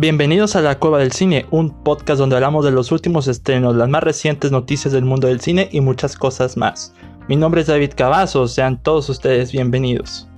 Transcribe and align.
Bienvenidos 0.00 0.54
a 0.54 0.60
La 0.60 0.78
Cueva 0.78 1.00
del 1.00 1.10
Cine, 1.10 1.46
un 1.50 1.82
podcast 1.82 2.20
donde 2.20 2.36
hablamos 2.36 2.64
de 2.64 2.70
los 2.70 2.92
últimos 2.92 3.26
estrenos, 3.26 3.74
las 3.74 3.88
más 3.88 4.04
recientes 4.04 4.52
noticias 4.52 4.94
del 4.94 5.04
mundo 5.04 5.26
del 5.26 5.40
cine 5.40 5.68
y 5.72 5.80
muchas 5.80 6.14
cosas 6.14 6.56
más. 6.56 6.94
Mi 7.28 7.34
nombre 7.34 7.62
es 7.62 7.66
David 7.66 7.94
Cavazos, 7.96 8.54
sean 8.54 8.80
todos 8.80 9.08
ustedes 9.08 9.50
bienvenidos. 9.50 10.28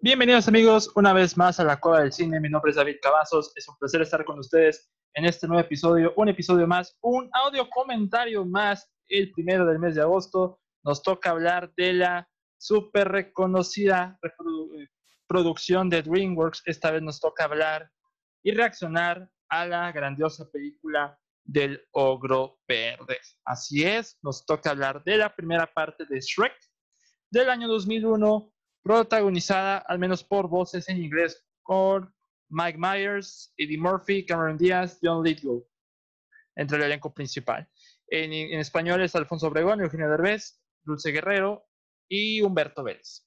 Bienvenidos 0.00 0.48
amigos 0.48 0.90
una 0.94 1.12
vez 1.12 1.36
más 1.36 1.60
a 1.60 1.64
La 1.64 1.78
Cueva 1.78 2.00
del 2.00 2.12
Cine, 2.12 2.40
mi 2.40 2.48
nombre 2.48 2.70
es 2.70 2.76
David 2.76 2.96
Cavazos, 3.02 3.52
es 3.56 3.68
un 3.68 3.76
placer 3.76 4.00
estar 4.00 4.24
con 4.24 4.38
ustedes 4.38 4.88
en 5.12 5.26
este 5.26 5.46
nuevo 5.46 5.60
episodio, 5.60 6.14
un 6.16 6.30
episodio 6.30 6.66
más, 6.66 6.96
un 7.02 7.28
audio 7.34 7.68
comentario 7.68 8.46
más, 8.46 8.90
el 9.10 9.30
primero 9.32 9.66
del 9.66 9.78
mes 9.78 9.94
de 9.96 10.00
agosto, 10.00 10.60
nos 10.82 11.02
toca 11.02 11.28
hablar 11.28 11.70
de 11.76 11.92
la 11.92 12.26
súper 12.66 13.08
reconocida 13.08 14.18
eh, 14.22 14.88
producción 15.28 15.88
de 15.88 16.02
DreamWorks. 16.02 16.62
Esta 16.66 16.90
vez 16.90 17.02
nos 17.02 17.20
toca 17.20 17.44
hablar 17.44 17.90
y 18.42 18.50
reaccionar 18.50 19.30
a 19.48 19.66
la 19.66 19.92
grandiosa 19.92 20.50
película 20.50 21.16
del 21.44 21.86
Ogro 21.92 22.58
Verde. 22.66 23.18
Así 23.44 23.84
es, 23.84 24.18
nos 24.22 24.44
toca 24.44 24.70
hablar 24.70 25.04
de 25.04 25.16
la 25.16 25.34
primera 25.34 25.72
parte 25.72 26.06
de 26.06 26.20
Shrek 26.20 26.56
del 27.30 27.50
año 27.50 27.68
2001, 27.68 28.52
protagonizada 28.82 29.78
al 29.78 30.00
menos 30.00 30.24
por 30.24 30.48
voces 30.48 30.88
en 30.88 30.96
inglés 30.96 31.46
con 31.62 32.12
Mike 32.48 32.78
Myers, 32.78 33.52
Eddie 33.56 33.78
Murphy, 33.78 34.26
Cameron 34.26 34.58
Diaz, 34.58 34.98
John 35.00 35.22
Lithgow, 35.24 35.64
entre 36.56 36.78
el 36.78 36.84
elenco 36.84 37.14
principal. 37.14 37.68
En, 38.08 38.32
en 38.32 38.58
español 38.58 39.02
es 39.02 39.14
Alfonso 39.14 39.46
Obregón, 39.46 39.80
Eugenio 39.80 40.08
Derbez, 40.10 40.60
Dulce 40.84 41.12
Guerrero, 41.12 41.66
y 42.08 42.42
Humberto 42.42 42.82
Vélez. 42.82 43.26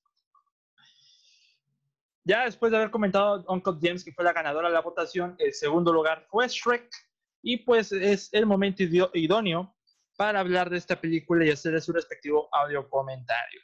Ya 2.23 2.45
después 2.45 2.71
de 2.71 2.77
haber 2.77 2.91
comentado 2.91 3.43
Uncle 3.47 3.73
James, 3.81 4.03
que 4.03 4.11
fue 4.11 4.23
la 4.23 4.33
ganadora 4.33 4.67
de 4.67 4.73
la 4.73 4.81
votación, 4.81 5.35
el 5.39 5.53
segundo 5.53 5.91
lugar 5.91 6.25
fue 6.29 6.47
Shrek, 6.47 6.89
y 7.41 7.57
pues 7.57 7.91
es 7.91 8.29
el 8.33 8.45
momento 8.45 8.83
idóneo 9.13 9.75
para 10.17 10.41
hablar 10.41 10.69
de 10.69 10.77
esta 10.77 10.99
película 10.99 11.45
y 11.45 11.51
hacerle 11.51 11.81
su 11.81 11.93
respectivo 11.93 12.49
audio 12.51 12.89
comentario 12.89 13.61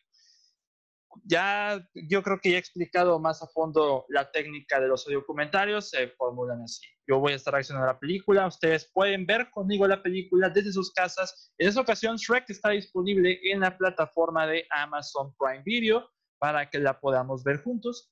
ya 1.23 1.81
yo 1.93 2.21
creo 2.23 2.39
que 2.39 2.51
ya 2.51 2.55
he 2.57 2.59
explicado 2.59 3.19
más 3.19 3.41
a 3.41 3.47
fondo 3.47 4.05
la 4.09 4.31
técnica 4.31 4.79
de 4.79 4.87
los 4.87 5.05
documentarios, 5.05 5.89
se 5.89 6.09
formulan 6.09 6.61
así. 6.61 6.85
Yo 7.07 7.19
voy 7.19 7.33
a 7.33 7.35
estar 7.35 7.53
reaccionando 7.53 7.89
a 7.89 7.93
la 7.93 7.99
película, 7.99 8.47
ustedes 8.47 8.89
pueden 8.93 9.25
ver 9.25 9.49
conmigo 9.51 9.87
la 9.87 10.01
película 10.01 10.49
desde 10.49 10.71
sus 10.71 10.91
casas. 10.91 11.53
En 11.57 11.69
esta 11.69 11.81
ocasión, 11.81 12.17
Shrek 12.17 12.49
está 12.49 12.69
disponible 12.69 13.39
en 13.43 13.61
la 13.61 13.77
plataforma 13.77 14.47
de 14.47 14.65
Amazon 14.71 15.33
Prime 15.37 15.63
Video 15.63 16.09
para 16.39 16.69
que 16.69 16.79
la 16.79 16.99
podamos 16.99 17.43
ver 17.43 17.63
juntos. 17.63 18.11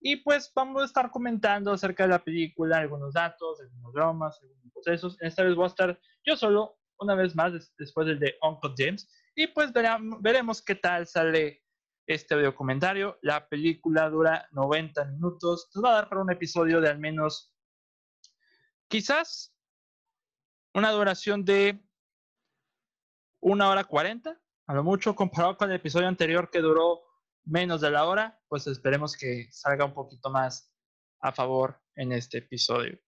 Y 0.00 0.16
pues 0.16 0.52
vamos 0.54 0.82
a 0.82 0.84
estar 0.84 1.10
comentando 1.10 1.72
acerca 1.72 2.04
de 2.04 2.10
la 2.10 2.22
película, 2.22 2.78
algunos 2.78 3.14
datos, 3.14 3.60
algunos 3.60 3.92
dramas, 3.94 4.38
algunos 4.42 4.72
procesos. 4.72 5.16
Esta 5.20 5.44
vez 5.44 5.54
voy 5.54 5.64
a 5.64 5.68
estar 5.68 5.98
yo 6.26 6.36
solo, 6.36 6.76
una 6.98 7.14
vez 7.14 7.34
más, 7.34 7.52
después 7.78 8.06
del 8.06 8.20
de 8.20 8.34
Uncle 8.42 8.74
James. 8.76 9.08
Y 9.34 9.46
pues 9.48 9.72
veremos 10.20 10.62
qué 10.62 10.74
tal 10.74 11.06
sale 11.06 11.63
este 12.06 12.36
video 12.36 12.54
comentario. 12.54 13.18
La 13.22 13.48
película 13.48 14.08
dura 14.08 14.48
90 14.52 15.04
minutos. 15.06 15.70
Nos 15.74 15.84
va 15.84 15.90
a 15.90 15.94
dar 15.94 16.08
para 16.08 16.22
un 16.22 16.30
episodio 16.30 16.80
de 16.80 16.88
al 16.88 16.98
menos, 16.98 17.52
quizás, 18.88 19.54
una 20.74 20.90
duración 20.90 21.44
de 21.44 21.82
una 23.40 23.68
hora 23.68 23.84
40, 23.84 24.40
a 24.66 24.74
lo 24.74 24.82
mucho, 24.82 25.14
comparado 25.14 25.56
con 25.56 25.70
el 25.70 25.76
episodio 25.76 26.08
anterior 26.08 26.50
que 26.50 26.60
duró 26.60 27.02
menos 27.44 27.80
de 27.80 27.90
la 27.90 28.06
hora, 28.06 28.40
pues 28.48 28.66
esperemos 28.66 29.16
que 29.16 29.48
salga 29.50 29.84
un 29.84 29.92
poquito 29.92 30.30
más 30.30 30.74
a 31.20 31.32
favor 31.32 31.80
en 31.94 32.12
este 32.12 32.38
episodio. 32.38 32.98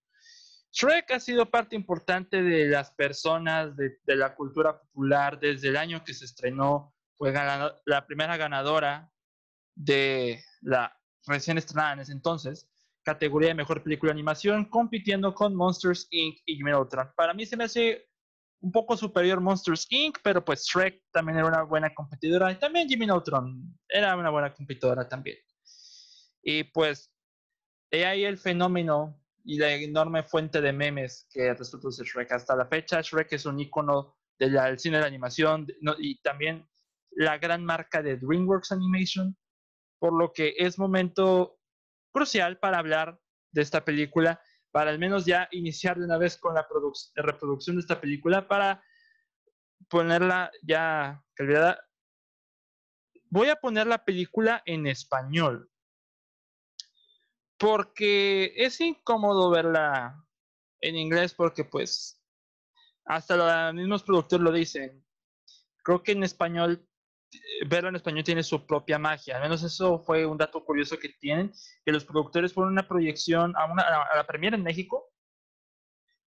Shrek 0.72 1.10
ha 1.12 1.21
sido 1.21 1.50
parte 1.50 1.75
importante 1.75 2.42
de 2.42 2.66
las 2.66 2.91
personas, 2.91 3.75
de, 3.76 3.98
de 4.04 4.16
la 4.16 4.34
cultura 4.34 4.78
popular 4.78 5.41
desde 5.41 5.69
el 5.69 5.76
año 5.76 6.04
que 6.04 6.12
se 6.12 6.26
estrenó 6.26 6.96
fue 7.16 7.32
la 7.32 8.06
primera 8.06 8.37
ganadora 8.37 9.10
de 9.75 10.43
la 10.62 10.97
recién 11.27 11.59
estrenada 11.59 11.94
en 11.94 12.00
ese 12.00 12.12
entonces 12.12 12.69
categoría 13.06 13.50
de 13.50 13.54
mejor 13.54 13.84
película 13.84 14.10
de 14.10 14.15
animación, 14.15 14.65
compitiendo 14.65 15.32
con 15.32 15.54
Monsters 15.54 16.09
Inc. 16.10 16.38
y 16.44 16.56
Jimmy 16.56 16.72
Neutron. 16.72 17.09
Para 17.16 17.32
mí 17.32 17.47
se 17.47 17.56
me 17.56 17.65
hace 17.65 18.09
un 18.60 18.72
poco 18.72 18.97
superior 18.97 19.41
Monsters 19.41 19.87
Inc., 19.91 20.19
pero 20.25 20.44
pues 20.44 20.65
Shrek 20.66 21.04
también 21.12 21.38
era 21.38 21.47
una 21.47 21.62
buena 21.62 21.94
competidora 21.94 22.50
y 22.50 22.56
también 22.59 22.88
Jimmy 22.88 23.06
Neutron 23.06 23.78
era 23.88 24.16
una 24.16 24.31
buena 24.31 24.53
competidora 24.53 25.09
también. 25.09 25.37
Y 26.43 26.65
pues, 26.65 27.12
he 27.93 28.04
ahí 28.04 28.25
el 28.25 28.38
fenómeno 28.38 29.22
y 29.44 29.56
la 29.59 29.72
enorme 29.72 30.25
fuente 30.25 30.60
de 30.60 30.72
memes 30.72 31.28
que 31.31 31.54
resultó 31.54 31.93
ser 31.93 32.06
Shrek. 32.06 32.33
Hasta 32.33 32.56
la 32.56 32.66
fecha, 32.66 33.00
Shrek 33.03 33.33
es 33.33 33.47
un 33.47 33.60
icono 33.60 34.16
del 34.37 34.78
cine 34.81 34.98
de 34.98 35.06
animación 35.06 35.65
y 35.98 36.21
también 36.22 36.69
la 37.16 37.38
gran 37.38 37.65
marca 37.65 38.03
de 38.03 38.19
DreamWorks 38.19 38.72
Animation, 38.72 39.37
por 39.99 40.12
lo 40.12 40.32
que 40.32 40.54
es 40.59 40.78
momento 40.78 41.59
crucial 42.12 42.59
para 42.59 42.78
hablar 42.78 43.19
de 43.53 43.62
esta 43.62 43.84
película, 43.84 44.41
para 44.71 44.91
al 44.91 44.99
menos 44.99 45.25
ya 45.25 45.49
iniciar 45.50 45.99
de 45.99 46.04
una 46.04 46.19
vez 46.19 46.37
con 46.37 46.54
la 46.54 46.66
reproducción 47.15 47.77
de 47.77 47.81
esta 47.81 48.00
película, 48.00 48.47
para 48.47 48.84
ponerla 49.88 50.50
ya 50.62 51.25
calidad. 51.34 51.78
Voy 53.31 53.48
a 53.48 53.56
poner 53.56 53.87
la 53.87 54.04
película 54.04 54.62
en 54.66 54.87
español, 54.87 55.71
porque 57.59 58.53
es 58.56 58.78
incómodo 58.83 59.50
verla 59.50 60.22
en 60.83 60.97
inglés, 60.97 61.33
porque 61.33 61.65
pues 61.65 62.22
hasta 63.06 63.37
los 63.37 63.75
mismos 63.75 64.03
productores 64.03 64.44
lo 64.44 64.53
dicen. 64.53 65.03
Creo 65.83 66.03
que 66.03 66.12
en 66.12 66.25
español 66.25 66.87
verlo 67.66 67.88
en 67.88 67.97
español 67.97 68.25
tiene 68.25 68.42
su 68.42 68.66
propia 68.66 68.98
magia. 68.98 69.37
Al 69.37 69.42
menos 69.42 69.62
eso 69.62 69.98
fue 69.98 70.26
un 70.26 70.38
dato 70.38 70.64
curioso 70.64 70.98
que 70.98 71.09
tienen, 71.09 71.53
que 71.84 71.92
los 71.92 72.04
productores 72.04 72.53
fueron 72.53 72.72
una 72.72 72.87
proyección 72.87 73.54
a, 73.56 73.64
a 73.64 74.16
la 74.16 74.26
premier 74.26 74.54
en 74.54 74.62
México 74.62 75.12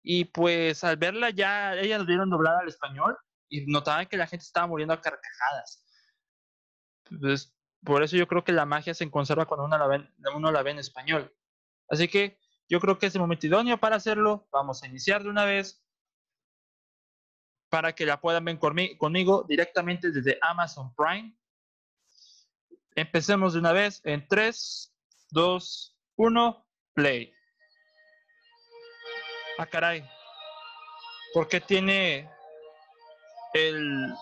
y 0.09 0.27
pues 0.27 0.85
al 0.85 0.97
verla 0.97 1.31
ya, 1.31 1.75
ellas 1.75 1.99
lo 1.99 2.07
dieron 2.07 2.31
doblada 2.31 2.61
al 2.61 2.69
español 2.69 3.19
y 3.49 3.67
notaban 3.67 4.07
que 4.07 4.17
la 4.17 4.29
gente 4.29 4.45
estaba 4.45 4.69
muriendo 4.69 4.95
a 4.95 5.01
carcajadas. 5.01 5.85
Pues, 7.21 7.57
por 7.85 8.05
eso 8.05 8.17
yo 8.17 8.29
creo 8.29 8.45
que 8.45 8.53
la 8.53 8.67
magia 8.67 8.95
se 8.95 9.11
conserva 9.11 9.47
cuando 9.47 9.65
uno 9.65 9.77
la, 9.77 10.13
uno 10.35 10.53
la 10.53 10.63
ve 10.63 10.71
en 10.71 10.79
español. 10.79 11.35
Así 11.89 12.07
que 12.07 12.39
yo 12.69 12.79
creo 12.79 12.99
que 12.99 13.07
es 13.07 13.15
el 13.17 13.21
momento 13.21 13.49
idóneo 13.49 13.79
para 13.79 13.97
hacerlo. 13.97 14.47
Vamos 14.53 14.83
a 14.83 14.87
iniciar 14.87 15.25
de 15.25 15.29
una 15.29 15.45
vez 15.45 15.85
para 17.69 17.95
que 17.95 18.07
la 18.07 18.21
puedan 18.21 18.45
ver 18.45 18.59
conmigo 18.59 19.45
directamente 19.49 20.11
desde 20.11 20.39
Amazon 20.41 20.95
Prime. 20.95 21.37
Empecemos 22.95 23.53
de 23.53 23.59
una 23.59 23.73
vez 23.73 24.01
en 24.05 24.27
3, 24.27 24.95
2, 25.31 25.97
1, 26.17 26.67
play. 26.95 27.33
Ah, 29.59 29.67
caray. 29.67 30.09
¿Por 31.35 31.49
qué 31.49 31.61
tiene 31.61 32.31
el, 33.53 34.15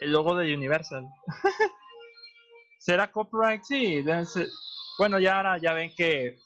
el 0.00 0.12
logo 0.12 0.36
de 0.36 0.54
Universal? 0.54 1.06
¿Será 2.78 3.10
copyright? 3.10 3.62
Sí, 3.64 4.04
bueno, 4.98 5.18
ya 5.18 5.36
ahora 5.36 5.58
ya 5.58 5.72
ven 5.72 5.92
que 5.96 6.38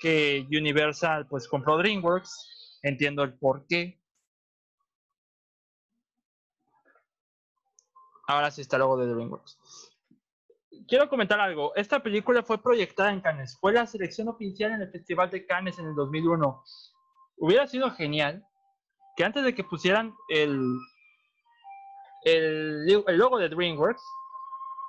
que 0.00 0.44
Universal 0.50 1.28
pues 1.28 1.46
compró 1.46 1.78
DreamWorks 1.78 2.51
entiendo 2.82 3.22
el 3.22 3.34
por 3.34 3.66
qué. 3.66 4.00
Ahora 8.26 8.50
sí 8.50 8.60
está 8.60 8.76
el 8.76 8.80
logo 8.80 8.96
de 8.96 9.12
DreamWorks. 9.12 9.58
Quiero 10.88 11.08
comentar 11.08 11.38
algo. 11.40 11.74
Esta 11.74 12.02
película 12.02 12.42
fue 12.42 12.62
proyectada 12.62 13.12
en 13.12 13.20
Cannes. 13.20 13.56
Fue 13.60 13.72
la 13.72 13.86
selección 13.86 14.28
oficial 14.28 14.72
en 14.72 14.82
el 14.82 14.90
Festival 14.90 15.30
de 15.30 15.46
Cannes 15.46 15.78
en 15.78 15.86
el 15.86 15.94
2001. 15.94 16.62
Hubiera 17.36 17.66
sido 17.66 17.90
genial 17.90 18.44
que 19.16 19.24
antes 19.24 19.44
de 19.44 19.54
que 19.54 19.64
pusieran 19.64 20.14
el, 20.28 20.78
el, 22.24 22.86
logo 23.18 23.38
de 23.38 23.48
DreamWorks, 23.48 24.02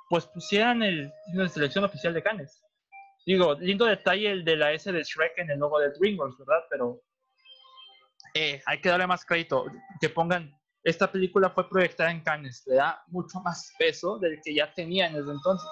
pues 0.08 0.26
pusieran 0.26 0.82
el, 0.82 1.12
la 1.34 1.48
selección 1.48 1.84
oficial 1.84 2.14
de 2.14 2.22
Cannes. 2.22 2.62
Digo, 3.26 3.54
lindo 3.54 3.86
detalle 3.86 4.30
el 4.30 4.44
de 4.44 4.56
la 4.56 4.72
S 4.72 4.90
de 4.90 5.02
Shrek 5.02 5.38
en 5.38 5.50
el 5.50 5.58
logo 5.58 5.78
de 5.78 5.90
DreamWorks, 5.90 6.38
¿verdad? 6.38 6.64
Pero 6.70 7.00
eh, 8.34 8.60
hay 8.66 8.80
que 8.80 8.88
darle 8.88 9.06
más 9.06 9.24
crédito, 9.24 9.66
que 10.00 10.08
pongan, 10.08 10.52
esta 10.82 11.10
película 11.10 11.50
fue 11.50 11.68
proyectada 11.68 12.10
en 12.10 12.20
Cannes, 12.22 12.64
le 12.66 12.74
da 12.74 13.02
mucho 13.06 13.40
más 13.40 13.72
peso 13.78 14.18
del 14.18 14.40
que 14.44 14.54
ya 14.54 14.72
tenía 14.72 15.06
en 15.06 15.16
ese 15.16 15.30
entonces. 15.30 15.70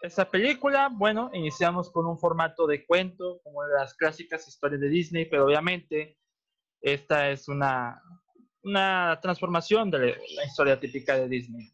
Esta 0.00 0.30
película, 0.30 0.88
bueno, 0.92 1.30
iniciamos 1.34 1.90
con 1.90 2.06
un 2.06 2.16
formato 2.16 2.68
de 2.68 2.86
cuento, 2.86 3.40
como 3.42 3.64
las 3.66 3.94
clásicas 3.94 4.46
historias 4.46 4.80
de 4.80 4.88
Disney, 4.88 5.24
pero 5.24 5.44
obviamente 5.44 6.16
esta 6.80 7.28
es 7.30 7.48
una, 7.48 8.00
una 8.62 9.18
transformación 9.20 9.90
de 9.90 10.16
la 10.36 10.44
historia 10.44 10.78
típica 10.78 11.16
de 11.16 11.28
Disney. 11.28 11.72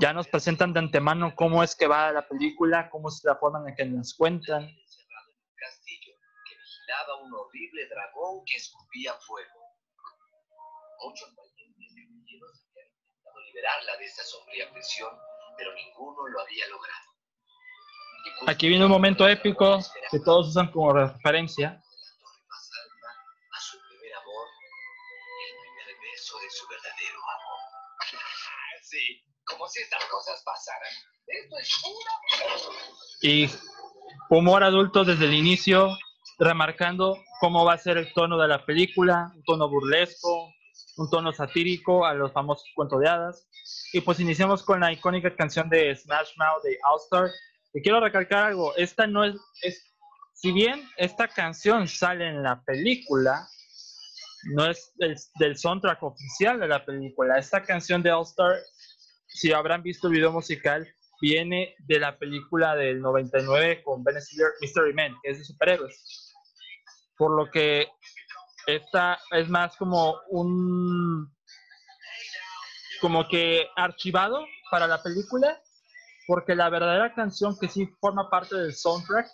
Ya 0.00 0.12
nos 0.12 0.28
presentan 0.28 0.72
de 0.72 0.80
antemano 0.80 1.34
cómo 1.34 1.62
es 1.62 1.74
que 1.74 1.86
va 1.86 2.12
la 2.12 2.26
película, 2.26 2.88
cómo 2.90 3.08
es 3.08 3.20
la 3.24 3.36
forma 3.36 3.58
en 3.60 3.64
la 3.66 3.74
que 3.74 3.84
nos 3.84 4.14
cuentan. 4.14 4.68
habían 11.90 12.10
intentado 12.10 13.40
liberarla 13.46 13.96
de 13.96 14.08
sombría 14.08 14.68
pero 15.56 15.74
ninguno 15.74 16.28
lo 16.28 16.40
había 16.40 16.66
logrado. 16.68 17.08
Aquí 18.46 18.68
viene 18.68 18.84
un 18.84 18.90
momento 18.90 19.26
épico 19.28 19.78
que 20.10 20.20
todos 20.20 20.48
usan 20.48 20.70
como 20.70 20.92
referencia. 20.92 21.68
A 21.70 23.60
su 23.60 23.78
primer 23.88 24.14
amor, 24.14 24.46
el 25.48 25.56
primer 25.60 26.00
beso 26.00 26.38
de 26.38 26.50
su 26.50 26.68
verdadero 26.68 27.18
amor. 27.18 27.87
Sí, 28.82 29.22
como 29.44 29.68
si 29.68 29.82
estas 29.82 30.02
cosas 30.06 30.42
pasaran. 30.44 30.92
Y 33.20 33.50
humor 34.30 34.62
adulto 34.62 35.04
desde 35.04 35.26
el 35.26 35.34
inicio, 35.34 35.90
remarcando 36.38 37.22
cómo 37.40 37.64
va 37.64 37.74
a 37.74 37.78
ser 37.78 37.98
el 37.98 38.12
tono 38.14 38.38
de 38.38 38.48
la 38.48 38.64
película, 38.64 39.30
un 39.34 39.42
tono 39.44 39.68
burlesco, 39.68 40.52
un 40.96 41.10
tono 41.10 41.32
satírico 41.32 42.06
a 42.06 42.14
los 42.14 42.32
famosos 42.32 42.66
cuentos 42.74 43.00
de 43.00 43.08
hadas. 43.08 43.48
Y 43.92 44.00
pues 44.00 44.20
iniciamos 44.20 44.62
con 44.62 44.80
la 44.80 44.92
icónica 44.92 45.34
canción 45.34 45.68
de 45.68 45.94
Smash 45.94 46.30
Mouth 46.36 46.62
de 46.62 46.78
All 46.88 47.00
Star. 47.04 47.30
Y 47.74 47.82
quiero 47.82 48.00
recalcar 48.00 48.46
algo, 48.46 48.74
esta 48.76 49.06
no 49.06 49.24
es, 49.24 49.36
es, 49.62 49.92
si 50.32 50.52
bien 50.52 50.88
esta 50.96 51.28
canción 51.28 51.86
sale 51.86 52.28
en 52.28 52.42
la 52.42 52.62
película, 52.62 53.46
no 54.44 54.66
es 54.66 54.92
del, 54.96 55.16
del 55.38 55.56
soundtrack 55.56 56.02
oficial 56.02 56.60
de 56.60 56.68
la 56.68 56.84
película. 56.84 57.38
Esta 57.38 57.62
canción 57.62 58.02
de 58.02 58.12
All 58.12 58.24
Star, 58.24 58.56
si 59.26 59.52
habrán 59.52 59.82
visto 59.82 60.06
el 60.06 60.14
video 60.14 60.32
musical, 60.32 60.86
viene 61.20 61.74
de 61.78 61.98
la 61.98 62.18
película 62.18 62.76
del 62.76 63.00
99 63.00 63.82
con 63.82 64.04
Ben 64.04 64.20
Stiller, 64.20 64.52
Mystery 64.60 64.94
Man, 64.94 65.16
que 65.22 65.30
es 65.30 65.38
de 65.38 65.44
superhéroes. 65.44 66.34
Por 67.16 67.36
lo 67.36 67.50
que 67.50 67.88
esta 68.66 69.18
es 69.32 69.48
más 69.48 69.76
como 69.76 70.20
un 70.28 71.34
como 73.00 73.26
que 73.28 73.66
archivado 73.76 74.44
para 74.70 74.86
la 74.86 75.02
película 75.02 75.60
porque 76.26 76.54
la 76.54 76.68
verdadera 76.68 77.14
canción 77.14 77.56
que 77.58 77.68
sí 77.68 77.86
forma 78.00 78.28
parte 78.28 78.56
del 78.56 78.74
soundtrack 78.74 79.26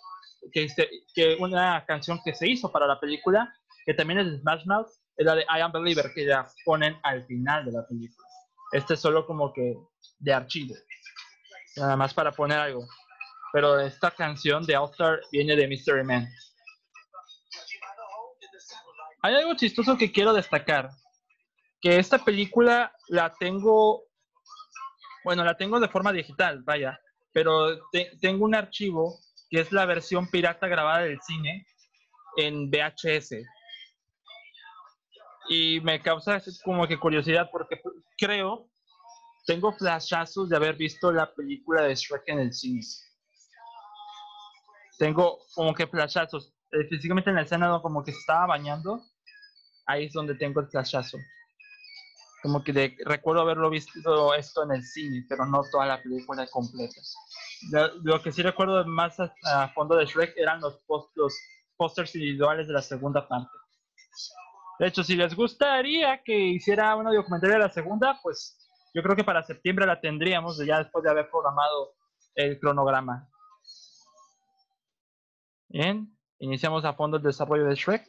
que, 0.53 0.67
que 1.13 1.35
una 1.39 1.83
canción 1.85 2.21
que 2.23 2.33
se 2.33 2.47
hizo 2.47 2.71
para 2.71 2.87
la 2.87 2.99
película 2.99 3.53
que 3.85 3.93
también 3.93 4.19
es 4.19 4.31
de 4.31 4.39
Smash 4.39 4.65
Mouth 4.65 4.89
es 5.17 5.25
la 5.25 5.35
de 5.35 5.43
I 5.43 5.61
Am 5.61 5.71
Believer 5.71 6.11
que 6.13 6.25
ya 6.25 6.47
ponen 6.65 6.97
al 7.03 7.25
final 7.25 7.65
de 7.65 7.71
la 7.71 7.87
película 7.87 8.27
este 8.71 8.95
es 8.95 8.99
solo 8.99 9.25
como 9.25 9.53
que 9.53 9.75
de 10.19 10.33
archivo 10.33 10.75
nada 11.77 11.95
más 11.95 12.13
para 12.13 12.31
poner 12.31 12.57
algo 12.57 12.85
pero 13.53 13.79
esta 13.79 14.11
canción 14.11 14.65
de 14.65 14.75
All 14.75 14.89
Star 14.91 15.21
viene 15.31 15.55
de 15.55 15.67
Mystery 15.67 16.03
Man 16.03 16.27
hay 19.25 19.33
algo 19.33 19.55
chistoso 19.55 19.97
que 19.97 20.11
quiero 20.11 20.33
destacar. 20.33 20.91
Que 21.81 21.97
esta 21.97 22.23
película 22.23 22.93
la 23.07 23.33
tengo, 23.33 24.03
bueno, 25.23 25.43
la 25.43 25.57
tengo 25.57 25.79
de 25.79 25.87
forma 25.87 26.13
digital, 26.13 26.61
vaya, 26.63 26.99
pero 27.33 27.79
tengo 28.21 28.45
un 28.45 28.53
archivo 28.53 29.17
que 29.49 29.61
es 29.61 29.71
la 29.71 29.87
versión 29.87 30.29
pirata 30.29 30.67
grabada 30.67 31.05
del 31.05 31.19
cine 31.21 31.65
en 32.37 32.69
VHS. 32.69 33.37
Y 35.47 35.79
me 35.81 36.01
causa 36.01 36.41
como 36.63 36.87
que 36.87 36.99
curiosidad 36.99 37.49
porque 37.51 37.81
creo, 38.17 38.67
tengo 39.45 39.71
flashazos 39.73 40.49
de 40.49 40.55
haber 40.55 40.75
visto 40.75 41.11
la 41.11 41.31
película 41.33 41.83
de 41.83 41.95
Shrek 41.95 42.23
en 42.27 42.39
el 42.39 42.53
cine. 42.53 42.81
Tengo 44.97 45.39
como 45.53 45.73
que 45.73 45.87
flashazos, 45.87 46.53
específicamente 46.71 47.29
en 47.29 47.35
la 47.35 47.43
escena 47.43 47.79
como 47.81 48.03
que 48.03 48.11
se 48.11 48.19
estaba 48.19 48.47
bañando 48.47 49.01
ahí 49.85 50.05
es 50.05 50.13
donde 50.13 50.35
tengo 50.35 50.61
el 50.61 50.67
flashazo. 50.67 51.17
Como 52.41 52.63
que 52.63 52.95
recuerdo 53.05 53.41
haberlo 53.41 53.69
visto 53.69 54.33
esto 54.35 54.63
en 54.63 54.71
el 54.71 54.83
cine, 54.83 55.25
pero 55.27 55.45
no 55.45 55.63
toda 55.71 55.85
la 55.87 56.01
película 56.01 56.45
completa. 56.47 57.01
Lo, 58.03 58.21
que 58.21 58.31
sí 58.31 58.43
recuerdo 58.43 58.85
más 58.85 59.19
a, 59.19 59.69
fondo 59.73 59.95
de 59.95 60.05
Shrek 60.05 60.37
eran 60.37 60.61
los, 60.61 60.79
los 61.15 61.33
pósters 61.75 62.13
individuales 62.15 62.67
de 62.67 62.73
la 62.73 62.81
segunda 62.81 63.27
parte. 63.27 63.49
De 64.79 64.87
hecho, 64.87 65.03
si 65.03 65.15
les 65.15 65.35
gustaría 65.35 66.21
que 66.23 66.37
hiciera 66.37 66.95
una 66.95 67.11
documentaria 67.11 67.57
de 67.57 67.63
la 67.63 67.71
segunda, 67.71 68.19
pues 68.21 68.57
yo 68.93 69.01
creo 69.01 69.15
que 69.15 69.23
para 69.23 69.43
septiembre 69.43 69.85
la 69.85 70.01
tendríamos, 70.01 70.57
ya 70.65 70.79
después 70.79 71.03
de 71.03 71.11
haber 71.11 71.29
programado 71.29 71.95
el 72.35 72.59
cronograma. 72.59 73.29
Bien, 75.69 76.17
iniciamos 76.39 76.83
a 76.85 76.93
fondo 76.93 77.17
el 77.17 77.23
desarrollo 77.23 77.65
de 77.65 77.75
Shrek. 77.75 78.05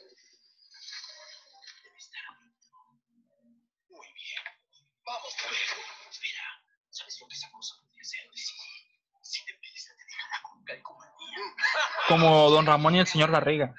como 12.09 12.51
Don 12.51 12.67
Ramón 12.67 12.95
y 12.95 13.01
el 13.01 13.07
señor 13.07 13.31
Barriga. 13.31 13.75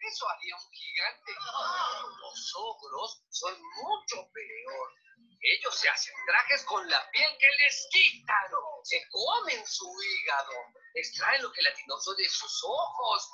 Eso 0.00 0.26
haría 0.28 0.54
un 0.56 0.72
gigante. 0.72 1.32
Los 2.20 2.54
ogros 2.56 3.24
son 3.44 3.54
mucho 3.60 4.16
peor. 4.32 4.88
Ellos 5.40 5.74
se 5.74 5.88
hacen 5.88 6.14
trajes 6.26 6.64
con 6.64 6.88
la 6.88 7.10
piel 7.12 7.30
que 7.38 7.46
les 7.46 7.88
quitan. 7.92 8.48
Se 8.82 8.96
comen 9.10 9.60
su 9.66 9.84
hígado. 9.84 10.52
Extraen 10.94 11.42
lo 11.42 11.52
que 11.52 11.60
gelatinoso 11.60 12.14
de 12.14 12.24
sus 12.24 12.64
ojos. 12.64 13.28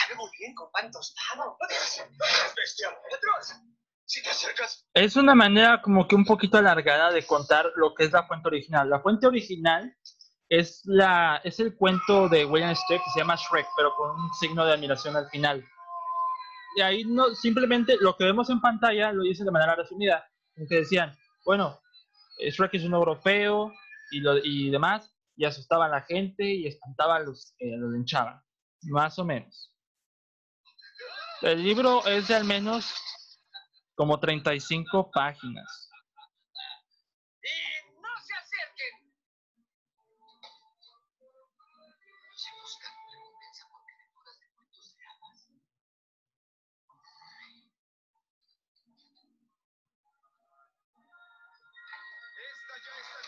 Sabe 0.00 0.16
muy 0.16 0.30
bien 0.38 0.54
con 0.56 0.70
pan 0.72 0.90
tostado. 0.90 1.56
Es 4.94 5.16
una 5.16 5.34
manera 5.34 5.80
como 5.80 6.08
que 6.08 6.16
un 6.16 6.24
poquito 6.24 6.58
alargada 6.58 7.12
de 7.12 7.24
contar 7.24 7.70
lo 7.76 7.94
que 7.94 8.04
es 8.04 8.12
la 8.12 8.26
fuente 8.26 8.48
original. 8.48 8.90
La 8.90 9.00
fuente 9.00 9.28
original 9.28 9.96
es, 10.48 10.82
la, 10.84 11.40
es 11.44 11.60
el 11.60 11.76
cuento 11.76 12.28
de 12.28 12.44
William 12.44 12.74
Shakespeare 12.74 13.00
que 13.00 13.10
se 13.12 13.20
llama 13.20 13.36
Shrek, 13.36 13.66
pero 13.76 13.94
con 13.94 14.10
un 14.10 14.34
signo 14.34 14.64
de 14.66 14.72
admiración 14.72 15.16
al 15.16 15.30
final. 15.30 15.64
Y 16.76 16.80
ahí 16.80 17.04
no, 17.04 17.34
simplemente 17.34 17.96
lo 18.00 18.16
que 18.16 18.24
vemos 18.24 18.50
en 18.50 18.60
pantalla 18.60 19.12
lo 19.12 19.22
dice 19.22 19.44
de 19.44 19.50
manera 19.50 19.76
resumida, 19.76 20.28
que 20.68 20.76
decían, 20.76 21.16
bueno, 21.44 21.80
eh, 22.38 22.50
Shrek 22.50 22.74
es 22.74 22.84
un 22.84 22.94
ogro 22.94 23.16
feo 23.16 23.72
y, 24.10 24.20
lo, 24.20 24.38
y 24.38 24.70
demás, 24.70 25.14
y 25.36 25.44
asustaba 25.44 25.86
a 25.86 25.88
la 25.88 26.02
gente 26.02 26.44
y 26.44 26.66
espantaba 26.66 27.16
a 27.16 27.20
los 27.20 27.54
que 27.58 27.76
lo 27.76 27.90
linchaban, 27.90 28.40
más 28.82 29.18
o 29.18 29.24
menos. 29.24 29.72
El 31.42 31.62
libro 31.62 32.06
es 32.06 32.28
de 32.28 32.34
al 32.34 32.44
menos 32.44 32.94
como 33.94 34.18
35 34.18 35.10
páginas. 35.12 35.90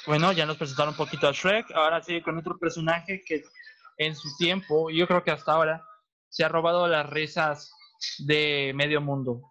Bueno, 0.06 0.30
ya 0.30 0.46
nos 0.46 0.56
presentaron 0.56 0.94
un 0.94 0.98
poquito 0.98 1.26
a 1.26 1.32
Shrek, 1.32 1.72
ahora 1.72 2.00
sí 2.00 2.22
con 2.22 2.38
otro 2.38 2.56
personaje 2.58 3.22
que 3.26 3.42
en 3.98 4.14
su 4.14 4.28
tiempo, 4.36 4.88
y 4.88 4.98
yo 4.98 5.08
creo 5.08 5.24
que 5.24 5.32
hasta 5.32 5.52
ahora, 5.52 5.84
se 6.28 6.44
ha 6.44 6.48
robado 6.48 6.86
las 6.86 7.10
risas 7.10 7.72
de 8.18 8.72
medio 8.76 9.00
mundo. 9.00 9.42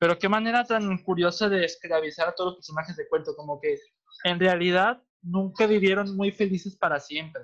Pero 0.00 0.18
qué 0.18 0.28
manera 0.28 0.64
tan 0.64 0.96
curiosa 0.98 1.50
de 1.50 1.66
esclavizar 1.66 2.28
a 2.28 2.34
todos 2.34 2.50
los 2.52 2.56
personajes 2.56 2.96
de 2.96 3.08
cuento, 3.08 3.36
como 3.36 3.60
que 3.60 3.78
en 4.24 4.40
realidad 4.40 5.02
nunca 5.20 5.66
vivieron 5.66 6.16
muy 6.16 6.32
felices 6.32 6.74
para 6.76 6.98
siempre. 6.98 7.42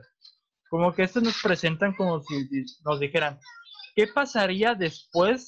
Como 0.71 0.95
que 0.95 1.03
estos 1.03 1.23
nos 1.23 1.43
presentan 1.43 1.95
como 1.95 2.23
si 2.23 2.49
nos 2.87 3.01
dijeran, 3.01 3.39
¿qué 3.95 4.07
pasaría 4.07 4.75
después 4.75 5.47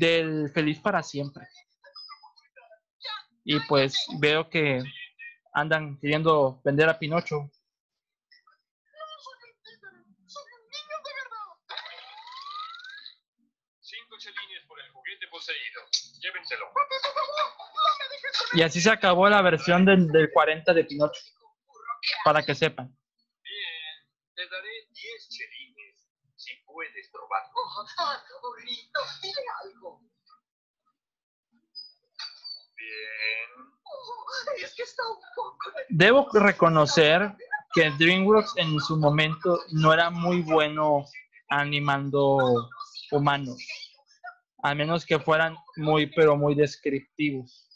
del 0.00 0.50
feliz 0.54 0.80
para 0.80 1.02
siempre? 1.02 1.46
Y 3.44 3.60
pues 3.68 3.94
veo 4.20 4.48
que 4.48 4.82
andan 5.52 5.98
queriendo 5.98 6.60
vender 6.64 6.88
a 6.88 6.98
Pinocho. 6.98 7.50
Y 18.54 18.62
así 18.62 18.80
se 18.80 18.90
acabó 18.90 19.28
la 19.28 19.40
versión 19.40 19.84
del, 19.84 20.08
del 20.08 20.30
40 20.30 20.74
de 20.74 20.84
Pinocho. 20.84 21.22
Para 22.24 22.42
que 22.42 22.54
sepan. 22.54 22.88
Bien, 23.42 24.08
te 24.34 24.48
daré 24.48 24.86
10 24.90 25.28
chelines 25.28 26.08
si 26.36 26.54
puedes 26.66 27.08
probar. 27.10 27.42
Oh, 27.54 27.86
ah, 27.98 28.22
burrito, 28.42 29.00
dile 29.22 29.42
algo. 29.62 30.02
Bien. 32.76 33.81
Debo 35.88 36.28
reconocer 36.32 37.34
que 37.74 37.90
DreamWorks 37.90 38.54
en 38.56 38.78
su 38.80 38.96
momento 38.96 39.60
no 39.70 39.92
era 39.92 40.10
muy 40.10 40.42
bueno 40.42 41.04
animando 41.48 42.68
humanos, 43.10 43.58
a 44.62 44.74
menos 44.74 45.04
que 45.04 45.18
fueran 45.18 45.56
muy, 45.76 46.06
pero 46.06 46.36
muy 46.36 46.54
descriptivos. 46.54 47.68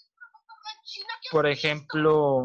Por 1.30 1.46
ejemplo, 1.46 2.44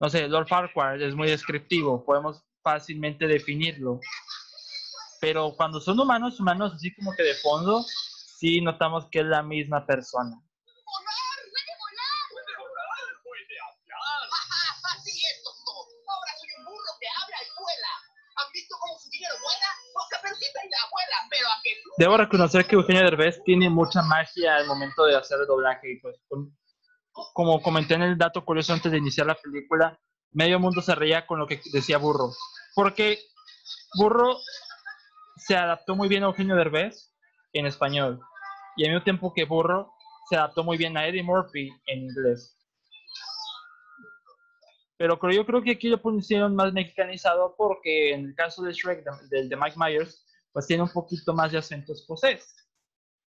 no 0.00 0.10
sé, 0.10 0.28
Lord 0.28 0.48
Farquhar 0.48 1.00
es 1.00 1.14
muy 1.14 1.28
descriptivo, 1.28 2.04
podemos 2.04 2.42
fácilmente 2.62 3.26
definirlo. 3.26 4.00
Pero 5.20 5.54
cuando 5.56 5.80
son 5.80 6.00
humanos, 6.00 6.40
humanos 6.40 6.72
así 6.74 6.92
como 6.94 7.14
que 7.14 7.22
de 7.22 7.34
fondo, 7.34 7.84
sí 8.38 8.60
notamos 8.60 9.06
que 9.10 9.20
es 9.20 9.26
la 9.26 9.42
misma 9.42 9.86
persona. 9.86 10.42
Debo 22.02 22.16
reconocer 22.16 22.66
que 22.66 22.74
Eugenio 22.74 23.04
Derbez 23.04 23.40
tiene 23.44 23.70
mucha 23.70 24.02
magia 24.02 24.56
al 24.56 24.66
momento 24.66 25.04
de 25.04 25.14
hacer 25.14 25.38
doblaje. 25.46 26.00
Pues, 26.02 26.16
como 27.32 27.62
comenté 27.62 27.94
en 27.94 28.02
el 28.02 28.18
dato 28.18 28.44
curioso 28.44 28.72
antes 28.72 28.90
de 28.90 28.98
iniciar 28.98 29.28
la 29.28 29.36
película, 29.36 29.96
medio 30.32 30.58
mundo 30.58 30.82
se 30.82 30.96
reía 30.96 31.24
con 31.28 31.38
lo 31.38 31.46
que 31.46 31.60
decía 31.72 31.98
Burro. 31.98 32.30
Porque 32.74 33.20
Burro 33.96 34.36
se 35.36 35.54
adaptó 35.54 35.94
muy 35.94 36.08
bien 36.08 36.24
a 36.24 36.26
Eugenio 36.26 36.56
Derbez 36.56 37.14
en 37.52 37.66
español. 37.66 38.18
Y 38.76 38.84
al 38.84 38.90
mismo 38.90 39.04
tiempo 39.04 39.32
que 39.32 39.44
Burro 39.44 39.92
se 40.28 40.34
adaptó 40.34 40.64
muy 40.64 40.76
bien 40.76 40.96
a 40.96 41.06
Eddie 41.06 41.22
Murphy 41.22 41.70
en 41.86 42.00
inglés. 42.00 42.58
Pero 44.96 45.20
yo 45.30 45.46
creo 45.46 45.62
que 45.62 45.70
aquí 45.70 45.88
lo 45.88 46.02
pusieron 46.02 46.56
más 46.56 46.72
mexicanizado 46.72 47.54
porque 47.56 48.12
en 48.12 48.24
el 48.24 48.34
caso 48.34 48.64
de 48.64 48.72
Shrek, 48.72 49.04
del 49.30 49.48
de 49.48 49.56
Mike 49.56 49.76
Myers, 49.76 50.21
pues 50.52 50.66
tiene 50.66 50.82
un 50.82 50.92
poquito 50.92 51.34
más 51.34 51.52
de 51.52 51.58
acento 51.58 51.92
escocés. 51.92 52.56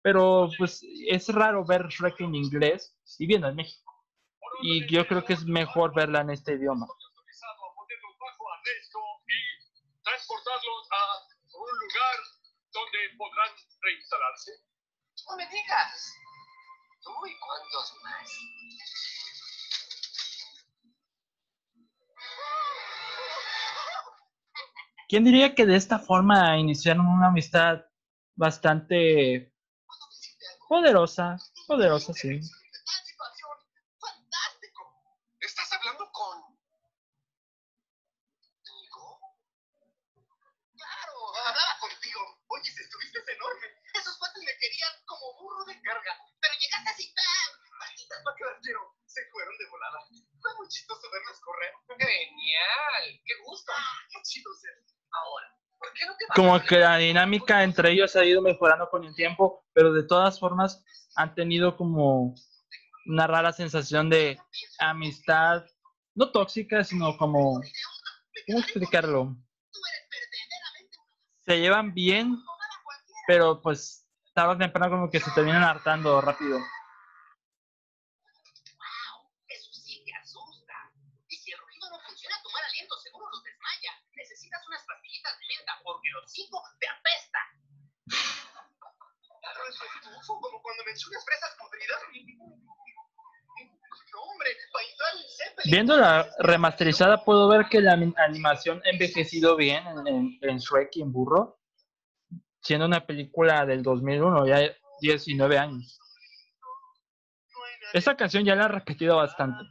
Pero 0.02 0.50
pues 0.58 0.82
es 1.08 1.28
raro 1.30 1.66
ver 1.66 1.88
Shrek 1.88 2.22
en 2.22 2.36
inglés 2.36 2.96
y 3.18 3.26
viendo 3.26 3.48
en 3.48 3.56
México. 3.56 3.92
Y 4.62 4.88
yo 4.94 5.08
creo 5.08 5.26
que 5.26 5.34
es 5.34 5.46
mejor 5.46 5.94
verla 5.96 6.22
en 6.22 6.30
este 6.30 6.54
idioma. 6.54 6.88
transportarlos 10.04 10.88
a 10.92 11.58
un 11.58 11.80
lugar 11.80 12.18
donde 12.72 13.00
podrán 13.18 13.52
reinstalarse. 13.82 14.52
No 15.28 15.36
me 15.38 15.48
digas. 15.50 16.14
Uy, 17.22 17.36
cuántos 17.40 17.94
más. 18.04 18.30
¿Quién 25.08 25.24
diría 25.24 25.54
que 25.54 25.68
de 25.68 25.76
esta 25.76 26.00
forma 26.00 26.58
iniciaron 26.58 27.06
una 27.06 27.28
amistad 27.28 27.86
bastante 28.34 29.54
poderosa? 30.68 31.38
Poderosa, 31.68 32.12
sí. 32.14 32.40
¿Estás 35.40 35.72
hablando 35.74 36.10
con... 36.12 36.58
Claro, 40.74 41.14
hablaba 41.38 41.80
contigo. 41.80 42.22
Oye, 42.48 42.70
estuviste 42.70 43.20
enorme. 43.32 43.68
Esos 43.94 44.18
cuates 44.18 44.42
me 44.42 44.58
querían 44.58 44.94
como 45.06 45.38
burro 45.38 45.66
de 45.66 45.80
carga. 45.82 46.18
Pero 46.42 46.54
llegaste 46.60 46.90
así, 46.90 47.14
¡pam! 47.14 47.52
Malditas 47.78 48.24
quiero. 48.64 48.98
Se 49.06 49.22
fueron 49.30 49.56
de 49.58 49.70
volada. 49.70 50.00
Fue 50.42 50.56
muy 50.58 50.68
chistoso 50.68 51.12
verlos 51.12 51.40
correr. 51.42 51.74
Genial. 51.94 53.22
Qué 53.24 53.34
gusto. 53.46 53.72
Qué 54.10 54.22
chido 54.24 54.52
ser. 54.56 54.95
Como 56.36 56.60
que 56.62 56.80
la 56.80 56.98
dinámica 56.98 57.64
entre 57.64 57.92
ellos 57.92 58.16
ha 58.16 58.26
ido 58.26 58.42
mejorando 58.42 58.90
con 58.90 59.04
el 59.04 59.16
tiempo, 59.16 59.64
pero 59.74 59.94
de 59.94 60.04
todas 60.04 60.40
formas 60.40 60.84
han 61.16 61.34
tenido 61.36 61.78
como 61.78 62.36
una 63.06 63.28
rara 63.28 63.54
sensación 63.54 64.10
de 64.10 64.38
amistad, 64.80 65.64
no 66.16 66.32
tóxica, 66.32 66.84
sino 66.84 67.18
como, 67.18 67.62
¿cómo 68.48 68.60
explicarlo? 68.60 69.36
Se 71.46 71.60
llevan 71.60 71.94
bien, 71.94 72.36
pero 73.28 73.62
pues 73.62 74.06
tarde 74.34 74.56
o 74.56 74.58
temprano 74.58 74.90
como 74.90 75.10
que 75.10 75.20
se 75.20 75.32
terminan 75.32 75.64
hartando 75.64 76.20
rápido. 76.20 76.60
porque 85.86 86.10
los 86.10 86.32
cinco 86.32 86.62
te 86.80 86.88
apesta. 86.90 87.40
como 90.26 90.62
cuando 90.62 90.75
mencionas 90.86 91.26
fresas 91.26 91.56
podridas. 91.60 92.00
Viendo 95.66 95.98
la 95.98 96.30
remasterizada 96.40 97.24
puedo 97.24 97.48
ver 97.48 97.66
que 97.70 97.82
la 97.82 97.94
animación 97.94 98.82
ha 98.86 98.90
envejecido 98.90 99.56
bien 99.56 99.84
en, 100.06 100.38
en, 100.42 100.58
Shrek 100.58 100.96
y 100.96 101.02
en 101.02 101.12
Burro, 101.12 101.60
siendo 102.62 102.86
una 102.86 103.06
película 103.06 103.66
del 103.66 103.82
2001, 103.82 104.48
ya 104.48 104.60
19 105.02 105.58
años. 105.58 106.00
Esta 107.94 108.16
canción 108.16 108.44
ya 108.44 108.56
la 108.56 108.66
he 108.66 108.70
repetido 108.70 109.18
bastante. 109.18 109.64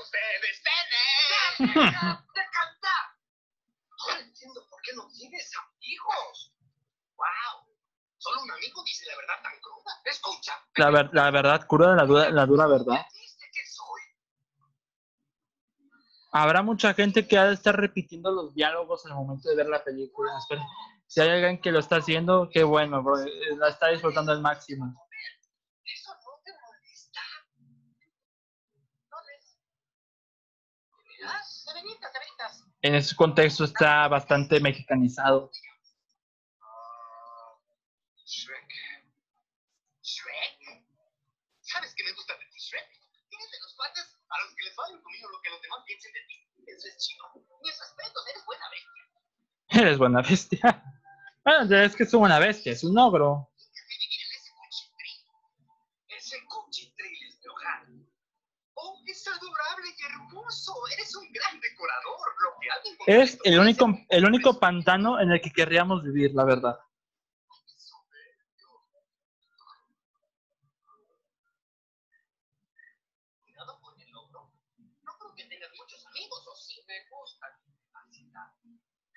Ustedes 0.00 0.62
tienen 1.58 1.74
¡De 1.74 2.42
cantar! 2.52 3.04
Ahora 3.98 4.20
entiendo 4.20 4.66
por 4.68 4.80
qué 4.82 4.92
no 4.94 5.08
tienes 5.08 5.50
amigos. 5.56 6.54
¡Wow! 7.16 7.74
Solo 8.18 8.42
un 8.42 8.50
amigo 8.50 8.82
dice 8.84 9.04
la 9.06 9.16
verdad 9.16 9.42
tan 9.42 9.60
cruda. 9.60 9.92
Escucha. 10.04 10.52
La, 10.76 10.90
ver, 10.90 11.10
la 11.12 11.30
verdad 11.30 11.66
cruda, 11.66 11.94
la 11.94 12.04
dura, 12.04 12.30
la 12.30 12.46
dura 12.46 12.66
verdad. 12.66 13.06
Habrá 16.32 16.62
mucha 16.62 16.92
gente 16.92 17.26
que 17.26 17.38
ha 17.38 17.46
de 17.46 17.54
estar 17.54 17.74
repitiendo 17.74 18.30
los 18.30 18.54
diálogos 18.54 19.06
en 19.06 19.12
el 19.12 19.16
momento 19.16 19.48
de 19.48 19.56
ver 19.56 19.68
la 19.68 19.82
película. 19.82 20.32
Si 21.06 21.20
hay 21.20 21.30
alguien 21.30 21.60
que 21.62 21.72
lo 21.72 21.78
está 21.78 21.96
haciendo, 21.96 22.50
qué 22.52 22.62
bueno, 22.62 23.02
bro. 23.02 23.16
la 23.56 23.68
está 23.68 23.88
disfrutando 23.88 24.32
al 24.32 24.42
máximo. 24.42 24.94
En 32.86 32.94
ese 32.94 33.16
contexto 33.16 33.64
está 33.64 34.06
bastante 34.06 34.60
mexicanizado. 34.60 35.50
Shrek. 38.24 38.70
Shrek. 40.02 40.86
¿Sabes 41.62 41.94
qué 41.96 42.04
me 42.04 42.12
gusta 42.12 42.34
de 42.38 42.44
ti, 42.46 42.58
Shrek? 42.58 42.88
Tienes 43.28 43.50
de 43.50 43.58
los 43.60 43.74
cuates 43.74 44.16
a 44.28 44.44
los 44.44 44.54
que 44.54 44.64
les 44.64 44.76
vale 44.76 44.94
un 44.94 45.02
comino 45.02 45.28
lo 45.28 45.42
que 45.42 45.50
los 45.50 45.62
demás 45.62 45.82
piensen 45.84 46.12
de 46.12 46.20
ti. 46.28 46.48
Eso 46.66 46.88
es 46.88 46.96
chido. 46.98 47.24
Mis 47.62 47.78
respetos, 47.78 48.28
eres 48.28 48.44
buena 48.46 48.70
bestia. 48.70 49.82
Eres 49.82 49.98
buena 49.98 50.22
bestia. 50.22 50.82
Bueno, 51.46 51.76
es 51.76 51.94
que 51.94 52.02
es 52.02 52.12
una 52.12 52.40
bestia, 52.40 52.72
es 52.72 52.82
un 52.82 52.98
ogro. 52.98 53.48
Ese 56.08 56.44
cuchitril 56.44 57.28
es 57.28 57.38
mi 57.38 57.46
hogar. 57.46 57.86
Oh, 58.74 59.00
es 59.06 59.28
adorable 59.28 59.88
y 59.95 59.95
hermoso. 60.06 60.74
Eres 60.92 61.14
un 61.16 61.30
gran 61.32 61.60
decorador. 61.60 62.18
Es 63.06 63.38
el 63.44 63.58
único, 63.58 63.86
el 64.08 64.24
único 64.24 64.58
pantano 64.58 65.20
en 65.20 65.30
el 65.30 65.40
que 65.40 65.50
querríamos 65.50 66.02
vivir, 66.02 66.34
la 66.34 66.44
verdad. 66.44 66.78
Cuidado 73.44 73.80
con 73.80 74.00
el 74.00 74.10
logro. 74.10 74.52
No 75.02 75.18
creo 75.18 75.34
que 75.34 75.44
tengas 75.44 75.70
muchos 75.78 76.04
amigos, 76.06 76.46
o 76.46 76.56
sí 76.56 76.82
me 76.86 77.08
gusta. 77.10 77.46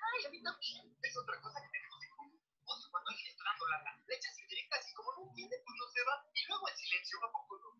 Ay, 0.02 0.24
a 0.26 0.30
mí 0.30 0.42
también. 0.42 0.96
Es 1.02 1.16
otra 1.16 1.40
cosa 1.40 1.60
que 1.60 1.68
tenemos 1.68 2.02
en 2.02 2.10
común. 2.16 2.40
Odio 2.64 2.90
cuando 2.90 3.10
alguien 3.10 3.26
está 3.26 3.44
dando 3.44 3.66
la 3.68 3.82
le 4.06 4.14
echas 4.16 4.38
indirectas 4.38 4.88
y 4.90 4.94
como 4.94 5.12
no 5.14 5.28
entiende, 5.28 5.56
pues 5.64 5.76
no 5.78 5.88
se 5.88 6.02
va. 6.04 6.24
Y 6.34 6.46
luego 6.48 6.68
el 6.68 6.76
silencio 6.76 7.18
va 7.22 7.32
poco 7.32 7.58
no. 7.58 7.70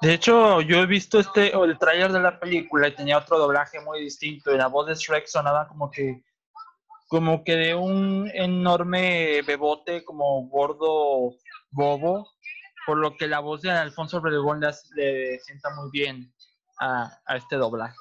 De 0.00 0.13
hecho, 0.24 0.62
yo 0.62 0.78
he 0.78 0.86
visto 0.86 1.20
este, 1.20 1.54
el 1.54 1.78
tráiler 1.78 2.10
de 2.10 2.20
la 2.20 2.40
película 2.40 2.88
y 2.88 2.94
tenía 2.94 3.18
otro 3.18 3.38
doblaje 3.38 3.78
muy 3.80 4.00
distinto 4.00 4.54
y 4.54 4.56
la 4.56 4.68
voz 4.68 4.86
de 4.86 4.94
Shrek 4.94 5.26
sonaba 5.26 5.68
como 5.68 5.90
que, 5.90 6.22
como 7.08 7.44
que 7.44 7.56
de 7.56 7.74
un 7.74 8.30
enorme 8.32 9.42
bebote, 9.42 10.02
como 10.02 10.48
gordo 10.48 11.36
bobo, 11.70 12.26
por 12.86 12.96
lo 12.96 13.14
que 13.18 13.26
la 13.26 13.40
voz 13.40 13.60
de 13.60 13.70
Alfonso 13.70 14.16
Obregón 14.16 14.60
le, 14.60 14.70
le 14.94 15.38
sienta 15.40 15.68
muy 15.74 15.90
bien 15.90 16.32
a, 16.80 17.18
a 17.26 17.36
este 17.36 17.56
doblaje. 17.56 17.94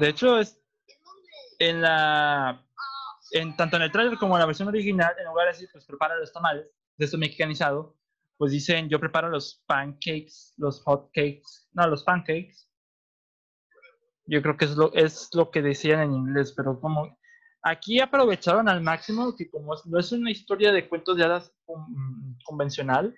De 0.00 0.08
hecho, 0.08 0.38
es 0.38 0.58
en 1.58 1.82
la 1.82 2.63
en 3.34 3.56
tanto 3.56 3.76
en 3.76 3.82
el 3.82 3.92
trailer 3.92 4.18
como 4.18 4.36
en 4.36 4.40
la 4.40 4.46
versión 4.46 4.68
original, 4.68 5.14
en 5.18 5.26
lugar 5.26 5.46
de 5.46 5.52
decir, 5.52 5.68
pues 5.72 5.84
prepara 5.84 6.16
los 6.16 6.32
tamales, 6.32 6.66
de 6.96 7.04
esto 7.04 7.18
mexicanizado, 7.18 7.96
pues 8.36 8.52
dicen, 8.52 8.88
yo 8.88 9.00
preparo 9.00 9.28
los 9.28 9.62
pancakes, 9.66 10.54
los 10.56 10.82
hot 10.84 11.10
cakes, 11.12 11.68
no, 11.72 11.86
los 11.88 12.04
pancakes. 12.04 12.68
Yo 14.26 14.40
creo 14.42 14.56
que 14.56 14.64
es 14.64 14.76
lo, 14.76 14.92
es 14.94 15.28
lo 15.34 15.50
que 15.50 15.62
decían 15.62 16.00
en 16.00 16.12
inglés, 16.14 16.52
pero 16.56 16.80
como 16.80 17.18
aquí 17.62 18.00
aprovecharon 18.00 18.68
al 18.68 18.80
máximo 18.80 19.34
que 19.36 19.50
como 19.50 19.74
no 19.84 19.98
es 19.98 20.12
una 20.12 20.30
historia 20.30 20.72
de 20.72 20.88
cuentos 20.88 21.16
de 21.16 21.24
hadas 21.24 21.52
con- 21.66 22.38
convencional, 22.44 23.14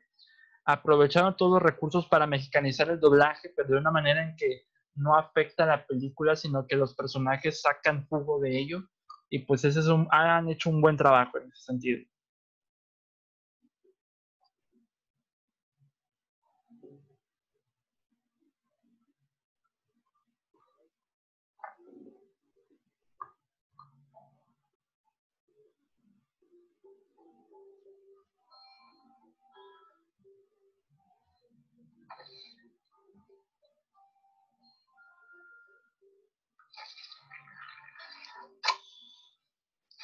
aprovecharon 0.64 1.36
todos 1.36 1.52
los 1.52 1.62
recursos 1.62 2.06
para 2.08 2.26
mexicanizar 2.26 2.90
el 2.90 3.00
doblaje, 3.00 3.50
pero 3.56 3.68
de 3.68 3.78
una 3.78 3.90
manera 3.92 4.22
en 4.22 4.36
que 4.36 4.66
no 4.96 5.16
afecta 5.16 5.64
a 5.64 5.66
la 5.66 5.86
película, 5.86 6.36
sino 6.36 6.66
que 6.66 6.76
los 6.76 6.94
personajes 6.94 7.60
sacan 7.62 8.06
jugo 8.08 8.40
de 8.40 8.58
ello. 8.58 8.82
Y 9.30 9.40
pues 9.40 9.64
ese 9.64 9.80
es 9.80 9.86
un, 9.86 10.08
han 10.10 10.48
hecho 10.48 10.70
un 10.70 10.80
buen 10.80 10.96
trabajo 10.96 11.38
en 11.38 11.50
ese 11.50 11.62
sentido. 11.62 12.00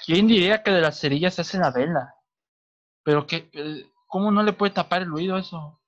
¿Quién 0.04 0.26
diría 0.26 0.62
que 0.62 0.70
de 0.70 0.80
las 0.80 0.98
cerillas 0.98 1.34
se 1.34 1.42
hace 1.42 1.58
la 1.58 1.70
vela? 1.70 2.14
Pero 3.04 3.26
que, 3.26 3.50
¿cómo 4.06 4.30
no 4.30 4.42
le 4.42 4.52
puede 4.52 4.72
tapar 4.72 5.02
el 5.02 5.12
oído 5.12 5.36
eso? 5.36 5.80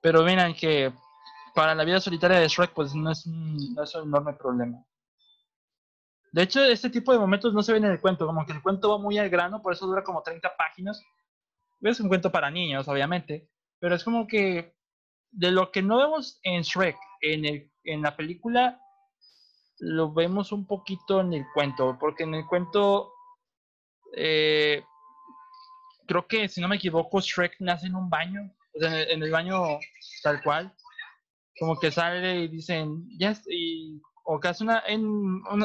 Pero 0.00 0.22
miren 0.22 0.54
que 0.54 0.92
para 1.54 1.74
la 1.74 1.84
vida 1.84 2.00
solitaria 2.00 2.38
de 2.38 2.48
Shrek, 2.48 2.72
pues 2.72 2.94
no 2.94 3.10
es 3.10 3.26
un, 3.26 3.74
no 3.74 3.82
es 3.82 3.94
un 3.94 4.08
enorme 4.08 4.34
problema. 4.34 4.84
De 6.32 6.42
hecho, 6.42 6.64
este 6.64 6.90
tipo 6.90 7.12
de 7.12 7.18
momentos 7.18 7.54
no 7.54 7.62
se 7.62 7.72
ven 7.72 7.84
en 7.84 7.92
el 7.92 8.00
cuento, 8.00 8.26
como 8.26 8.44
que 8.44 8.52
el 8.52 8.60
cuento 8.60 8.90
va 8.90 8.98
muy 8.98 9.18
al 9.18 9.30
grano, 9.30 9.62
por 9.62 9.72
eso 9.72 9.86
dura 9.86 10.02
como 10.02 10.22
30 10.22 10.56
páginas. 10.56 11.00
Es 11.80 12.00
un 12.00 12.08
cuento 12.08 12.32
para 12.32 12.50
niños, 12.50 12.88
obviamente, 12.88 13.48
pero 13.78 13.94
es 13.94 14.02
como 14.02 14.26
que 14.26 14.74
de 15.30 15.50
lo 15.52 15.70
que 15.70 15.82
no 15.82 15.98
vemos 15.98 16.40
en 16.42 16.62
Shrek, 16.62 16.96
en, 17.20 17.44
el, 17.44 17.72
en 17.84 18.02
la 18.02 18.16
película, 18.16 18.80
lo 19.78 20.12
vemos 20.12 20.52
un 20.52 20.66
poquito 20.66 21.20
en 21.20 21.32
el 21.34 21.44
cuento, 21.52 21.96
porque 21.98 22.24
en 22.24 22.34
el 22.34 22.46
cuento, 22.46 23.12
eh, 24.16 24.84
creo 26.06 26.26
que 26.26 26.48
si 26.48 26.60
no 26.60 26.68
me 26.68 26.76
equivoco, 26.76 27.20
Shrek 27.20 27.56
nace 27.60 27.86
en 27.86 27.94
un 27.96 28.08
baño, 28.08 28.40
o 28.74 28.78
sea, 28.80 29.02
en 29.02 29.22
el, 29.22 29.30
baño 29.30 29.78
tal 30.22 30.42
cual, 30.42 30.74
como 31.58 31.78
que 31.78 31.90
sale 31.90 32.40
y 32.40 32.48
dicen, 32.48 33.06
ya, 33.18 33.30
es- 33.30 33.42
y, 33.48 34.00
o 34.24 34.40
que 34.40 34.48
hace 34.48 34.64
una, 34.64 34.82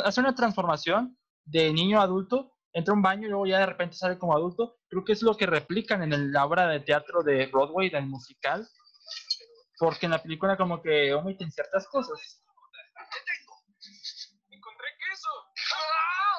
hace 0.03 0.19
una 0.21 0.35
transformación 0.35 1.17
de 1.45 1.71
niño 1.73 1.99
a 1.99 2.03
adulto, 2.03 2.53
entra 2.73 2.93
un 2.93 3.01
baño 3.01 3.27
y 3.27 3.29
luego 3.29 3.47
ya 3.47 3.59
de 3.59 3.65
repente 3.65 3.95
sale 3.95 4.17
como 4.17 4.35
adulto, 4.35 4.77
creo 4.87 5.03
que 5.03 5.13
es 5.13 5.21
lo 5.23 5.35
que 5.35 5.45
replican 5.45 6.03
en 6.03 6.13
el- 6.13 6.31
la 6.31 6.45
obra 6.45 6.67
de 6.67 6.79
teatro 6.81 7.23
de 7.23 7.47
Broadway, 7.47 7.89
del 7.89 8.05
musical, 8.05 8.67
porque 9.79 10.05
en 10.07 10.11
la 10.11 10.21
película 10.21 10.57
como 10.57 10.81
que 10.81 11.13
omiten 11.13 11.51
ciertas 11.51 11.87
cosas. 11.87 12.43
¿Qué 13.11 13.19
tengo? 13.25 13.55
Encontré 14.51 14.87
queso. 14.99 15.29
¡Ah! 15.73 16.35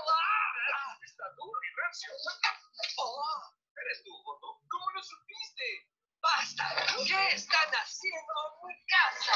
¡Ah! 0.77 0.99
Está 1.03 1.25
duro 1.37 1.59
y 1.65 1.71
rancio. 1.81 1.90
¡Oh! 2.99 3.43
¿Eres 3.77 4.03
tú, 4.05 4.13
Joto? 4.25 4.61
¿Cómo 4.71 4.91
lo 4.95 5.03
supiste? 5.03 5.65
¡Basta! 6.21 6.65
¿Qué 7.07 7.35
están 7.35 7.69
haciendo 7.75 8.33
en 8.47 8.69
mi 8.69 8.77
casa? 8.87 9.33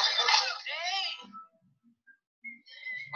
¡Ey! 0.66 1.30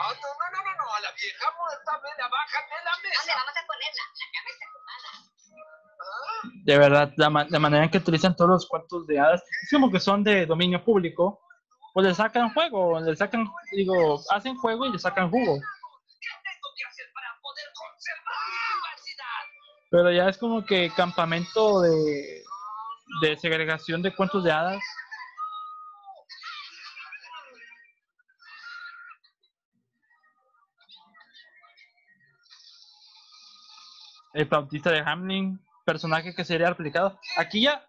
Ah, 0.00 0.12
no, 0.14 0.28
no, 0.28 0.46
no, 0.52 0.62
no, 0.64 0.72
no. 0.76 0.94
A 0.94 1.00
la 1.00 1.10
vieja 1.12 1.46
muerta 1.58 1.92
me 2.02 2.22
la 2.22 2.28
bajan 2.28 2.64
de 2.68 2.76
la 2.84 2.90
¿Dónde 2.92 3.08
mesa. 3.08 3.34
vamos 3.34 3.56
a 3.56 3.66
ponerla? 3.66 4.04
La 4.18 4.26
cama 4.34 4.48
está 4.50 4.66
ocupada. 4.68 5.10
Ah, 6.00 6.42
De 6.64 6.78
verdad, 6.78 7.12
la, 7.16 7.30
ma- 7.30 7.46
la 7.48 7.58
manera 7.58 7.84
en 7.84 7.90
que 7.90 7.98
utilizan 7.98 8.36
todos 8.36 8.50
los 8.50 8.68
cuentos 8.68 9.06
de 9.06 9.18
hadas, 9.18 9.42
es 9.62 9.70
como 9.72 9.90
que 9.90 9.98
son 10.00 10.22
de 10.24 10.46
dominio 10.46 10.84
público, 10.84 11.40
pues 11.94 12.06
le 12.06 12.14
sacan 12.14 12.52
juego, 12.54 13.00
le 13.00 13.16
sacan, 13.16 13.46
digo, 13.72 14.22
hacen 14.30 14.56
juego 14.56 14.86
y 14.86 14.92
le 14.92 14.98
sacan 14.98 15.30
jugo. 15.30 15.56
¿Qué 15.56 16.28
tengo 16.44 16.68
que 16.76 16.84
hacer 16.86 17.06
para 17.12 17.36
poder 17.42 17.66
conservar? 17.74 18.36
Pero 19.90 20.12
ya 20.12 20.28
es 20.28 20.36
como 20.36 20.64
que 20.64 20.90
campamento 20.94 21.80
de, 21.80 22.42
de 23.22 23.36
segregación 23.36 24.02
de 24.02 24.14
cuentos 24.14 24.44
de 24.44 24.52
hadas. 24.52 24.82
El 34.34 34.44
bautista 34.44 34.90
de 34.90 35.00
Hamlin, 35.00 35.58
personaje 35.84 36.34
que 36.34 36.44
sería 36.44 36.68
replicado. 36.68 37.18
Aquí 37.38 37.62
ya, 37.62 37.82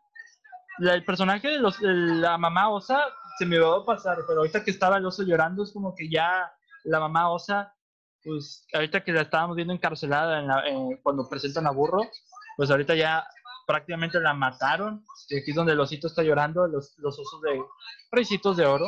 el 0.80 1.04
personaje 1.04 1.50
de, 1.50 1.60
los, 1.60 1.80
la 1.82 2.38
mamá 2.38 2.70
osa 2.70 3.04
se 3.38 3.46
me 3.46 3.60
va 3.60 3.78
a 3.78 3.86
pasar, 3.86 4.18
pero 4.26 4.40
ahorita 4.40 4.64
que 4.64 4.72
estaba 4.72 4.98
el 4.98 5.06
oso 5.06 5.24
llorando 5.24 5.64
es 5.64 5.72
como 5.72 5.94
que 5.94 6.10
ya 6.10 6.52
la 6.86 7.00
mamá 7.00 7.30
osa, 7.30 7.76
pues 8.24 8.66
ahorita 8.74 9.04
que 9.04 9.12
la 9.12 9.22
estábamos 9.22 9.56
viendo 9.56 9.74
encarcelada 9.74 10.40
en 10.40 10.48
la- 10.48 10.68
eh, 10.68 11.00
cuando 11.04 11.28
presentan 11.30 11.68
a 11.68 11.72
Burro, 11.72 12.02
pues 12.58 12.70
ahorita 12.70 12.96
ya 12.96 13.26
prácticamente 13.66 14.20
la 14.20 14.34
mataron. 14.34 15.06
Y 15.30 15.38
aquí 15.40 15.52
es 15.52 15.56
donde 15.56 15.74
el 15.74 15.80
osito 15.80 16.08
está 16.08 16.24
llorando, 16.24 16.68
los, 16.68 16.98
los 16.98 17.18
osos 17.20 17.42
de 17.42 17.62
ricitos 18.12 18.58
de 18.58 18.66
oro. 18.66 18.86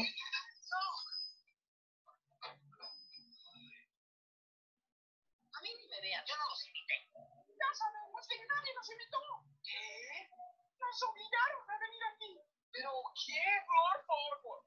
Nos 10.79 11.03
obligaron 11.03 11.61
a 11.69 11.77
venir 11.79 12.03
aquí. 12.13 12.31
¿Pero 12.71 12.89
quién, 13.25 13.59
Lord 13.67 14.01
Farquaad? 14.07 14.63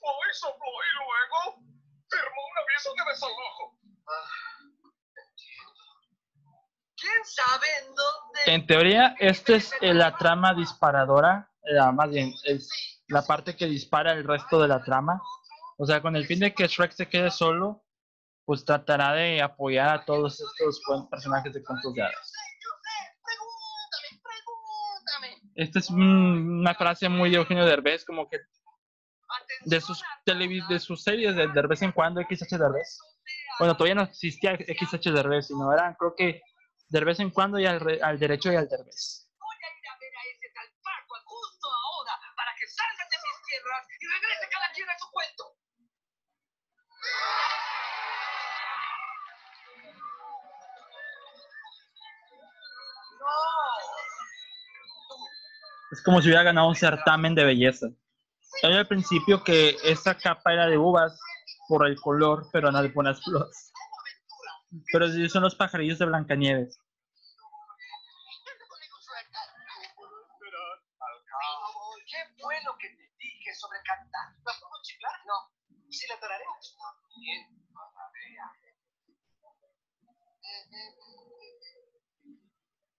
Fue 0.00 0.10
y 0.30 0.34
sopló 0.34 0.66
y 0.66 0.92
luego 0.98 1.77
firmó 2.10 2.40
un 2.50 2.58
aviso 2.58 2.90
de 2.94 3.10
desalojo. 3.12 3.78
Ah, 4.06 4.60
entiendo. 5.16 5.82
¿Quién 6.96 7.24
sabe 7.24 7.66
en 7.80 7.94
dónde? 7.94 8.40
En 8.46 8.66
teoría, 8.66 9.14
esta 9.18 9.54
es 9.56 9.72
eh, 9.80 9.94
la 9.94 10.16
trama 10.16 10.54
disparadora, 10.54 11.50
eh, 11.64 11.92
más 11.92 12.10
bien, 12.10 12.32
es 12.44 13.02
la 13.08 13.22
parte 13.22 13.56
que 13.56 13.66
dispara 13.66 14.12
el 14.12 14.24
resto 14.24 14.60
de 14.60 14.68
la 14.68 14.82
trama. 14.82 15.20
O 15.76 15.86
sea, 15.86 16.00
con 16.02 16.16
el 16.16 16.26
fin 16.26 16.40
de 16.40 16.52
que 16.52 16.66
Shrek 16.66 16.92
se 16.92 17.08
quede 17.08 17.30
solo, 17.30 17.84
pues 18.44 18.64
tratará 18.64 19.12
de 19.12 19.40
apoyar 19.42 19.88
a 19.90 20.04
todos 20.04 20.40
estos 20.40 20.80
personajes 21.10 21.52
de 21.52 21.62
cuentos 21.62 21.94
de 21.94 22.02
hadas. 22.02 22.32
Esta 25.54 25.78
es 25.80 25.90
un- 25.90 26.60
una 26.60 26.74
frase 26.74 27.08
muy 27.08 27.30
de 27.30 27.36
Eugenio 27.36 27.64
Derbez, 27.66 28.04
como 28.04 28.28
que 28.28 28.38
de 29.64 29.80
sus, 29.80 30.02
de 30.26 30.78
sus 30.78 31.02
series 31.02 31.34
de, 31.36 31.48
de 31.48 31.62
vez 31.66 31.82
en 31.82 31.92
cuando, 31.92 32.20
XH 32.20 32.56
Derbez. 32.58 32.98
Bueno, 33.58 33.76
todavía 33.76 33.94
no 33.96 34.02
existía 34.02 34.56
XH 34.56 35.10
Derbez, 35.12 35.48
sino 35.48 35.72
eran, 35.72 35.94
creo 35.94 36.14
que 36.16 36.40
de 36.88 37.00
vez 37.04 37.20
en 37.20 37.30
cuando 37.30 37.58
y 37.58 37.66
al, 37.66 37.80
re- 37.80 38.00
al 38.02 38.18
derecho 38.18 38.52
y 38.52 38.56
al 38.56 38.68
Derbez. 38.68 39.28
Voy 39.38 39.56
a 39.56 39.68
ir 39.78 39.88
a 39.88 39.98
ver 39.98 40.12
a 40.16 40.22
ese 40.32 40.48
tal 40.54 40.68
Farquaad 40.82 41.24
justo 41.24 41.68
ahora 41.68 42.14
para 42.36 42.50
que 42.58 42.66
salgan 42.68 43.08
de 43.10 43.16
mis 43.16 43.38
tierras 43.46 43.86
y 44.00 44.06
regrese 44.06 44.48
cada 44.50 44.72
quien 44.72 44.88
a 44.88 44.98
su 44.98 45.10
cuento. 45.10 45.44
Es 55.90 56.02
como 56.02 56.20
si 56.20 56.28
hubiera 56.28 56.42
ganado 56.42 56.68
un 56.68 56.76
certamen 56.76 57.34
de 57.34 57.44
belleza. 57.44 57.88
Sabía 58.60 58.78
al 58.78 58.88
principio 58.88 59.42
que 59.44 59.76
esa 59.84 60.16
capa 60.16 60.52
era 60.52 60.66
de 60.66 60.76
uvas 60.76 61.18
por 61.68 61.86
el 61.86 61.96
color, 62.00 62.48
pero 62.52 62.72
no 62.72 62.82
de 62.82 62.88
buenas 62.88 63.22
flores. 63.22 63.72
Pero 64.92 65.06
son 65.28 65.42
los 65.42 65.54
pajarillos 65.54 65.98
de 65.98 66.06
Blancanieves. 66.06 66.78
¿qué 72.10 72.42
fue 72.42 72.54
lo 72.64 72.76
que 72.78 72.88
te 72.88 73.02
dije 73.18 73.54
sobre 73.54 73.78
cantar? 73.84 74.32
¿La 74.44 74.52
puedo 74.60 74.72
chiflar? 74.82 75.12
No. 75.26 75.34
¿Y 75.88 75.92
si 75.92 76.08
la 76.08 76.18
tararemos? 76.18 76.76
Tararea. 77.94 78.52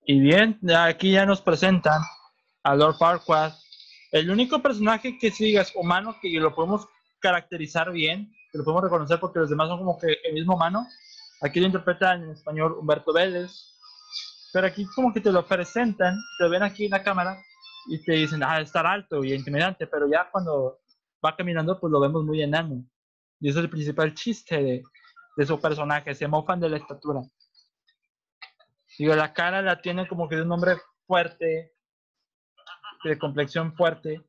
Y 0.06 0.20
bien, 0.20 0.60
aquí 0.76 1.12
ya 1.12 1.26
nos 1.26 1.42
presentan 1.42 2.02
a 2.64 2.76
Lord 2.76 2.98
Farquaad. 2.98 3.54
El 4.12 4.32
único 4.32 4.62
personaje 4.62 5.18
que 5.18 5.32
sigue 5.32 5.60
es 5.60 5.76
humano 5.76 6.16
que 6.22 6.30
lo 6.40 6.54
podemos 6.56 6.88
caracterizar 7.20 7.92
bien, 7.92 8.32
que 8.52 8.58
lo 8.58 8.64
podemos 8.64 8.84
reconocer 8.84 9.20
porque 9.20 9.40
los 9.40 9.50
demás 9.50 9.68
son 9.70 9.80
como 9.80 10.00
que 10.00 10.18
el 10.24 10.34
mismo 10.34 10.56
humano. 10.56 10.88
Aquí 11.42 11.60
lo 11.60 11.68
interpreta 11.68 12.16
en 12.16 12.32
español 12.32 12.78
Humberto 12.80 13.14
Vélez. 13.14 13.52
Pero 14.52 14.66
aquí 14.66 14.86
como 14.96 15.14
que 15.14 15.22
te 15.22 15.32
lo 15.32 15.46
presentan, 15.46 16.16
te 16.40 16.48
ven 16.48 16.64
aquí 16.64 16.86
en 16.86 16.92
la 16.92 17.04
cámara 17.04 17.40
y 17.88 18.04
te 18.04 18.14
dicen, 18.14 18.42
ah, 18.44 18.60
estar 18.60 18.86
alto 18.86 19.24
y 19.24 19.34
intimidante, 19.34 19.86
pero 19.86 20.10
ya 20.10 20.28
cuando 20.32 20.80
va 21.24 21.36
caminando 21.36 21.80
pues 21.80 21.92
lo 21.92 22.00
vemos 22.00 22.24
muy 22.24 22.42
enano. 22.42 22.84
Y 23.40 23.50
ese 23.50 23.60
es 23.60 23.66
el 23.66 23.70
principal 23.70 24.14
chiste 24.16 24.62
de, 24.62 24.84
de 25.38 25.46
su 25.46 25.60
personaje, 25.62 26.16
se 26.16 26.28
mofan 26.28 26.60
de 26.60 26.70
la 26.70 26.78
estatura. 26.78 27.22
Digo, 28.98 29.16
la 29.16 29.34
cara 29.34 29.62
la 29.62 29.82
tiene 29.82 30.08
como 30.08 30.28
que 30.28 30.36
de 30.36 30.42
un 30.42 30.52
hombre 30.52 30.78
fuerte, 31.06 31.74
de 33.04 33.18
complexión 33.18 33.74
fuerte. 33.76 34.22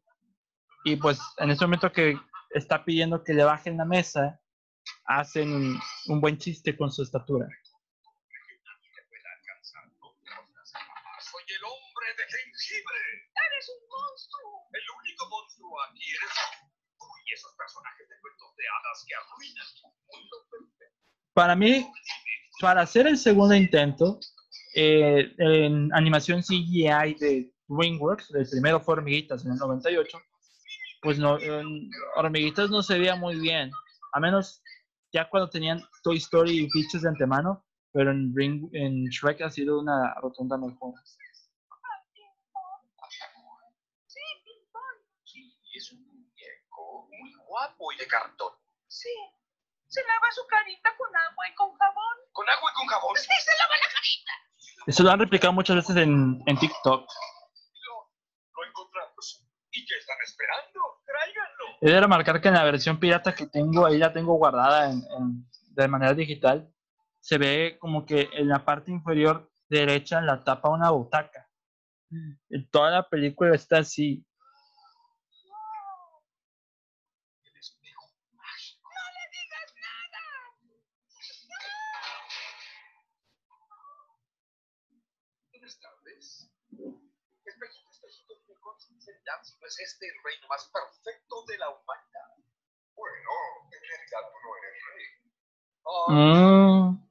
Y 0.84 0.96
pues 0.96 1.20
en 1.38 1.50
este 1.50 1.64
momento 1.64 1.92
que 1.92 2.16
está 2.50 2.84
pidiendo 2.84 3.22
que 3.22 3.34
le 3.34 3.44
bajen 3.44 3.76
la 3.76 3.84
mesa, 3.84 4.40
hacen 5.04 5.52
un, 5.52 5.80
un 6.06 6.20
buen 6.20 6.38
chiste 6.38 6.76
con 6.76 6.90
su 6.90 7.02
estatura. 7.02 7.46
Soy 11.20 11.44
el 11.48 11.64
hombre 11.64 12.06
de 12.16 12.24
jengibre. 12.24 12.98
¡Eres 13.46 13.68
un 13.68 13.88
monstruo! 13.88 14.68
El 14.72 14.82
único 15.00 15.28
monstruo 15.28 15.80
aquí 15.88 16.04
eres 16.08 16.30
tú 16.98 17.06
y 17.26 17.32
esos 17.34 17.54
personajes 17.56 18.08
de 18.08 18.14
cuentos 18.20 18.56
de 18.56 18.64
hadas 18.68 19.04
que 19.06 19.14
arruinan 19.14 19.66
tu 19.80 19.86
mundo 19.88 20.36
perfecto. 20.50 20.96
Para 21.34 21.54
mí, 21.54 21.86
para 22.60 22.82
hacer 22.82 23.06
el 23.06 23.18
segundo 23.18 23.54
intento, 23.54 24.18
eh, 24.74 25.34
en 25.38 25.92
animación 25.92 26.42
CGI 26.42 27.14
de 27.18 27.52
DreamWorks, 27.70 28.30
el 28.34 28.48
primero 28.48 28.80
fue 28.80 28.94
Hormiguitas 28.94 29.44
en 29.44 29.52
el 29.52 29.58
98, 29.58 30.18
pues 31.02 31.18
no, 31.18 31.38
en 31.38 31.90
Hormiguitas 32.16 32.68
no 32.70 32.82
se 32.82 32.98
veía 32.98 33.16
muy 33.16 33.38
bien, 33.40 33.70
a 34.12 34.20
menos 34.20 34.62
ya 35.12 35.28
cuando 35.28 35.48
tenían 35.48 35.82
Toy 36.02 36.16
Story 36.18 36.64
y 36.64 36.70
fichas 36.70 37.02
de 37.02 37.08
antemano, 37.08 37.64
pero 37.92 38.10
en, 38.10 38.32
Ring- 38.34 38.68
en 38.72 39.04
Shrek 39.06 39.40
ha 39.42 39.50
sido 39.50 39.80
una 39.80 40.14
rotunda 40.20 40.56
mejora. 40.56 41.00
Sí, 44.06 44.20
ping-pong. 44.44 44.98
Sí, 45.24 45.54
es 45.74 45.92
un 45.92 46.06
muñeco 46.06 47.08
muy 47.08 47.32
guapo 47.46 47.92
y 47.92 47.96
de 47.98 48.06
cartón. 48.06 48.52
Sí. 48.88 49.08
Se 49.88 50.00
lava 50.02 50.30
su 50.32 50.46
carita 50.46 50.90
con 50.96 51.08
agua 51.08 51.48
y 51.50 51.54
con 51.54 51.72
jabón. 51.74 52.16
Con 52.32 52.48
agua 52.48 52.70
y 52.70 52.74
con 52.78 52.86
jabón. 52.86 53.16
Sí, 53.16 53.28
se 53.44 53.52
lava 53.58 53.74
la 53.76 53.88
carita. 53.94 54.32
Eso 54.86 55.02
lo 55.02 55.10
han 55.10 55.18
replicado 55.20 55.52
muchas 55.52 55.76
veces 55.76 55.96
en, 55.96 56.40
en 56.46 56.58
TikTok. 56.58 57.06
¿Y 59.72 59.86
qué 59.86 59.94
están 59.98 60.16
esperando? 60.24 60.80
Tráiganlo. 61.06 61.64
He 61.80 61.90
de 61.90 62.00
remarcar 62.00 62.40
que 62.40 62.48
en 62.48 62.54
la 62.54 62.64
versión 62.64 62.98
pirata 62.98 63.34
que 63.34 63.46
tengo, 63.46 63.86
ahí 63.86 63.98
la 63.98 64.12
tengo 64.12 64.34
guardada 64.34 64.90
en- 64.90 65.02
en- 65.18 65.46
de 65.74 65.88
manera 65.88 66.12
digital, 66.14 66.68
se 67.20 67.38
ve 67.38 67.76
como 67.78 68.04
que 68.04 68.28
en 68.32 68.48
la 68.48 68.64
parte 68.64 68.90
inferior 68.90 69.50
derecha 69.68 70.20
la 70.20 70.42
tapa 70.42 70.68
una 70.70 70.90
butaca. 70.90 71.48
En 72.48 72.68
toda 72.70 72.90
la 72.90 73.08
película 73.08 73.54
está 73.54 73.78
así. 73.78 74.26
El 77.44 77.56
espejo 77.56 78.02
mágico. 78.34 78.88
¡No 78.90 79.04
le 79.14 79.24
digas 79.30 79.74
nada! 79.76 81.30
Buenas 85.52 85.78
tardes. 85.80 86.50
Espejito, 87.44 87.90
espejito, 87.90 88.34
¿qué 88.46 88.54
consideran 88.60 89.44
si 89.44 89.54
no 89.58 89.59
es 89.70 89.78
este 89.78 90.06
el 90.08 90.14
reino 90.24 90.48
más 90.48 90.68
perfecto 90.72 91.44
de 91.46 91.58
la 91.58 91.68
humanidad? 91.70 92.30
Bueno, 92.94 93.30
en 93.70 93.80
realidad 93.80 94.20
tú 94.26 94.38
no 94.42 94.56
eres 94.58 94.74
rey. 94.90 95.06
Ah, 95.86 96.06
Mm. 96.10 97.08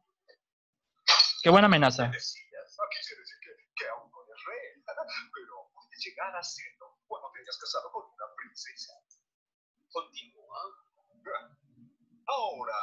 Qué 1.41 1.49
buena 1.49 1.67
amenaza. 1.67 2.03
Aquí 2.05 2.11
quiere 2.11 3.21
decir 3.21 3.39
que, 3.41 3.51
que 3.75 3.87
aún 3.89 4.11
no 4.11 4.17
eres 4.23 4.43
rey, 4.45 4.83
pero 5.35 5.71
puedes 5.73 5.99
llegar 6.03 6.35
a 6.35 6.43
serlo 6.43 6.99
cuando 7.07 7.31
te 7.31 7.39
hayas 7.39 7.57
casado 7.57 7.91
con 7.91 8.03
una 8.05 8.25
princesa. 8.35 8.93
Continúa. 9.91 10.59
Ahora, 12.27 12.75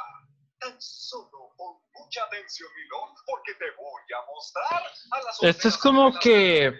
tan 0.59 0.81
solo 0.81 1.53
pon 1.55 1.79
mucha 1.93 2.23
atención, 2.25 2.69
mi 2.75 2.83
lord, 2.89 3.15
porque 3.25 3.53
te 3.55 3.71
voy 3.77 4.01
a 4.13 4.25
mostrar 4.25 4.83
a 5.11 5.21
las 5.23 5.43
Esto 5.43 5.67
es 5.67 5.77
como 5.77 6.17
que, 6.19 6.73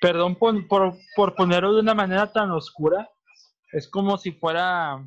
perdón 0.00 0.36
por, 0.36 0.66
por, 0.68 1.34
ponerlo 1.34 1.74
de 1.74 1.80
una 1.80 1.94
manera 1.94 2.32
tan 2.32 2.50
oscura, 2.50 3.08
es 3.72 3.88
como 3.88 4.16
si 4.18 4.32
fuera 4.32 5.06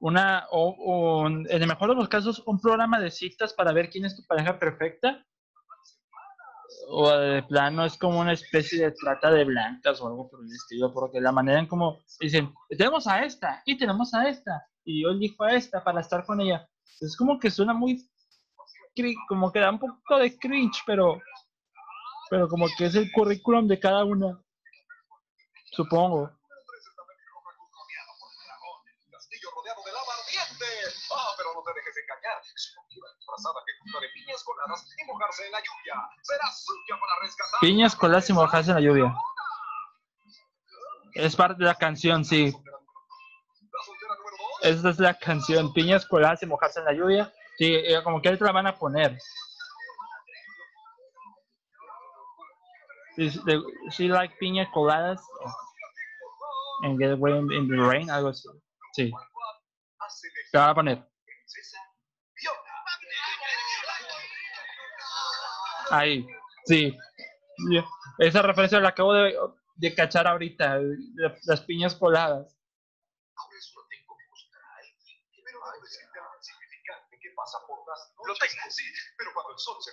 una, 0.00 0.46
o, 0.50 1.26
en 1.26 1.46
el 1.48 1.66
mejor 1.66 1.90
de 1.90 1.96
los 1.96 2.08
casos, 2.08 2.42
un 2.46 2.60
programa 2.60 3.00
de 3.00 3.10
citas 3.10 3.54
para 3.54 3.72
ver 3.72 3.90
quién 3.90 4.04
es 4.04 4.16
tu 4.16 4.24
pareja 4.26 4.58
perfecta. 4.58 5.24
O 6.88 7.10
de 7.10 7.42
plano 7.44 7.84
es 7.84 7.96
como 7.96 8.20
una 8.20 8.32
especie 8.32 8.84
de 8.84 8.92
trata 8.92 9.30
de 9.30 9.44
blancas 9.44 10.00
o 10.00 10.08
algo 10.08 10.28
por 10.28 10.40
el 10.40 10.50
estilo, 10.50 10.92
porque 10.92 11.20
la 11.20 11.30
manera 11.30 11.60
en 11.60 11.66
como 11.66 12.00
dicen, 12.20 12.52
tenemos 12.68 13.06
a 13.06 13.24
esta 13.24 13.62
y 13.64 13.78
tenemos 13.78 14.12
a 14.14 14.28
esta, 14.28 14.66
y 14.84 15.02
yo 15.02 15.10
elijo 15.10 15.44
a 15.44 15.52
esta 15.54 15.84
para 15.84 16.00
estar 16.00 16.24
con 16.24 16.40
ella. 16.40 16.68
Es 17.00 17.16
como 17.16 17.38
que 17.38 17.50
suena 17.50 17.72
muy 17.72 18.04
como 19.28 19.50
que 19.52 19.60
da 19.60 19.70
un 19.70 19.78
poco 19.78 20.18
de 20.18 20.36
cringe, 20.38 20.82
pero 20.86 21.20
pero 22.32 22.48
como 22.48 22.66
que 22.78 22.86
es 22.86 22.94
el 22.94 23.12
currículum 23.12 23.68
de 23.68 23.78
cada 23.78 24.06
una. 24.06 24.42
Supongo. 25.70 26.30
piñas 37.60 37.94
coladas 37.94 38.30
y 38.30 38.32
mojarse 38.32 38.70
en 38.70 38.76
la 38.76 38.80
lluvia. 38.80 39.14
Es 41.12 41.36
parte 41.36 41.58
de 41.58 41.66
la 41.66 41.74
canción, 41.74 42.24
sí. 42.24 42.50
Esta 44.62 44.88
es 44.88 44.98
la 44.98 45.12
canción. 45.18 45.70
Piñas 45.74 46.06
coladas 46.06 46.42
y 46.42 46.46
mojarse 46.46 46.78
en 46.78 46.86
la 46.86 46.92
lluvia. 46.94 47.32
Sí, 47.58 47.74
eh, 47.74 48.02
como 48.02 48.22
que 48.22 48.32
la 48.32 48.52
van 48.52 48.68
a 48.68 48.74
poner. 48.74 49.18
Is 53.16 53.34
the- 53.44 53.62
She 53.90 54.08
like 54.08 54.34
piñas 54.40 54.70
coladas 54.72 55.20
and 56.84 56.98
get 56.98 57.10
away 57.12 57.32
in, 57.32 57.68
the 57.68 57.76
rain, 57.76 58.10
algo 58.10 58.28
así. 58.30 58.48
Sí, 58.94 59.12
la 60.52 60.60
van 60.60 60.70
a 60.70 60.74
poner. 60.74 61.08
Ahí, 65.90 66.26
sí. 66.64 66.96
Esa 68.18 68.42
referencia 68.42 68.80
la 68.80 68.88
acabo 68.90 69.12
de, 69.12 69.36
de 69.76 69.94
cachar 69.94 70.26
ahorita, 70.26 70.78
las 71.44 71.60
piñas 71.62 71.94
coladas. 71.94 72.56
Lo 78.26 78.34
tengo, 78.34 78.70
sí. 78.70 78.84
Pero 79.18 79.30
cuando 79.34 79.52
el 79.52 79.58
sol 79.58 79.76
se. 79.82 79.92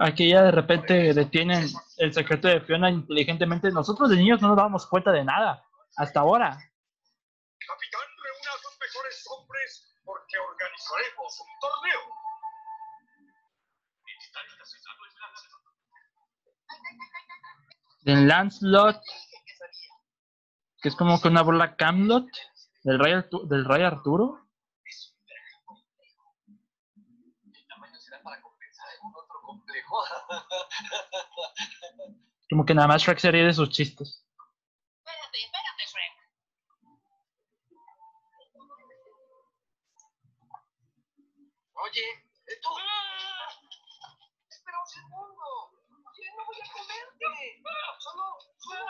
Aquí 0.00 0.30
ya 0.30 0.42
de 0.44 0.50
repente 0.52 1.12
detienen 1.12 1.66
el 1.96 2.12
secreto 2.14 2.46
de 2.48 2.60
Fiona 2.60 2.88
inteligentemente. 2.90 3.70
Nosotros 3.72 4.10
de 4.10 4.16
niños 4.16 4.40
no 4.40 4.48
nos 4.48 4.56
dábamos 4.56 4.86
cuenta 4.86 5.10
de 5.10 5.24
nada, 5.24 5.64
hasta 5.96 6.20
ahora. 6.20 6.50
Capitán, 6.50 8.06
reúna 8.22 8.50
a 8.54 8.58
sus 8.62 8.78
mejores 8.78 9.26
hombres 9.26 9.94
porque 10.04 10.38
organizaremos 10.38 11.40
un 11.40 11.46
torneo. 11.60 12.00
De 18.02 18.14
Lancelot, 18.14 19.02
que 20.80 20.88
es 20.88 20.96
como 20.96 21.20
que 21.20 21.28
una 21.28 21.42
bola 21.42 21.76
Camlot, 21.76 22.26
del 22.84 22.98
rey, 22.98 23.12
Artu- 23.14 23.46
del 23.48 23.64
rey 23.64 23.82
Arturo. 23.82 24.47
Como 32.50 32.64
que 32.64 32.74
nada 32.74 32.88
más 32.88 33.02
Shrek 33.02 33.18
sería 33.18 33.44
de 33.44 33.52
sus 33.52 33.68
chistes. 33.70 34.24
Espérate, 35.04 35.38
espérate, 35.38 35.84
Shrek. 35.86 36.14
Oye, 41.74 42.02
tú. 42.62 42.68
¡Ah! 42.78 43.48
Espera 44.48 44.78
un 44.80 44.86
segundo. 44.86 45.44
No 45.92 46.44
voy 46.46 46.56
a 46.60 46.66
comerte. 46.72 47.62
Solo, 47.98 48.24
solo. 48.58 48.84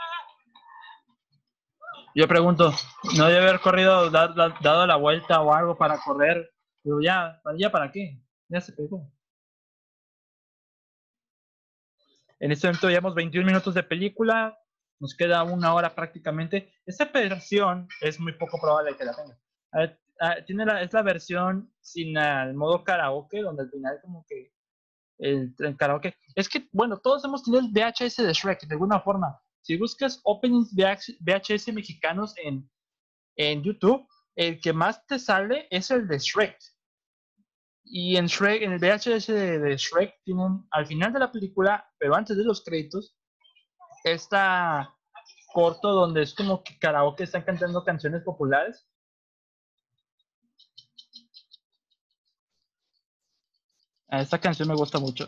Ah. 0.00 0.26
Yo 2.14 2.26
pregunto, 2.26 2.72
¿no 3.16 3.26
debe 3.26 3.48
haber 3.48 3.60
corrido, 3.60 4.10
dado, 4.10 4.54
dado 4.60 4.86
la 4.86 4.96
vuelta 4.96 5.40
o 5.42 5.52
algo 5.52 5.76
para 5.76 6.00
correr? 6.00 6.52
Pero 6.82 7.00
ya, 7.02 7.40
¿ya 7.56 7.70
para 7.70 7.92
qué? 7.92 8.18
Ya 8.48 8.60
se 8.60 8.72
pegó. 8.72 9.06
En 12.40 12.52
este 12.52 12.66
momento 12.66 12.88
llevamos 12.88 13.14
21 13.14 13.46
minutos 13.46 13.74
de 13.74 13.82
película, 13.82 14.58
nos 14.98 15.14
queda 15.14 15.44
una 15.44 15.74
hora 15.74 15.94
prácticamente. 15.94 16.72
Esta 16.86 17.04
versión 17.04 17.86
es 18.00 18.18
muy 18.18 18.32
poco 18.32 18.58
probable 18.58 18.96
que 18.96 19.04
la 19.04 19.14
tenga. 19.14 20.44
Tiene 20.46 20.66
la, 20.66 20.82
es 20.82 20.92
la 20.92 21.02
versión 21.02 21.72
sin 21.80 22.16
el 22.16 22.54
modo 22.54 22.82
karaoke, 22.82 23.42
donde 23.42 23.62
al 23.64 23.70
final 23.70 23.98
como 24.02 24.24
que 24.28 24.52
el, 25.18 25.54
el 25.58 25.76
karaoke... 25.76 26.14
Es 26.34 26.48
que, 26.48 26.68
bueno, 26.72 26.98
todos 26.98 27.24
hemos 27.24 27.42
tenido 27.42 27.62
el 27.62 27.72
VHS 27.72 28.16
de 28.16 28.32
Shrek 28.32 28.66
de 28.66 28.74
alguna 28.74 29.00
forma. 29.00 29.38
Si 29.62 29.76
buscas 29.76 30.20
openings 30.24 30.74
VH 30.74 31.18
VHS 31.20 31.72
mexicanos 31.74 32.34
en, 32.42 32.70
en 33.36 33.62
YouTube, 33.62 34.06
el 34.34 34.60
que 34.60 34.72
más 34.72 35.06
te 35.06 35.18
sale 35.18 35.68
es 35.70 35.90
el 35.90 36.08
de 36.08 36.18
Shrek. 36.18 36.58
Y 37.92 38.16
en 38.16 38.26
Shrek, 38.26 38.62
en 38.62 38.72
el 38.72 38.78
VHS 38.78 39.26
de, 39.26 39.76
Shrek, 39.76 40.22
tienen 40.24 40.64
al 40.70 40.86
final 40.86 41.12
de 41.12 41.18
la 41.18 41.32
película, 41.32 41.84
pero 41.98 42.14
antes 42.14 42.36
de 42.36 42.44
los 42.44 42.62
créditos, 42.62 43.16
esta 44.04 44.94
corto 45.52 45.90
donde 45.90 46.22
es 46.22 46.32
como 46.32 46.62
que 46.62 46.78
karaoke 46.78 47.24
están 47.24 47.42
cantando 47.42 47.84
canciones 47.84 48.22
populares. 48.22 48.86
Ah, 54.08 54.20
Esta 54.20 54.38
canción 54.38 54.68
me 54.68 54.76
gusta 54.76 55.00
mucho. 55.00 55.26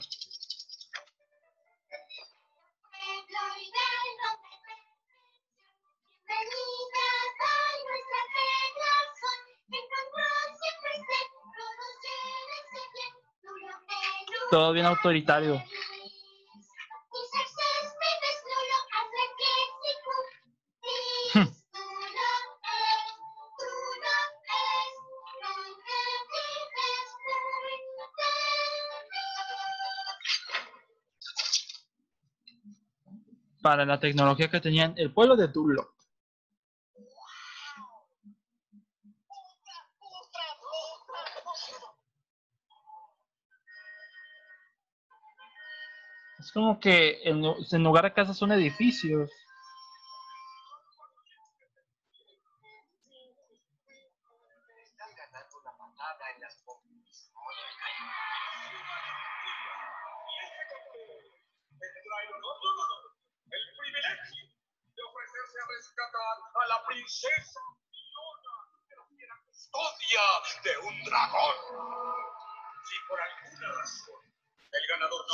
Todo 14.62 14.74
bien 14.74 14.86
autoritario. 14.86 15.60
Para 33.60 33.84
la 33.84 33.98
tecnología 33.98 34.48
que 34.48 34.60
tenían 34.60 34.94
el 34.96 35.12
pueblo 35.12 35.34
de 35.34 35.48
Dunlop. 35.48 36.01
Como 46.52 46.78
que 46.80 47.20
en, 47.24 47.42
en 47.44 47.82
lugar 47.84 48.04
de 48.04 48.12
casas 48.12 48.36
son 48.36 48.52
edificios. 48.52 49.30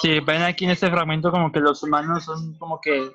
Sí, 0.08 0.20
ven 0.20 0.40
aquí 0.40 0.64
en 0.64 0.70
este 0.70 0.90
fragmento 0.90 1.30
como 1.30 1.52
que 1.52 1.60
los 1.60 1.82
humanos 1.82 2.24
son 2.24 2.56
como 2.56 2.80
que 2.80 3.12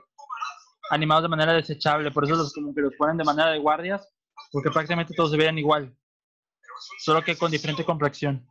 animados 0.92 1.24
de 1.24 1.30
manera 1.30 1.54
desechable, 1.54 2.12
por 2.12 2.24
eso 2.24 2.36
los 2.36 2.54
como 2.54 2.72
que 2.72 2.82
los 2.82 2.94
ponen 2.96 3.18
de 3.18 3.24
manera 3.24 3.50
de 3.50 3.58
guardias, 3.58 4.08
porque 4.52 4.70
prácticamente 4.70 5.16
todos 5.16 5.32
se 5.32 5.38
vean 5.38 5.58
igual, 5.58 5.98
solo 7.00 7.24
que 7.24 7.36
con 7.36 7.50
diferente 7.50 7.84
complexión. 7.84 8.48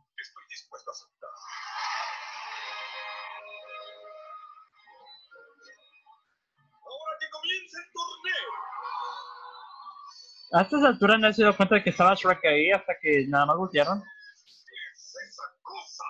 a 10.51 10.63
estas 10.63 10.83
alturas 10.83 11.17
no 11.17 11.31
se 11.31 11.43
dio 11.43 11.55
cuenta 11.55 11.75
de 11.75 11.83
que 11.83 11.91
estaba 11.91 12.13
Shrek 12.13 12.43
ahí 12.45 12.71
hasta 12.71 12.93
que 13.01 13.25
nada 13.27 13.45
más 13.45 13.57
voltearon. 13.57 14.01
¿Qué 14.01 14.75
es 14.93 15.15
esa 15.29 15.43
cosa? 15.61 16.03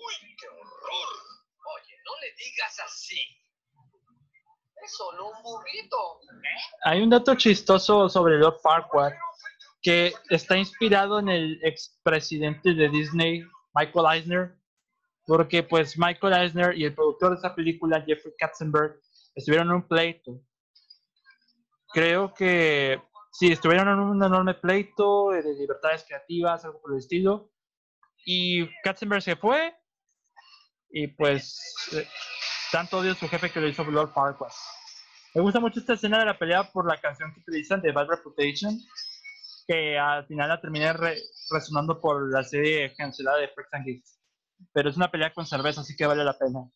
¡Uy, 0.00 0.36
qué 0.36 0.48
horror! 0.48 1.12
Oye, 1.76 1.94
no 2.04 2.12
le 2.20 2.29
digas 2.40 2.80
así. 2.84 3.20
Es 4.82 4.96
solo 4.96 5.28
un 5.28 5.42
burrito. 5.42 6.20
Hay 6.84 7.02
un 7.02 7.10
dato 7.10 7.34
chistoso 7.34 8.08
sobre 8.08 8.38
Lord 8.38 8.60
Farquaad 8.62 9.12
que 9.82 10.12
está 10.28 10.56
inspirado 10.56 11.18
en 11.18 11.28
el 11.28 11.60
expresidente 11.62 12.74
de 12.74 12.88
Disney, 12.88 13.42
Michael 13.74 14.06
Eisner, 14.12 14.58
porque 15.26 15.62
pues 15.62 15.98
Michael 15.98 16.34
Eisner 16.34 16.76
y 16.76 16.84
el 16.84 16.94
productor 16.94 17.30
de 17.30 17.36
esa 17.36 17.54
película, 17.54 18.02
Jeffrey 18.06 18.34
Katzenberg, 18.38 19.00
estuvieron 19.34 19.68
en 19.68 19.74
un 19.74 19.88
pleito. 19.88 20.42
Creo 21.92 22.32
que 22.34 23.00
sí, 23.32 23.52
estuvieron 23.52 23.88
en 23.88 23.98
un 23.98 24.22
enorme 24.22 24.54
pleito 24.54 25.30
de 25.30 25.42
libertades 25.54 26.04
creativas, 26.04 26.64
algo 26.64 26.80
por 26.80 26.92
el 26.92 26.98
estilo, 26.98 27.50
y 28.24 28.68
Katzenberg 28.82 29.22
se 29.22 29.36
fue, 29.36 29.74
y 30.92 31.06
pues 31.08 31.58
eh, 31.92 32.06
tanto 32.72 32.98
odio 32.98 33.12
a 33.12 33.14
su 33.14 33.28
jefe 33.28 33.50
que 33.50 33.60
lo 33.60 33.68
hizo 33.68 33.84
Lord 33.84 34.12
Farquaad. 34.12 34.50
Me 35.34 35.42
gusta 35.42 35.60
mucho 35.60 35.80
esta 35.80 35.92
escena 35.94 36.18
de 36.18 36.26
la 36.26 36.38
pelea 36.38 36.64
por 36.72 36.86
la 36.86 37.00
canción 37.00 37.32
que 37.32 37.40
utilizan 37.40 37.80
de 37.80 37.92
Bad 37.92 38.08
Reputation, 38.08 38.76
que 39.66 39.96
al 39.98 40.26
final 40.26 40.48
la 40.48 40.60
terminé 40.60 40.92
re- 40.92 41.22
resonando 41.50 42.00
por 42.00 42.30
la 42.32 42.42
serie 42.42 42.92
cancelada 42.96 43.38
de 43.38 43.48
Freaks 43.48 43.74
and 43.74 43.84
Geeks. 43.86 44.18
Pero 44.72 44.90
es 44.90 44.96
una 44.96 45.10
pelea 45.10 45.32
con 45.32 45.46
cerveza, 45.46 45.82
así 45.82 45.94
que 45.96 46.06
vale 46.06 46.24
la 46.24 46.36
pena. 46.36 46.68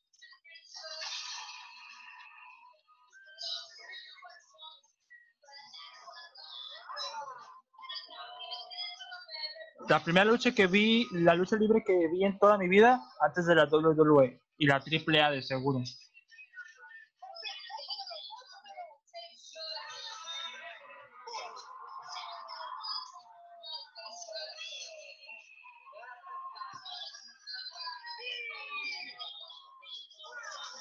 La 9.88 10.02
primera 10.02 10.24
lucha 10.24 10.52
que 10.52 10.66
vi, 10.66 11.06
la 11.12 11.34
lucha 11.34 11.56
libre 11.56 11.82
que 11.84 12.08
vi 12.08 12.24
en 12.24 12.38
toda 12.38 12.56
mi 12.56 12.68
vida, 12.68 13.02
antes 13.20 13.44
de 13.46 13.54
la 13.54 13.64
WWE 13.64 14.40
y 14.56 14.66
la 14.66 14.76
AAA 14.76 15.30
de 15.32 15.42
seguro. 15.42 15.80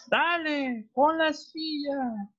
Dale, 0.07 0.87
pon 0.93 1.17
la 1.17 1.33
silla. 1.33 2.29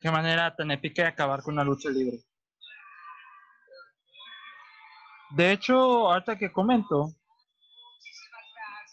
Qué 0.00 0.10
manera 0.10 0.54
tan 0.56 0.70
épica 0.70 1.02
de 1.02 1.08
acabar 1.08 1.42
con 1.42 1.54
una 1.54 1.64
lucha 1.64 1.90
libre. 1.90 2.18
De 5.30 5.52
hecho, 5.52 5.76
ahorita 6.10 6.38
que 6.38 6.50
comento, 6.50 7.14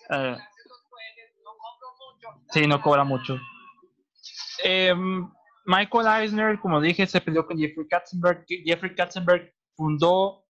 eh, 0.10 0.38
sí, 2.50 2.68
no 2.68 2.82
cobra 2.82 3.04
mucho. 3.04 3.40
Em, 4.64 5.30
Michael 5.66 6.08
Eisner, 6.08 6.60
como 6.60 6.82
dije, 6.82 7.08
se 7.08 7.22
peleó 7.22 7.46
con 7.46 7.58
Jeffrey 7.58 7.88
Katzenberg. 7.88 8.46
Jeffrey 8.48 8.96
Katzenberg 8.96 9.54
fundó 9.76 10.46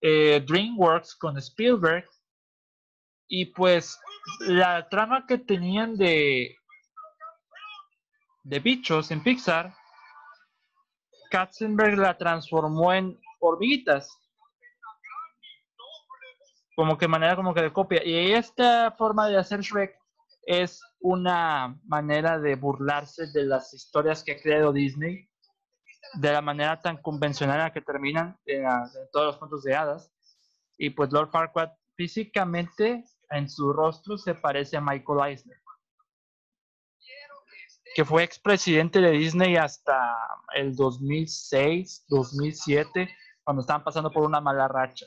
eh, 0.00 0.44
DreamWorks 0.46 1.14
con 1.16 1.38
Spielberg. 1.38 2.08
Y 3.28 3.46
pues 3.46 3.98
la 4.40 4.88
trama 4.88 5.26
que 5.26 5.38
tenían 5.38 5.96
de, 5.96 6.54
de 8.42 8.60
bichos 8.60 9.10
en 9.10 9.22
Pixar, 9.22 9.74
Katzenberg 11.32 11.96
la 11.96 12.18
transformó 12.18 12.92
en 12.92 13.18
hormiguitas. 13.40 14.06
Como 16.76 16.98
que 16.98 17.08
manera 17.08 17.36
como 17.36 17.54
que 17.54 17.62
de 17.62 17.72
copia. 17.72 18.04
Y 18.04 18.32
esta 18.32 18.92
forma 18.92 19.28
de 19.28 19.38
hacer 19.38 19.60
Shrek 19.60 19.98
es 20.44 20.82
una 21.00 21.80
manera 21.84 22.38
de 22.38 22.54
burlarse 22.54 23.28
de 23.32 23.44
las 23.44 23.72
historias 23.72 24.22
que 24.22 24.32
ha 24.32 24.40
creado 24.42 24.74
Disney, 24.74 25.26
de 26.14 26.32
la 26.32 26.42
manera 26.42 26.78
tan 26.78 26.98
convencional 26.98 27.56
en 27.56 27.62
la 27.62 27.72
que 27.72 27.80
terminan 27.80 28.38
en, 28.44 28.66
en 28.66 29.10
todos 29.10 29.26
los 29.28 29.38
cuentos 29.38 29.62
de 29.62 29.74
hadas. 29.74 30.12
Y 30.76 30.90
pues 30.90 31.10
Lord 31.12 31.30
Farquaad 31.30 31.70
físicamente 31.96 33.04
en 33.30 33.48
su 33.48 33.72
rostro 33.72 34.18
se 34.18 34.34
parece 34.34 34.76
a 34.76 34.82
Michael 34.82 35.30
Eisner, 35.30 35.61
que 37.94 38.04
fue 38.04 38.22
expresidente 38.22 39.00
de 39.00 39.10
Disney 39.12 39.56
hasta 39.56 40.16
el 40.54 40.74
2006, 40.74 42.04
2007, 42.08 43.08
cuando 43.44 43.60
estaban 43.62 43.84
pasando 43.84 44.10
por 44.10 44.24
una 44.24 44.40
mala 44.40 44.68
racha. 44.68 45.06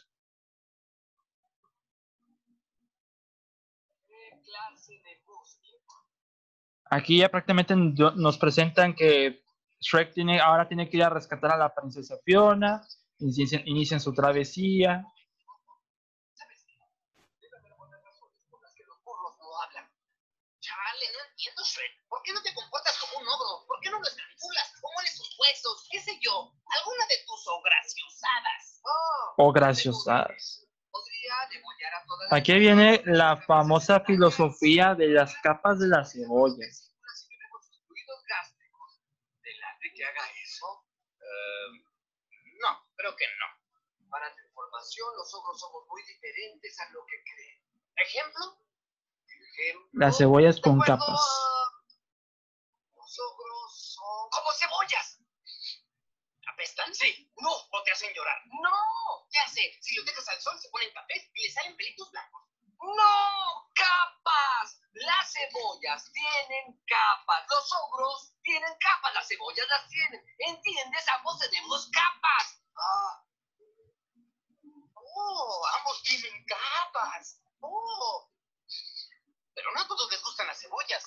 Aquí 6.90 7.18
ya 7.20 7.30
prácticamente 7.30 7.76
no- 7.76 8.12
nos 8.12 8.38
presentan 8.38 8.94
que 8.94 9.44
Shrek 9.80 10.14
tiene, 10.14 10.40
ahora 10.40 10.68
tiene 10.68 10.90
que 10.90 10.98
ir 10.98 11.04
a 11.04 11.10
rescatar 11.10 11.52
a 11.52 11.58
la 11.58 11.74
princesa 11.74 12.16
Fiona, 12.24 12.82
inician, 13.20 13.62
inician 13.66 14.00
su 14.00 14.14
travesía. 14.14 15.04
Debe 17.42 17.58
haber 17.58 17.74
buenas 17.78 18.02
razones 18.04 18.38
por 18.50 18.62
las 18.62 18.74
que 18.76 18.84
los 18.84 19.04
burros 19.04 19.36
no 19.40 19.46
hablan. 19.62 19.90
Chale, 20.62 21.06
no 21.14 21.20
entiendo, 21.30 21.62
Shrek. 21.64 21.92
¿Por 22.08 22.22
qué 22.24 22.34
no 22.34 22.42
te 22.42 22.54
comportas 22.54 22.98
como 23.00 23.18
un 23.20 23.28
ogro? 23.28 23.66
¿Por 23.68 23.80
qué 23.82 23.90
no 23.90 24.00
lo 24.00 24.06
estrangulas? 24.08 24.74
¿Cómo 24.82 25.00
eres 25.02 25.18
sus 25.18 25.35
huesos? 25.46 25.88
¿Qué 25.92 26.00
sé 26.02 26.20
yo? 26.22 26.52
¿Alguna 26.80 27.06
de 27.08 27.18
tus? 27.26 27.48
Oh, 27.48 27.62
Oh, 29.38 29.52
graciosadas. 29.52 30.62
a 31.34 32.06
todas 32.06 32.32
las 32.32 32.40
Aquí 32.40 32.54
viene 32.60 33.02
la 33.06 33.38
famosa 33.38 34.00
filosofía 34.02 34.96
de 34.96 35.08
las 35.08 35.36
capas 35.42 35.80
de 35.80 35.88
las 35.88 36.14
cebollas. 36.14 36.92
si 37.16 37.28
tenemos 37.28 37.66
sus 37.66 37.84
fluidos 37.86 38.24
gástricos. 38.28 39.02
¿Delate 39.42 39.94
que 39.96 40.06
haga 40.06 40.26
eso? 40.44 40.86
Eh, 41.20 41.84
no, 42.62 42.88
creo 42.96 43.16
que 43.16 43.26
no. 43.40 44.10
Para 44.10 44.34
tu 44.36 44.42
información, 44.42 45.08
los 45.18 45.34
ogros 45.34 45.60
somos 45.60 45.84
muy 45.88 46.02
diferentes 46.04 46.80
a 46.80 46.90
lo 46.92 47.06
que 47.06 47.24
creen. 47.24 47.62
¿Ejemplo? 47.98 48.58
Ejemplo. 49.28 49.90
Las 49.94 50.18
cebollas 50.18 50.60
con 50.62 50.80
capas. 50.80 51.20
Los 52.96 53.20
ogros 53.20 53.94
son 53.96 54.30
como 54.32 54.52
cebollas. 54.54 55.20
¿Apestan? 56.56 56.96
Sí. 56.96 57.30
No, 57.42 57.52
o 57.52 57.84
te 57.84 57.92
hacen 57.92 58.14
llorar. 58.14 58.42
No, 58.46 59.28
ya 59.30 59.46
sé. 59.50 59.78
Si 59.82 59.94
los 59.96 60.06
dejas 60.06 60.30
al 60.30 60.42
sol, 60.42 60.58
se 60.58 60.70
ponen 60.70 60.90
cafés 60.94 61.30
y 61.34 61.44
les 61.44 61.54
salen 61.54 61.76
pelitos 61.76 62.10
blancos. 62.12 62.48
¡No! 62.80 63.72
¡Capas! 63.76 64.80
Las 64.94 65.34
cebollas 65.34 66.10
tienen 66.14 66.82
capas. 66.88 67.46
Los 67.50 67.70
ogros 67.74 68.32
tienen 68.42 68.74
capas. 68.80 69.14
Las 69.16 69.28
cebollas 69.28 69.68
las 69.68 69.90
tienen. 69.90 70.26
¿Entiendes? 70.48 71.10
Ambos 71.10 71.40
tenemos 71.40 71.90
capas. 71.92 72.62
Ah. 72.78 73.26
Oh, 74.94 75.62
ambos 75.78 76.04
tienen 76.04 76.46
capas. 76.46 77.38
Oh. 77.60 78.32
Pero 79.54 79.72
no 79.74 79.82
a 79.82 79.88
todos 79.88 80.10
les 80.10 80.24
gustan 80.24 80.48
las 80.48 80.62
cebollas. 80.62 81.04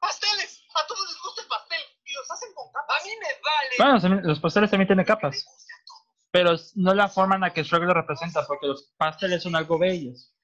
¡Pasteles! 0.00 0.62
A 0.74 0.86
todos 0.86 1.08
les 1.08 1.22
gusta 1.22 1.40
el 1.40 1.48
pastel. 1.48 1.99
Y 2.10 2.12
los 2.12 2.28
hacen 2.28 2.52
con 2.54 2.66
capas. 2.72 3.00
A 3.00 3.04
mí 3.06 3.12
me 3.22 3.28
vale. 3.38 4.00
Bueno, 4.02 4.20
los 4.26 4.40
pasteles 4.40 4.68
también 4.68 4.88
tienen 4.88 5.06
capas, 5.06 5.46
pero 6.32 6.56
no 6.74 6.92
la 6.92 7.08
forma 7.08 7.36
en 7.36 7.42
la 7.42 7.52
que 7.54 7.62
Shrek 7.62 7.84
lo 7.84 7.94
representa, 7.94 8.44
porque 8.48 8.66
los 8.66 8.90
pasteles 8.98 9.44
son 9.44 9.54
algo 9.54 9.78
bellos. 9.78 10.34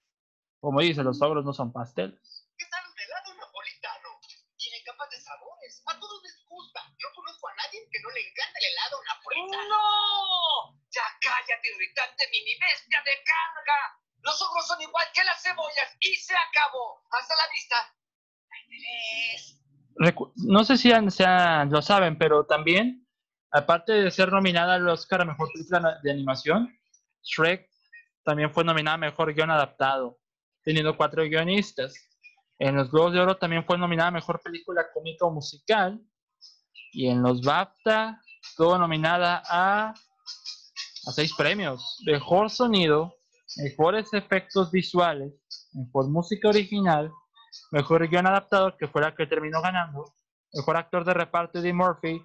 Como 0.61 0.81
dice, 0.81 1.02
los 1.02 1.20
ogros 1.22 1.44
no 1.44 1.52
son 1.52 1.72
pasteles. 1.72 2.22
¿Qué 2.57 2.66
tal 2.70 2.87
un 2.87 2.94
helado 2.94 3.35
napolitano? 3.35 4.09
Tiene 4.57 4.79
capas 4.85 5.11
de 5.11 5.20
sabores. 5.20 5.83
A 5.87 5.98
todos 5.98 6.22
les 6.22 6.46
gusta. 6.46 6.81
Yo 7.02 7.09
conozco 7.16 7.48
a 7.48 7.55
nadie 7.55 7.83
que 7.90 8.00
no 8.00 8.11
le 8.11 8.20
encanta 8.20 8.59
el 8.61 8.66
helado 8.70 8.96
napolitano. 9.02 9.68
¡No! 9.68 10.79
Ya 10.94 11.02
cállate, 11.20 11.66
irritante 11.66 12.29
mini 12.31 12.55
bestia 12.62 13.02
de 13.02 13.14
carga. 13.26 13.98
Los 14.22 14.40
ogros 14.40 14.66
son 14.68 14.81
igual 14.83 15.07
que 15.12 15.24
las 15.24 15.42
cebollas 15.42 15.96
y 15.98 16.14
se 16.14 16.35
acabó. 16.35 17.02
Hasta 17.11 17.35
la 17.35 17.48
vista. 17.52 17.94
Tres. 18.70 19.65
No 20.37 20.64
sé 20.64 20.76
si 20.76 20.90
lo 20.90 21.82
saben, 21.82 22.18
pero 22.18 22.44
también, 22.44 23.06
aparte 23.50 23.92
de 23.92 24.11
ser 24.11 24.30
nominada 24.30 24.74
al 24.74 24.88
Oscar 24.88 25.22
a 25.22 25.24
Mejor 25.24 25.48
Película 25.52 25.98
de 26.02 26.11
Animación, 26.11 26.68
Shrek 27.22 27.68
también 28.24 28.52
fue 28.52 28.64
nominada 28.64 28.96
a 28.96 28.98
Mejor 28.98 29.32
Guión 29.32 29.50
Adaptado, 29.50 30.18
teniendo 30.62 30.96
cuatro 30.96 31.22
guionistas. 31.24 31.94
En 32.59 32.76
los 32.76 32.90
Globos 32.90 33.12
de 33.12 33.20
Oro 33.20 33.37
también 33.37 33.64
fue 33.64 33.78
nominada 33.78 34.09
a 34.09 34.12
Mejor 34.12 34.40
Película 34.42 34.87
Cómica 34.92 35.26
o 35.26 35.30
Musical. 35.30 36.00
Y 36.92 37.09
en 37.09 37.22
los 37.22 37.42
BAFTA 37.42 38.20
estuvo 38.42 38.76
nominada 38.78 39.42
a 39.48 39.94
seis 41.12 41.35
premios. 41.37 42.02
Mejor 42.06 42.50
Sonido, 42.50 43.14
Mejores 43.56 44.12
Efectos 44.12 44.70
Visuales, 44.70 45.32
Mejor 45.72 46.09
Música 46.09 46.48
Original, 46.48 47.11
Mejor 47.70 48.08
Guión 48.08 48.26
Adaptado, 48.26 48.76
que 48.76 48.88
fue 48.88 49.02
la 49.02 49.14
que 49.14 49.26
terminó 49.26 49.60
ganando, 49.60 50.14
Mejor 50.52 50.76
Actor 50.76 51.04
de 51.04 51.14
Reparto 51.14 51.58
Eddie 51.58 51.72
Murphy 51.72 52.24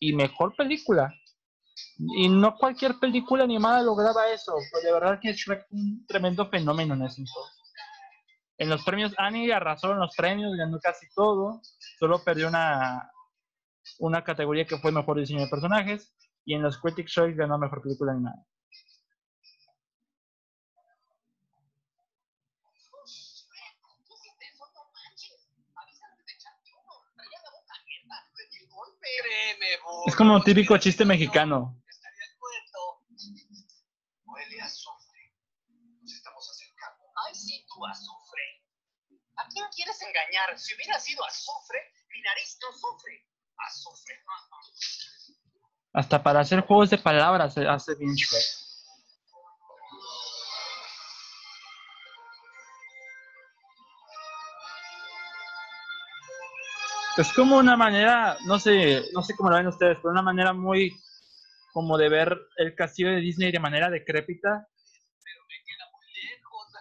y 0.00 0.12
Mejor 0.14 0.54
Película. 0.56 1.12
Y 1.96 2.28
no 2.28 2.56
cualquier 2.56 2.98
película 3.00 3.44
animada 3.44 3.82
lograba 3.82 4.28
eso, 4.28 4.54
pues 4.70 4.84
de 4.84 4.92
verdad 4.92 5.18
que 5.20 5.32
Shrek 5.32 5.68
fue 5.68 5.78
un 5.78 6.06
tremendo 6.06 6.48
fenómeno 6.48 6.94
en 6.94 7.02
ese 7.02 7.22
entonces. 7.22 7.60
En 8.58 8.68
los 8.68 8.84
premios 8.84 9.12
Annie 9.18 9.52
arrasó 9.52 9.90
en 9.90 9.98
los 9.98 10.14
premios, 10.14 10.56
ganó 10.56 10.78
casi 10.78 11.06
todo, 11.14 11.60
solo 11.98 12.22
perdió 12.22 12.48
una, 12.48 13.10
una 13.98 14.22
categoría 14.22 14.64
que 14.64 14.78
fue 14.78 14.92
Mejor 14.92 15.18
Diseño 15.18 15.40
de 15.40 15.48
Personajes, 15.48 16.14
y 16.44 16.54
en 16.54 16.62
los 16.62 16.78
Critics' 16.78 17.12
Choice 17.12 17.36
ganó 17.36 17.58
Mejor 17.58 17.82
Película 17.82 18.12
Animada. 18.12 18.44
¿Qué 24.06 24.14
hiciste 24.14 24.46
eso? 24.46 24.64
No 24.74 24.84
manches. 24.92 25.48
Avísame 25.74 26.22
de 26.24 26.32
echarte 26.32 26.70
uno. 26.72 26.92
Traía 27.16 27.40
la 27.42 27.50
boca 27.50 27.74
abierta. 27.80 28.28
Le 28.36 28.44
di 28.48 28.56
el 28.62 28.68
golpe. 28.68 29.06
Burro. 29.84 30.04
Es 30.06 30.16
como 30.16 30.34
un 30.34 30.42
típico 30.42 30.76
chiste 30.78 31.04
mexicano. 31.04 31.80
Estaría 31.88 32.26
muerto. 32.40 33.04
Huele 34.24 34.60
a 34.60 34.64
azufre. 34.64 35.34
Nos 36.00 36.12
estamos 36.12 36.50
acercando. 36.50 37.04
Ay, 37.26 37.34
sí, 37.34 37.66
tú 37.68 37.84
azufre. 37.86 38.42
¿A 39.36 39.48
quién 39.48 39.66
quieres 39.74 40.00
engañar? 40.02 40.58
Si 40.58 40.74
hubiera 40.74 40.98
sido 40.98 41.24
azufre, 41.24 41.78
mi 42.08 42.20
nariz 42.22 42.58
no 42.62 42.72
sufre. 42.72 43.26
Azufre. 43.56 44.14
Hasta 45.92 46.22
para 46.22 46.40
hacer 46.40 46.60
juegos 46.62 46.90
de 46.90 46.98
palabras 46.98 47.54
se 47.54 47.66
hace 47.68 47.94
bien 47.94 48.14
Shrek. 48.14 48.63
Es 57.16 57.32
como 57.32 57.56
una 57.58 57.76
manera, 57.76 58.36
no 58.44 58.58
sé, 58.58 59.04
no 59.12 59.22
sé 59.22 59.36
cómo 59.36 59.50
lo 59.50 59.56
ven 59.56 59.68
ustedes, 59.68 59.98
pero 59.98 60.10
una 60.10 60.22
manera 60.22 60.52
muy 60.52 60.92
como 61.72 61.96
de 61.96 62.08
ver 62.08 62.36
el 62.56 62.74
castillo 62.74 63.10
de 63.10 63.20
Disney 63.20 63.52
de 63.52 63.60
manera 63.60 63.88
decrépita. 63.88 64.66
Pero 65.22 65.40
me 65.46 65.54
queda 65.64 65.90
muy 65.92 66.06
lejos. 66.12 66.74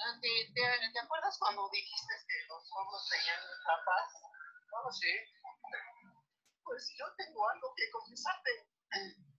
Ah, 0.00 0.18
¿te, 0.22 0.28
te, 0.54 0.92
te 0.92 1.00
acuerdas 1.00 1.36
cuando 1.38 1.68
dijiste 1.72 2.14
que 2.28 2.46
los 2.48 2.64
ojos 2.72 3.08
tenían 3.10 3.40
capas? 3.66 4.12
No, 4.70 4.92
sí. 4.92 5.12
Pues 6.64 6.94
yo 6.98 7.04
tengo 7.16 7.48
algo 7.48 7.74
que 7.76 7.90
confesarte. 7.90 8.50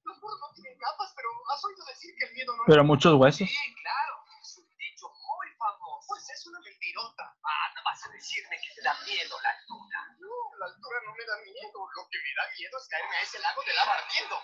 Los 0.04 0.20
burros 0.22 0.40
no 0.42 0.54
tienen 0.54 0.78
capas, 0.78 1.14
pero 1.16 1.30
has 1.54 1.64
oído 1.66 1.86
decir 1.86 2.14
que 2.18 2.26
el 2.26 2.34
miedo 2.34 2.56
no 2.56 2.64
Pero 2.68 2.84
muchos 2.84 3.14
huesos. 3.16 3.48
Sí, 3.50 3.76
claro. 3.82 4.14
Es 4.42 4.58
un 4.58 4.70
dicho 4.78 5.06
muy 5.10 5.48
famoso. 5.58 6.06
Pues 6.10 6.30
es 6.30 6.46
una 6.48 6.60
mentirota. 6.60 7.24
Ah, 7.46 7.66
no 7.76 7.84
vas 7.86 8.02
a 8.06 8.10
decirme 8.10 8.58
que 8.62 8.74
te 8.76 8.82
da 8.82 8.94
miedo 9.06 9.40
la 9.42 9.50
altura. 9.50 10.00
No, 10.20 10.34
la 10.58 10.66
altura 10.66 10.98
no 11.06 11.14
me 11.14 11.26
da 11.26 11.38
miedo. 11.46 11.80
Lo 11.96 12.04
que 12.10 12.18
me 12.18 12.32
da 12.36 12.46
miedo 12.58 12.78
es 12.78 12.88
caerme 12.90 13.16
a 13.16 13.22
ese 13.22 13.40
lago 13.40 13.62
de 13.64 13.74
lava 13.74 13.94
ardiendo. 13.94 14.38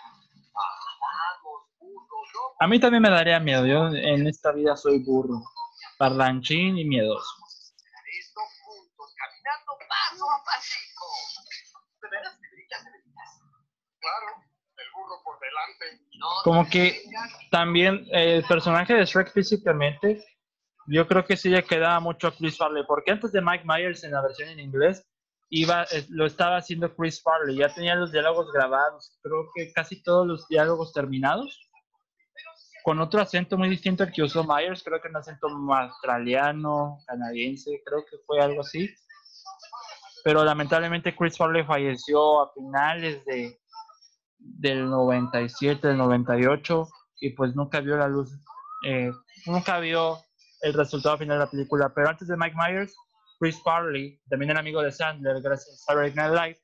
Ah, 0.56 0.98
vamos, 1.02 1.68
burro, 1.78 2.20
no. 2.34 2.55
A 2.66 2.68
mí 2.68 2.80
también 2.80 3.04
me 3.04 3.12
daría 3.12 3.40
miedo. 3.40 3.64
Yo 3.68 3.90
en 3.90 4.26
esta 4.26 4.52
vida 4.52 4.76
soy 4.76 4.98
burro, 4.98 5.44
parlanchín 6.00 6.80
y 6.80 6.84
miedoso. 6.84 7.30
Como 16.44 16.68
que-. 16.68 17.04
También 17.52 18.08
el 18.10 18.44
personaje 18.46 18.96
de 18.96 19.06
Shrek 19.06 19.32
físicamente, 19.32 20.26
yo 20.88 21.08
creo 21.08 21.24
que 21.24 21.38
sí 21.38 21.50
le 21.50 21.64
quedaba 21.64 22.00
mucho 22.00 22.30
a 22.30 22.36
Chris 22.36 22.58
Farley, 22.58 22.84
porque 22.88 23.12
antes 23.12 23.32
de 23.32 23.44
Mike 23.44 23.66
Myers 23.68 24.04
en 24.04 24.14
la 24.14 24.24
versión 24.24 24.50
en 24.50 24.60
inglés, 24.60 25.06
iba, 25.52 25.84
eh, 25.92 26.04
lo 26.10 26.26
estaba 26.26 26.58
haciendo 26.58 26.96
Chris 26.96 27.22
Farley, 27.22 27.58
ya 27.58 27.72
tenía 27.72 27.94
los 27.94 28.12
diálogos 28.12 28.52
grabados, 28.52 29.20
creo 29.22 29.52
que 29.54 29.72
casi 29.72 30.02
todos 30.02 30.26
los 30.26 30.48
diálogos 30.48 30.94
terminados, 30.94 31.65
con 32.86 33.00
otro 33.00 33.20
acento 33.20 33.58
muy 33.58 33.68
distinto 33.68 34.04
al 34.04 34.12
que 34.12 34.22
usó 34.22 34.44
Myers, 34.44 34.84
creo 34.84 35.02
que 35.02 35.08
un 35.08 35.16
acento 35.16 35.48
australiano, 35.48 37.00
canadiense, 37.08 37.82
creo 37.84 38.06
que 38.06 38.18
fue 38.28 38.40
algo 38.40 38.62
así. 38.62 38.88
Pero 40.24 40.44
lamentablemente 40.44 41.16
Chris 41.16 41.36
Farley 41.36 41.64
falleció 41.64 42.44
a 42.44 42.54
finales 42.54 43.26
de, 43.26 43.60
del 44.38 44.88
97, 44.88 45.88
del 45.88 45.98
98, 45.98 46.88
y 47.22 47.32
pues 47.32 47.56
nunca 47.56 47.80
vio 47.80 47.98
la 47.98 48.08
luz, 48.08 48.30
eh, 48.86 49.12
nunca 49.48 49.80
vio 49.80 50.20
el 50.62 50.74
resultado 50.76 51.18
final 51.18 51.40
de 51.40 51.46
la 51.46 51.50
película. 51.50 51.92
Pero 51.92 52.10
antes 52.10 52.28
de 52.28 52.38
Mike 52.38 52.56
Myers, 52.56 52.96
Chris 53.40 53.60
Farley, 53.64 54.22
también 54.30 54.52
el 54.52 54.58
amigo 54.58 54.84
de 54.84 54.92
Sandler, 54.92 55.42
gracias 55.42 55.74
a 55.74 55.78
Saturday 55.86 56.14
Night 56.14 56.34
Live, 56.34 56.60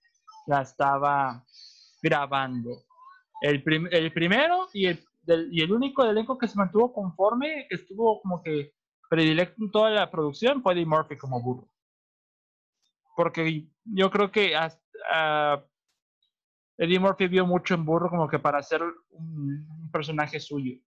la 0.46 0.62
estaba 0.62 1.44
grabando. 2.04 2.84
El, 3.42 3.64
el 3.92 4.14
primero 4.14 4.68
y 4.72 4.86
el, 4.86 5.04
y 5.52 5.62
el 5.62 5.72
único 5.72 6.04
elenco 6.04 6.38
que 6.38 6.48
se 6.48 6.58
mantuvo 6.58 6.94
conforme, 6.94 7.66
que 7.70 7.76
estuvo 7.76 8.22
como 8.22 8.42
que 8.42 8.74
predilecto 9.10 9.64
en 9.64 9.72
toda 9.72 9.90
la 9.90 10.10
producción, 10.10 10.62
fue 10.62 10.74
Eddie 10.74 10.86
Murphy 10.86 11.18
como 11.18 11.42
burro. 11.42 11.68
Porque 13.16 13.68
yo 13.84 14.10
creo 14.10 14.32
que 14.32 14.56
hasta, 14.56 15.66
Eddie 16.78 17.00
Murphy 17.00 17.28
vio 17.28 17.46
mucho 17.46 17.76
en 17.76 17.86
burro 17.86 18.10
como 18.10 18.28
que 18.28 18.40
para 18.40 18.60
hacer 18.60 18.82
un 19.12 19.90
personaje 19.92 20.40
suyo. 20.40 20.80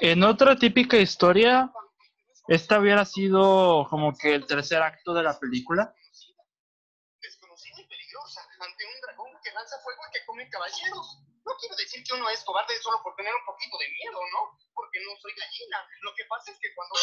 En 0.00 0.22
otra 0.22 0.56
típica 0.56 0.96
historia, 0.96 1.72
esta 2.48 2.78
hubiera 2.78 3.04
sido 3.04 3.86
como 3.88 4.16
que 4.16 4.34
el 4.34 4.46
tercer 4.46 4.82
acto 4.82 5.14
de 5.14 5.22
la 5.22 5.38
película. 5.38 5.94
Desconocida 7.20 7.80
y 7.80 7.86
peligrosa, 7.86 8.42
ante 8.60 8.84
un 8.84 9.00
dragón 9.00 9.32
que 9.42 9.52
lanza 9.52 9.78
fuego 9.82 10.02
y 10.08 10.12
que 10.12 10.26
come 10.26 10.48
caballeros. 10.50 11.20
No 11.44 11.52
quiero 11.58 11.76
decir 11.76 12.02
que 12.04 12.14
uno 12.14 12.28
es 12.30 12.42
cobarde 12.44 12.78
solo 12.82 13.02
por 13.02 13.14
tener 13.16 13.34
un 13.34 13.44
poquito 13.44 13.78
de 13.78 13.88
miedo, 13.88 14.18
¿no? 14.32 14.58
Porque 14.74 14.98
no 15.04 15.16
soy 15.20 15.32
gallina. 15.32 15.86
Lo 16.02 16.14
que 16.14 16.24
pasa 16.24 16.50
es 16.52 16.58
que 16.58 16.74
cuando... 16.74 16.94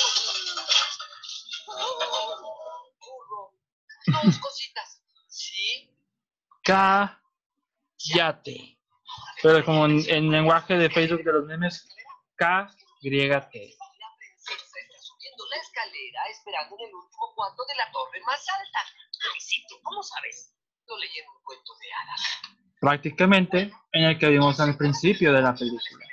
Dos 4.08 4.40
cositas. 4.40 5.02
¿Sí? 5.28 5.96
Cállate. 8.04 8.81
Pero 9.42 9.66
como 9.66 9.86
en, 9.86 10.04
en 10.08 10.30
lenguaje 10.30 10.78
de 10.78 10.90
Facebook 10.90 11.24
de 11.24 11.34
los 11.34 11.46
memes, 11.46 11.88
K 12.36 12.68
T. 13.02 13.10
La 13.10 13.50
princesa 13.50 13.74
está 14.80 14.98
subiendo 15.02 15.46
la 15.50 15.58
escalera 15.58 16.22
esperando 16.30 16.76
en 16.78 16.90
el 16.90 16.94
último 16.94 17.34
cuarto 17.36 17.64
de 17.68 17.76
la 17.76 17.92
torre 17.92 18.22
más 18.26 18.46
alta. 18.50 18.80
Luisito, 19.30 19.76
¿cómo 19.84 20.04
sabes? 20.04 20.56
Estoy 20.80 21.02
leyendo 21.02 21.32
un 21.32 21.44
cuento 21.44 21.74
de 21.82 21.88
hadas. 21.94 22.22
Prácticamente 22.80 23.72
en 23.92 24.04
el 24.04 24.20
que 24.20 24.30
vimos 24.30 24.60
al 24.60 24.78
principio 24.78 25.34
de 25.34 25.42
la 25.42 25.54
película. 25.54 26.06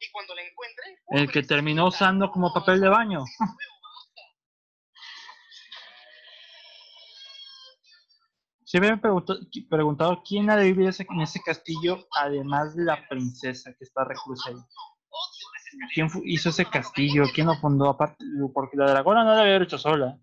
Y 0.00 0.10
cuando 0.10 0.34
la 0.34 0.42
encuentre... 0.42 0.98
El 1.10 1.30
que 1.30 1.42
terminó 1.42 1.86
usando 1.86 2.30
como 2.30 2.52
papel 2.52 2.80
de 2.80 2.88
baño. 2.88 3.24
Se 8.70 8.78
me 8.80 8.86
han 8.86 9.00
preguntado 9.00 10.22
quién 10.24 10.48
ha 10.48 10.54
de 10.56 10.62
vivir 10.66 10.88
ese- 10.90 11.04
en 11.10 11.20
ese 11.22 11.40
castillo, 11.42 12.06
además 12.12 12.76
de 12.76 12.84
la 12.84 13.04
princesa 13.08 13.72
que 13.76 13.82
está 13.82 14.04
reclusa 14.04 14.50
ahí. 14.50 14.56
¿Quién 15.92 16.08
hizo 16.24 16.50
ese 16.50 16.64
castillo? 16.66 17.24
¿Quién 17.34 17.48
lo 17.48 17.56
fundó? 17.56 17.88
Aparte, 17.88 18.24
porque 18.54 18.76
la 18.76 18.88
dragona 18.92 19.24
no 19.24 19.34
la 19.34 19.40
haber 19.40 19.62
hecho 19.62 19.76
sola. 19.76 20.16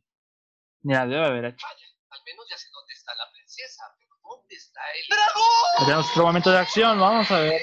Ni 0.84 0.94
la 0.94 1.06
debe 1.06 1.26
haber 1.26 1.44
hecho. 1.44 1.66
Al 2.10 2.20
menos 2.26 2.46
ya 2.50 2.56
sé 2.58 2.68
dónde 2.72 2.94
está 2.94 3.12
la 3.16 3.30
princesa, 3.34 3.84
pero 4.00 4.12
¿dónde 4.24 4.56
está 4.56 4.80
el 4.96 5.08
¡Dragón! 5.10 5.86
Tenemos 5.86 6.10
otro 6.12 6.24
momento 6.28 6.50
de 6.50 6.58
acción, 6.60 7.00
vamos 7.02 7.30
a 7.30 7.40
ver. 7.40 7.62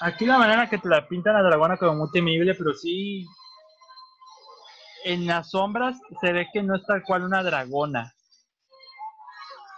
Aquí 0.00 0.26
la 0.26 0.38
manera 0.38 0.68
que 0.68 0.78
te 0.78 0.88
la 0.88 1.08
pintan 1.08 1.34
la 1.34 1.42
dragona 1.42 1.76
como 1.76 1.94
muy 1.94 2.10
temible, 2.12 2.54
pero 2.54 2.72
sí. 2.72 3.26
En 5.04 5.26
las 5.26 5.50
sombras 5.50 5.98
se 6.20 6.32
ve 6.32 6.48
que 6.52 6.62
no 6.62 6.76
es 6.76 6.84
tal 6.86 7.02
cual 7.02 7.24
una 7.24 7.42
dragona. 7.42 8.12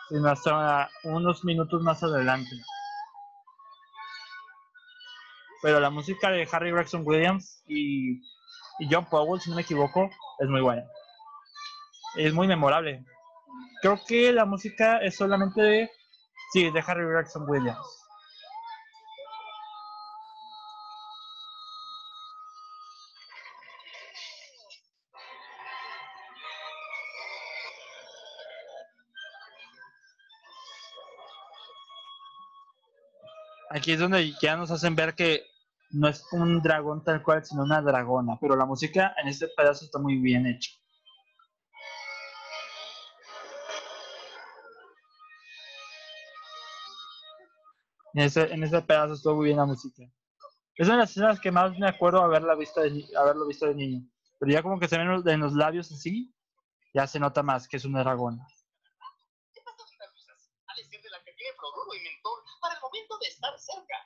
Sino 0.08 0.28
hasta 0.28 0.90
unos 1.04 1.44
minutos 1.44 1.82
más 1.82 2.02
adelante. 2.02 2.50
Pero 5.62 5.80
la 5.80 5.90
música 5.90 6.30
de 6.30 6.48
Harry 6.50 6.70
Gregson 6.70 7.02
Williams 7.06 7.62
y, 7.66 8.12
y 8.78 8.88
John 8.90 9.06
Powell, 9.08 9.40
si 9.40 9.50
no 9.50 9.56
me 9.56 9.62
equivoco, 9.62 10.10
es 10.38 10.48
muy 10.48 10.60
buena. 10.60 10.82
Es 12.16 12.34
muy 12.34 12.46
memorable. 12.46 13.04
Creo 13.80 13.98
que 14.06 14.32
la 14.32 14.44
música 14.44 14.98
es 14.98 15.16
solamente 15.16 15.62
de, 15.62 15.90
sí, 16.52 16.70
de 16.70 16.84
Harry 16.86 17.06
Gregson 17.06 17.48
Williams. 17.48 17.99
Aquí 33.80 33.92
es 33.92 33.98
donde 33.98 34.34
ya 34.42 34.58
nos 34.58 34.70
hacen 34.70 34.94
ver 34.94 35.14
que 35.14 35.46
no 35.88 36.06
es 36.06 36.22
un 36.32 36.60
dragón 36.60 37.02
tal 37.02 37.22
cual, 37.22 37.42
sino 37.42 37.62
una 37.62 37.80
dragona. 37.80 38.36
Pero 38.38 38.54
la 38.54 38.66
música 38.66 39.14
en 39.16 39.28
este 39.28 39.48
pedazo 39.56 39.86
está 39.86 39.98
muy 39.98 40.16
bien 40.16 40.44
hecha. 40.44 40.70
En 48.12 48.20
ese, 48.20 48.52
en 48.52 48.62
ese 48.64 48.82
pedazo 48.82 49.14
estuvo 49.14 49.36
muy 49.36 49.46
bien 49.46 49.56
la 49.56 49.64
música. 49.64 50.02
Es 50.74 50.86
una 50.86 50.96
de 50.96 51.00
las 51.00 51.10
escenas 51.12 51.40
que 51.40 51.50
más 51.50 51.72
me 51.78 51.88
acuerdo 51.88 52.20
haberla 52.20 52.54
visto 52.56 52.82
de, 52.82 53.02
haberlo 53.16 53.46
visto 53.46 53.64
de 53.64 53.76
niño. 53.76 54.06
Pero 54.38 54.52
ya 54.52 54.62
como 54.62 54.78
que 54.78 54.88
se 54.88 54.98
ven 54.98 55.26
en 55.26 55.40
los 55.40 55.54
labios 55.54 55.90
así, 55.90 56.34
ya 56.92 57.06
se 57.06 57.18
nota 57.18 57.42
más 57.42 57.66
que 57.66 57.78
es 57.78 57.86
una 57.86 58.00
dragona. 58.00 58.46
¿Qué 59.54 59.62
pasa, 59.64 59.84
Rusas? 60.12 60.50
Ha 60.66 60.76
de 60.76 60.84
ser 60.84 61.00
de 61.00 61.08
la 61.08 61.24
que 61.24 61.32
tiene 61.32 61.56
fluoruro 61.56 61.94
y 61.94 62.02
mentol 62.02 62.40
para 62.60 62.74
el 62.74 62.80
momento 62.82 63.18
de 63.18 63.28
estar 63.28 63.49
cerca. 63.60 63.96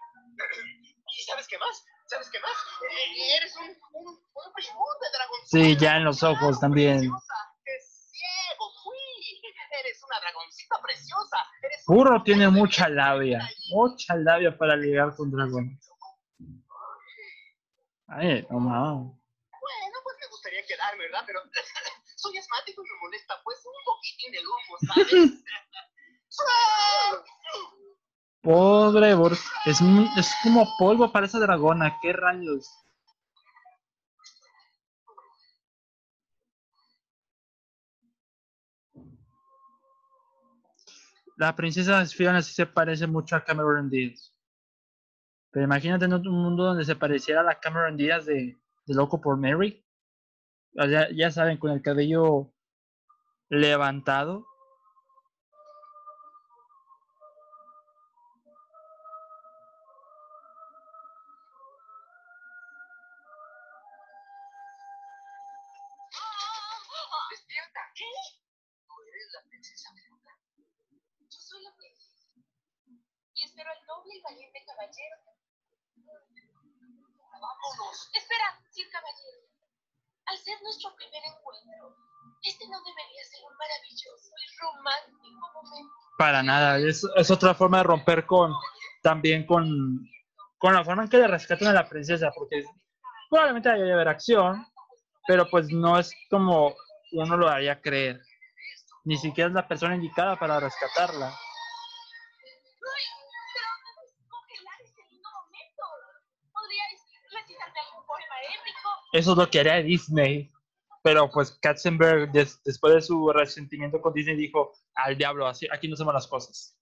¿Y 1.17 1.23
sabes 1.23 1.47
qué 1.49 1.59
más? 1.59 1.85
¿Sabes 2.07 2.29
qué 2.31 2.41
más? 2.41 2.53
Eh, 2.91 3.37
eres 3.37 3.57
un, 3.57 3.69
un, 3.93 4.07
un 4.09 4.15
de 4.15 5.11
dragoncito. 5.17 5.49
Sí, 5.51 5.77
ya 5.77 5.97
en 5.97 6.05
los 6.05 6.23
ojos 6.23 6.61
también. 6.61 6.99
Preciosa. 6.99 7.35
¡Qué 7.65 7.73
ciego 7.81 8.73
fui! 8.83 9.43
Eres 9.81 10.03
una 10.03 10.21
dragoncita 10.21 10.81
preciosa. 10.83 11.37
Eres 11.63 11.85
Burro 11.87 12.23
tiene 12.23 12.49
mucha 12.49 12.89
labia, 12.89 13.49
mucha 13.71 14.17
labia 14.17 14.57
para 14.57 14.77
ligar 14.77 15.15
con 15.17 15.31
dragones. 15.31 15.91
Ay, 18.09 18.47
no 18.51 18.61
mames. 18.61 19.13
Bueno, 19.61 19.97
pues 20.05 20.17
me 20.21 20.29
gustaría 20.29 20.65
quedarme, 20.67 21.05
¿verdad? 21.05 21.25
Pero 21.27 21.41
soy 22.17 22.37
asmático 22.39 22.83
y 22.85 22.89
me 22.89 23.01
molesta 23.01 23.41
pues 23.43 23.59
un 23.65 23.85
poquitín 23.85 24.35
el 24.35 24.47
humo, 24.47 24.79
¿sabes? 24.87 25.45
Pobre 28.45 29.15
Burro, 29.15 29.37
es, 29.65 29.81
es 30.19 30.35
como 30.43 30.69
polvo 30.79 31.11
para 31.11 31.25
esa 31.25 31.39
dragona, 31.39 31.97
qué 32.03 32.13
rayos. 32.13 32.69
La 41.39 41.57
princesa 41.57 42.05
Fiona 42.05 42.43
sí 42.43 42.53
se 42.53 42.67
parece 42.67 43.07
mucho 43.07 43.35
a 43.35 43.43
Cameron 43.43 43.89
Diaz. 43.89 44.35
Pero 45.51 45.65
imagínate 45.65 46.05
en 46.05 46.13
otro 46.13 46.31
mundo 46.31 46.65
donde 46.65 46.85
se 46.85 46.97
pareciera 46.97 47.41
a 47.41 47.45
la 47.45 47.59
Cameron 47.59 47.97
Diaz 47.97 48.27
de, 48.27 48.59
de 48.87 48.95
Loco 48.95 49.23
por 49.23 49.39
Mary. 49.39 49.83
Ya 51.17 51.31
saben, 51.31 51.57
con 51.57 51.71
el 51.71 51.81
cabello 51.81 52.53
levantado. 53.49 54.45
Valiente 74.23 74.65
caballero. 74.67 75.17
Vámonos. 77.33 78.11
Espera, 78.15 78.45
Sir 78.71 78.89
Caballero. 78.91 79.41
Al 80.27 80.39
ser 80.39 80.63
nuestro 80.63 80.95
primer 80.97 81.23
encuentro, 81.25 81.97
este 82.43 82.67
no 82.69 82.79
debería 82.83 83.25
ser 83.25 83.41
un 83.45 83.57
maravilloso 83.57 84.33
y 84.41 84.59
romántico 84.61 85.53
momento. 85.55 85.95
Para 86.19 86.43
nada, 86.43 86.79
es, 86.79 87.07
es 87.17 87.31
otra 87.31 87.55
forma 87.55 87.79
de 87.79 87.85
romper 87.85 88.25
con 88.27 88.55
también 89.03 89.45
con, 89.45 90.09
con 90.59 90.73
la 90.75 90.83
forma 90.83 91.03
en 91.05 91.11
que 91.11 91.19
le 91.19 91.29
rescatan 91.29 91.69
a 91.69 91.73
la 91.73 91.89
princesa, 91.89 92.33
porque 92.35 92.65
probablemente 93.29 93.69
haya 93.69 93.93
haber 93.93 94.09
acción, 94.09 94.67
pero 95.27 95.49
pues 95.51 95.71
no 95.71 95.99
es 95.99 96.11
como 96.31 96.75
uno 97.13 97.37
lo 97.37 97.49
haría 97.49 97.81
creer. 97.81 98.21
Ni 99.05 99.19
siquiera 99.19 99.49
es 99.49 99.55
la 99.55 99.69
persona 99.69 99.95
indicada 99.95 100.39
para 100.39 100.59
rescatarla. 100.59 101.35
Eso 109.15 109.31
es 109.33 109.39
lo 109.39 109.49
que 109.49 109.61
haría 109.61 109.77
Disney. 109.77 110.51
Pero 111.05 111.31
pues 111.31 111.57
Katzenberg, 111.63 112.33
des- 112.33 112.61
después 112.65 112.95
de 112.95 113.03
su 113.03 113.31
resentimiento 113.33 114.01
con 114.01 114.13
Disney, 114.13 114.37
dijo, 114.37 114.73
al 114.97 115.17
diablo, 115.17 115.47
así, 115.47 115.69
aquí 115.71 115.87
no 115.87 115.95
hacemos 115.95 116.15
las 116.15 116.27
cosas. 116.27 116.77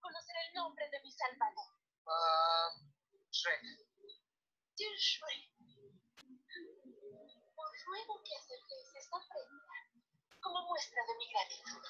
Conocer 0.00 0.36
el 0.48 0.54
nombre 0.54 0.84
de 0.90 1.00
mi 1.02 1.10
salvador. 1.10 1.66
Ah, 2.06 2.68
Shrek. 3.32 3.60
Dear 4.78 4.92
Shrek. 4.96 5.50
Os 7.56 7.72
ruego 7.86 8.22
que 8.22 8.36
aceptéis 8.36 8.94
esta 9.00 9.16
prenda 9.28 9.74
como 10.40 10.66
muestra 10.68 11.00
de 11.08 11.14
mi 11.18 11.26
gratitud. 11.32 11.82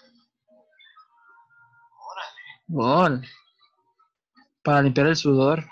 Órale. 2.78 3.28
Para 4.62 4.82
limpiar 4.82 5.08
el 5.08 5.16
sudor. 5.16 5.68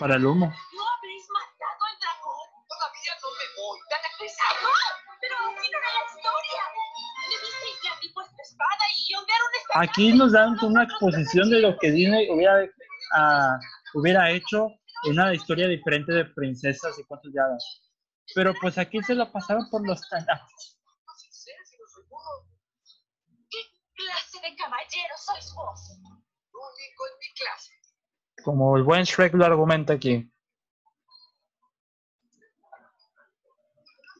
Para 0.00 0.16
el 0.16 0.24
humo. 0.26 0.46
¿No 0.46 0.84
Aquí 9.74 10.12
nos 10.12 10.32
dan 10.32 10.56
una 10.62 10.84
exposición 10.84 11.50
de 11.50 11.60
lo 11.60 11.76
que 11.78 11.90
Disney 11.90 12.30
hubiera, 12.30 12.68
ah, 13.14 13.58
hubiera 13.94 14.30
hecho 14.30 14.68
en 15.04 15.12
una 15.12 15.34
historia 15.34 15.66
diferente 15.68 16.12
de 16.12 16.24
princesas 16.26 16.98
y 16.98 17.04
cuentos 17.04 17.32
de 17.32 17.40
hadas. 17.40 17.82
Pero 18.34 18.54
pues 18.60 18.78
aquí 18.78 19.02
se 19.02 19.14
la 19.14 19.30
pasaron 19.30 19.68
por 19.70 19.86
los 19.86 20.00
tanazos. 20.08 20.80
No 21.06 21.14
sincero, 21.16 21.58
si 21.64 21.76
no 21.76 21.86
soy 21.88 22.04
burro. 22.08 22.46
¿Qué 23.50 23.58
clase 23.94 24.38
de 24.48 24.56
caballero 24.56 25.14
sois 25.16 25.52
vos? 25.54 25.90
Único 26.52 27.06
en 27.06 27.18
mi 27.18 27.34
clase. 27.34 27.72
Como 28.44 28.76
el 28.76 28.82
buen 28.84 29.04
Shrek 29.04 29.34
lo 29.34 29.44
argumenta 29.44 29.94
aquí. 29.94 30.28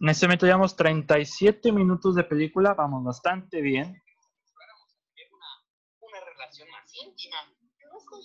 En 0.01 0.09
este 0.09 0.27
momento 0.27 0.47
llevamos 0.47 0.75
37 0.75 1.71
minutos 1.71 2.17
de 2.17 2.25
película, 2.25 2.75
vamos 2.75 3.05
bastante 3.05 3.61
bien. 3.61 3.85
Tener 5.15 5.33
una, 5.33 5.47
una 6.01 6.21
relación 6.27 6.69
más 6.71 6.93
íntima. 7.07 7.37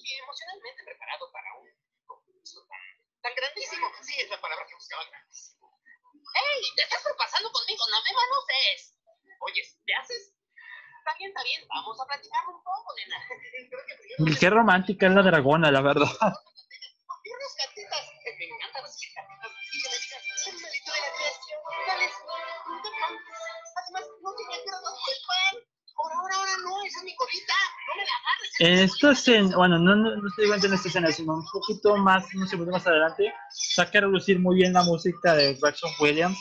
Estoy 0.08 0.24
emocionalmente 0.24 0.84
preparado 0.88 1.30
para 1.36 1.52
un 1.60 1.68
compromiso 2.08 2.64
tan, 2.64 2.80
tan 3.20 3.36
grandísimo. 3.36 3.92
Sí, 4.00 4.16
es 4.16 4.30
la 4.30 4.40
palabra 4.40 4.64
que 4.66 4.74
buscaba, 4.74 5.04
grandísimo. 5.04 5.68
¡Ey! 6.16 6.64
Te 6.78 6.84
estás 6.84 7.04
propasando 7.04 7.52
conmigo, 7.52 7.84
no 7.92 8.00
me 8.00 8.16
manosees. 8.16 8.96
Oye, 9.42 9.68
¿te 9.84 9.94
haces? 10.00 10.32
Está 10.32 11.12
bien, 11.20 11.28
está 11.28 11.44
bien, 11.44 11.68
vamos 11.68 12.00
a 12.00 12.06
platicar 12.08 12.40
un 12.48 12.64
poco, 12.64 12.96
nena. 12.96 13.20
Creo 13.68 13.84
que. 13.84 14.32
Y 14.32 14.40
qué 14.40 14.50
romántica 14.50 15.08
es 15.08 15.14
la 15.14 15.24
dragona, 15.24 15.76
la 15.76 15.82
verdad. 15.82 16.08
Y 16.08 17.30
unas 17.36 17.54
cartitas. 17.60 18.08
Me 18.24 18.46
encantan 18.48 18.84
las 18.88 18.96
cartitas. 18.96 19.28
Y 19.76 19.84
que 19.84 19.90
me 19.92 19.98
digas, 20.08 20.24
animalito 20.48 20.92
de 20.96 21.02
la 21.04 21.12
creación. 21.20 21.60
Dale, 21.84 22.08
no 22.08 22.80
te 22.80 22.90
plantes. 22.96 23.36
Además, 23.76 24.04
no 24.24 24.30
te 24.40 24.44
quiero 24.56 24.72
no 24.72 24.92
pan. 25.28 25.77
Ahora, 25.98 26.16
ahora, 26.16 26.36
ahora 26.36 26.52
no, 26.64 26.86
esa 26.86 27.00
es 27.00 27.06
mi 27.06 27.16
colita. 27.16 27.54
No 27.88 27.96
me 27.96 28.04
la 28.04 28.12
agarres. 28.22 28.52
En 28.60 28.80
esta 28.80 29.12
escena, 29.12 29.58
bueno, 29.58 29.80
no, 29.80 29.96
no, 29.96 30.16
no 30.16 30.28
estoy 30.28 30.46
igual 30.46 30.64
en 30.64 30.74
esta 30.74 30.88
escena, 30.88 31.12
sino 31.12 31.34
un 31.36 31.46
poquito 31.52 31.98
más, 31.98 32.26
unos 32.34 32.50
segundos 32.50 32.74
más 32.74 32.88
adelante, 32.88 33.34
saca 33.50 33.98
a 33.98 34.02
relucir 34.02 34.40
muy 34.40 34.56
bien 34.56 34.74
la 34.74 34.84
música 34.84 35.36
de 35.36 35.56
Gregson 35.56 35.92
Williams, 36.00 36.38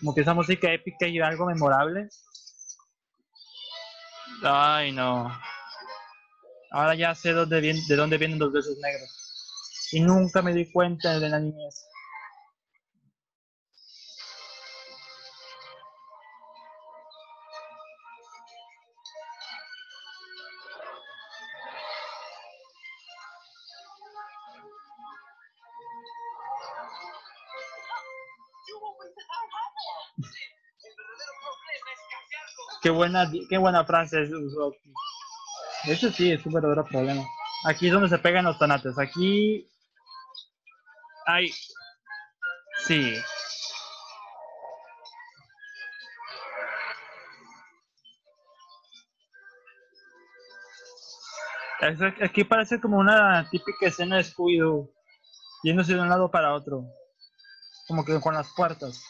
como 0.00 0.14
que 0.14 0.22
esa 0.22 0.34
música 0.34 0.72
épica 0.72 1.06
y 1.06 1.20
algo 1.20 1.46
memorable. 1.46 2.08
Ay, 4.42 4.92
no. 4.92 5.30
Ahora 6.70 6.94
ya 6.94 7.14
sé 7.14 7.32
dónde 7.32 7.60
viene, 7.60 7.80
de 7.86 7.96
dónde 7.96 8.18
vienen 8.18 8.38
los 8.38 8.52
besos 8.52 8.76
negros. 8.78 9.10
Y 9.92 10.00
nunca 10.00 10.42
me 10.42 10.52
di 10.52 10.70
cuenta 10.72 11.20
de 11.20 11.28
la 11.28 11.38
niñez. 11.38 11.86
Qué 32.84 32.90
buena, 32.90 33.26
qué 33.48 33.56
buena 33.56 33.82
frase 33.86 34.24
es. 34.24 34.30
Eso 35.86 36.10
sí, 36.10 36.30
es 36.30 36.44
un 36.44 36.52
verdadero 36.52 36.84
problema. 36.84 37.24
Aquí 37.64 37.86
es 37.86 37.92
donde 37.94 38.10
se 38.10 38.18
pegan 38.18 38.44
los 38.44 38.58
tanates. 38.58 38.98
Aquí. 38.98 39.66
Ay. 41.24 41.50
Sí. 42.86 43.14
Aquí 52.22 52.44
parece 52.44 52.78
como 52.82 52.98
una 52.98 53.48
típica 53.48 53.86
escena 53.86 54.18
de 54.18 54.24
Scooby-Doo. 54.24 54.90
Yéndose 55.62 55.94
de 55.94 56.02
un 56.02 56.10
lado 56.10 56.30
para 56.30 56.52
otro. 56.52 56.84
Como 57.88 58.04
que 58.04 58.20
con 58.20 58.34
las 58.34 58.52
puertas. 58.54 59.02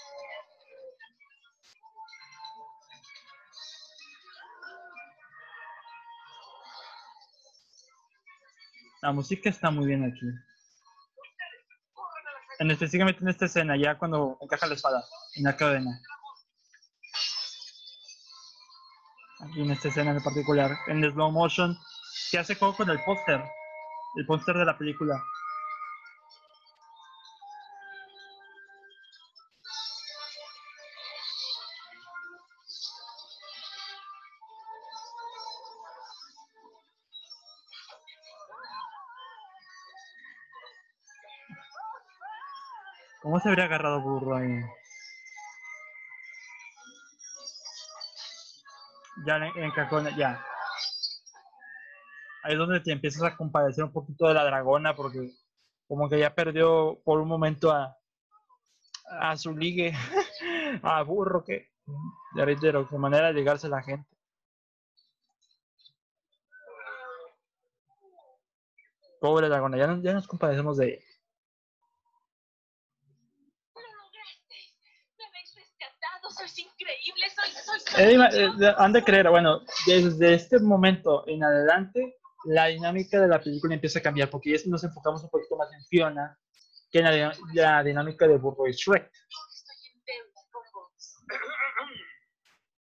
La 9.04 9.12
música 9.12 9.50
está 9.50 9.70
muy 9.70 9.86
bien 9.86 10.02
aquí. 10.02 10.26
En 12.58 12.70
específicamente 12.70 13.20
en 13.20 13.28
esta 13.28 13.44
escena, 13.44 13.76
ya 13.76 13.98
cuando 13.98 14.38
encaja 14.40 14.66
la 14.66 14.76
espada 14.76 15.04
en 15.34 15.44
la 15.44 15.54
cadena. 15.54 15.90
Aquí 19.40 19.60
en 19.60 19.72
esta 19.72 19.88
escena 19.88 20.12
en 20.12 20.22
particular, 20.22 20.74
en 20.86 21.04
slow 21.12 21.30
motion, 21.30 21.76
que 22.30 22.38
hace 22.38 22.54
juego 22.54 22.74
con 22.74 22.88
el 22.88 22.98
póster, 23.04 23.44
el 24.16 24.24
póster 24.24 24.56
de 24.56 24.64
la 24.64 24.78
película. 24.78 25.22
¿Cómo 43.34 43.42
se 43.42 43.48
habría 43.48 43.64
agarrado 43.64 44.00
burro 44.00 44.36
ahí? 44.36 44.60
Ya 49.26 49.38
encajó, 49.56 49.98
en- 49.98 50.16
ya. 50.16 50.40
Ahí 52.44 52.52
es 52.52 52.58
donde 52.58 52.78
te 52.78 52.92
empiezas 52.92 53.24
a 53.24 53.36
compadecer 53.36 53.82
un 53.82 53.92
poquito 53.92 54.28
de 54.28 54.34
la 54.34 54.44
dragona, 54.44 54.94
porque 54.94 55.32
como 55.88 56.08
que 56.08 56.20
ya 56.20 56.32
perdió 56.32 57.00
por 57.04 57.18
un 57.18 57.26
momento 57.26 57.72
a, 57.72 57.98
a 59.20 59.36
su 59.36 59.56
ligue, 59.56 59.92
a 60.84 61.02
burro, 61.02 61.42
que 61.44 61.72
ya 62.36 62.44
reitero, 62.44 62.88
qué 62.88 62.96
manera 62.98 63.32
de 63.32 63.34
llegarse 63.34 63.68
la 63.68 63.82
gente. 63.82 64.08
Pobre 69.20 69.48
dragona, 69.48 69.76
ya, 69.76 69.98
ya 70.00 70.12
nos 70.12 70.28
compadecemos 70.28 70.76
de 70.76 70.86
ella. 70.86 71.04
¡Lo 73.74 73.80
lograsteis! 73.80 74.72
¡Me 75.18 75.24
habéis 75.26 75.54
rescatado! 75.54 76.30
¡Sois 76.30 76.58
increíbles! 76.58 77.34
¡Sois, 77.34 77.54
sois 77.64 77.83
Eh, 77.83 77.83
ima- 77.83 77.83
maravillosos! 77.83 77.83
eh, 77.83 77.83
han 78.78 78.92
de 78.92 79.04
creer, 79.04 79.30
bueno, 79.30 79.60
desde 79.86 80.34
este 80.34 80.58
momento 80.58 81.24
en 81.26 81.44
adelante, 81.44 82.16
la 82.44 82.66
dinámica 82.66 83.20
de 83.20 83.28
la 83.28 83.40
película 83.40 83.74
empieza 83.74 83.98
a 83.98 84.02
cambiar, 84.02 84.30
porque 84.30 84.56
ya 84.56 84.62
nos 84.66 84.84
enfocamos 84.84 85.22
un 85.22 85.30
poquito 85.30 85.56
más 85.56 85.72
en 85.72 85.84
Fiona 85.86 86.38
que 86.90 86.98
en 86.98 87.04
la, 87.04 87.36
la 87.54 87.82
dinámica 87.82 88.26
de 88.26 88.36
Burro 88.38 88.68
y 88.68 88.72
Shrek. 88.72 89.10
Estoy 89.10 89.76
en 89.92 90.04
deuda 90.04 90.40
con 90.52 90.62
vos. 90.72 91.16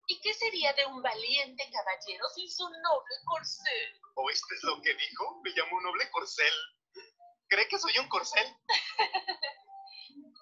¿Y 0.06 0.20
qué 0.20 0.34
sería 0.34 0.72
de 0.72 0.86
un 0.86 1.02
valiente 1.02 1.64
caballero 1.70 2.28
sin 2.34 2.50
su 2.50 2.64
noble 2.64 3.14
corcel? 3.26 4.00
¿Oíste 4.14 4.54
lo 4.62 4.80
que 4.82 4.94
dijo? 4.94 5.40
Me 5.42 5.50
llamó 5.54 5.80
noble 5.80 6.08
corcel. 6.10 6.52
¿Cree 7.48 7.68
que 7.68 7.78
soy 7.78 7.98
un 7.98 8.08
corcel? 8.08 8.46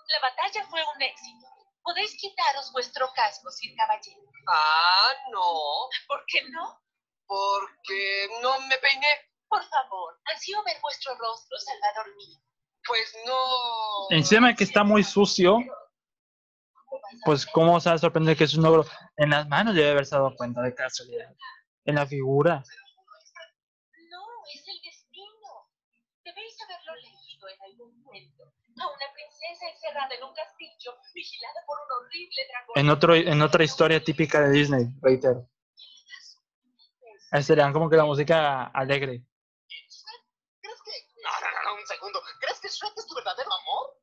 La 0.09 0.21
batalla 0.21 0.67
fue 0.69 0.81
un 0.95 1.03
éxito. 1.03 1.47
Podéis 1.83 2.17
quitaros 2.17 2.73
vuestro 2.73 3.11
casco, 3.15 3.51
Sir 3.51 3.75
Caballero. 3.77 4.23
Ah, 4.51 5.13
no, 5.31 5.89
¿Por 6.07 6.25
qué 6.27 6.43
no? 6.51 6.81
porque 7.29 8.29
no 8.43 8.59
me 8.63 8.79
peiné. 8.79 9.07
Por 9.49 9.63
favor, 9.65 10.19
ansío 10.35 10.63
ver 10.65 10.77
vuestro 10.83 11.15
rostro, 11.17 11.57
Salvador 11.59 12.15
mío. 12.17 12.39
Pues 12.87 13.17
no. 13.27 13.37
Encima 14.11 14.55
que 14.55 14.65
está 14.65 14.83
muy 14.85 15.05
sucio, 15.05 15.59
pues 17.25 17.47
cómo 17.47 17.81
se 17.81 17.89
va 17.89 17.95
a 17.95 17.99
sorprender 17.99 18.37
que 18.37 18.45
es 18.45 18.55
un 18.55 18.67
ogro. 18.67 18.85
En 19.17 19.31
las 19.31 19.47
manos 19.49 19.75
debe 19.75 19.91
haberse 19.91 20.17
dado 20.17 20.35
cuenta 20.37 20.61
de 20.63 20.75
casualidad. 20.75 21.35
En 21.85 21.95
la 21.95 22.07
figura. 22.07 22.63
No, 24.11 24.27
es 24.55 24.69
el 24.69 24.81
destino. 24.83 25.71
Debéis 26.25 26.58
haberlo 26.69 26.95
leído 26.97 27.49
en 27.49 27.63
algún 27.63 28.03
cuento. 28.03 28.45
A 28.81 28.87
una 28.87 29.13
princesa 29.13 29.69
encerrada 29.73 30.15
en 30.15 30.25
un 30.25 30.35
castillo, 30.35 30.97
vigilada 31.15 31.61
por 31.67 31.79
un 31.79 32.07
horrible 32.07 32.43
dragón. 32.49 32.75
En, 32.77 32.91
otro, 32.91 33.15
en 33.15 33.43
otra 33.43 33.65
historia 33.65 34.03
típica 34.03 34.41
de 34.41 34.51
Disney, 34.51 34.87
reitero. 35.01 35.49
Ahí 37.31 37.43
serían 37.43 37.73
como 37.73 37.91
que 37.91 37.97
la 37.97 38.05
música 38.05 38.65
alegre. 38.67 39.25
¿Crees 39.69 40.83
que.? 40.85 41.23
No, 41.23 41.31
no, 41.41 41.47
no, 41.51 41.71
no, 41.75 41.81
un 41.81 41.87
segundo. 41.87 42.23
¿Crees 42.41 42.61
que 42.61 42.69
Shrek 42.69 42.93
es 42.97 43.07
tu 43.07 43.15
verdadero 43.15 43.51
amor? 43.53 44.01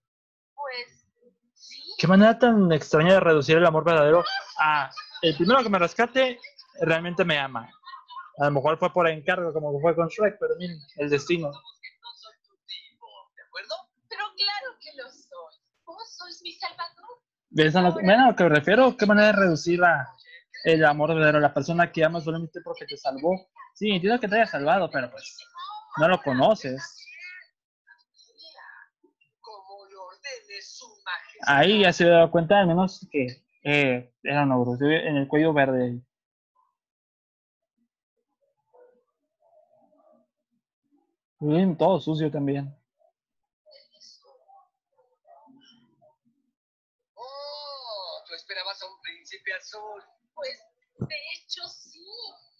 Pues 0.53 1.05
sí. 1.53 1.81
Qué 1.97 2.07
manera 2.07 2.37
tan 2.37 2.71
extraña 2.71 3.13
de 3.13 3.19
reducir 3.21 3.57
el 3.57 3.65
amor 3.65 3.83
verdadero 3.83 4.23
a 4.59 4.91
el 5.21 5.35
primero 5.35 5.63
que 5.63 5.69
me 5.69 5.79
rescate 5.79 6.39
realmente 6.81 7.25
me 7.25 7.39
ama. 7.39 7.69
A 8.37 8.45
lo 8.45 8.51
mejor 8.51 8.77
fue 8.77 8.91
por 8.91 9.07
encargo, 9.07 9.53
como 9.53 9.79
fue 9.79 9.95
con 9.95 10.07
Shrek, 10.07 10.37
pero 10.39 10.55
miren, 10.57 10.77
el 10.97 11.09
destino. 11.09 11.49
que 11.51 11.89
no 12.01 12.09
soy 12.15 12.35
tu 12.43 12.55
tipo, 12.67 13.07
¿de 13.35 13.41
acuerdo? 13.43 13.75
Pero 14.09 14.25
claro 14.35 14.77
que 14.81 14.91
lo 14.97 15.09
soy. 15.09 15.55
Vos 15.85 16.17
sois 16.17 16.34
mi 16.45 16.53
salvador. 16.53 17.05
¿Ves 17.49 17.75
a 17.75 17.81
lo, 17.81 17.95
ven 17.95 18.11
a 18.11 18.27
lo 18.27 18.35
que 18.35 18.43
me 18.43 18.49
refiero? 18.49 18.95
¿Qué 18.95 19.05
manera 19.07 19.27
de 19.27 19.33
reducir 19.33 19.83
a 19.83 20.07
el 20.63 20.85
amor 20.85 21.09
verdadero? 21.15 21.39
La 21.39 21.53
persona 21.53 21.91
que 21.91 22.05
amas 22.05 22.23
solamente 22.23 22.61
porque 22.63 22.85
te 22.85 22.97
salvó. 22.97 23.47
Sí, 23.73 23.89
entiendo 23.89 24.19
que 24.19 24.27
te 24.27 24.35
haya 24.35 24.45
salvado, 24.45 24.89
pero 24.91 25.09
pues 25.09 25.37
no 25.97 26.07
lo 26.07 26.21
conoces. 26.21 27.01
Ahí 31.47 31.81
ya 31.81 31.93
se 31.93 32.05
dado 32.05 32.31
cuenta, 32.31 32.59
al 32.59 32.67
menos 32.67 33.07
que 33.11 33.43
eh, 33.63 34.13
era 34.23 34.43
un 34.43 34.51
ogro, 34.51 34.77
en 34.87 35.17
el 35.17 35.27
cuello 35.27 35.53
verde. 35.53 36.01
Bien, 41.39 41.77
todo 41.77 41.99
sucio 41.99 42.31
también. 42.31 42.73
Oh, 47.13 48.23
tú 48.25 48.33
esperabas 48.33 48.79
azul. 49.53 50.03
Pues 50.33 50.59
de 50.99 51.15
hecho 51.33 51.61
sí. 51.67 52.05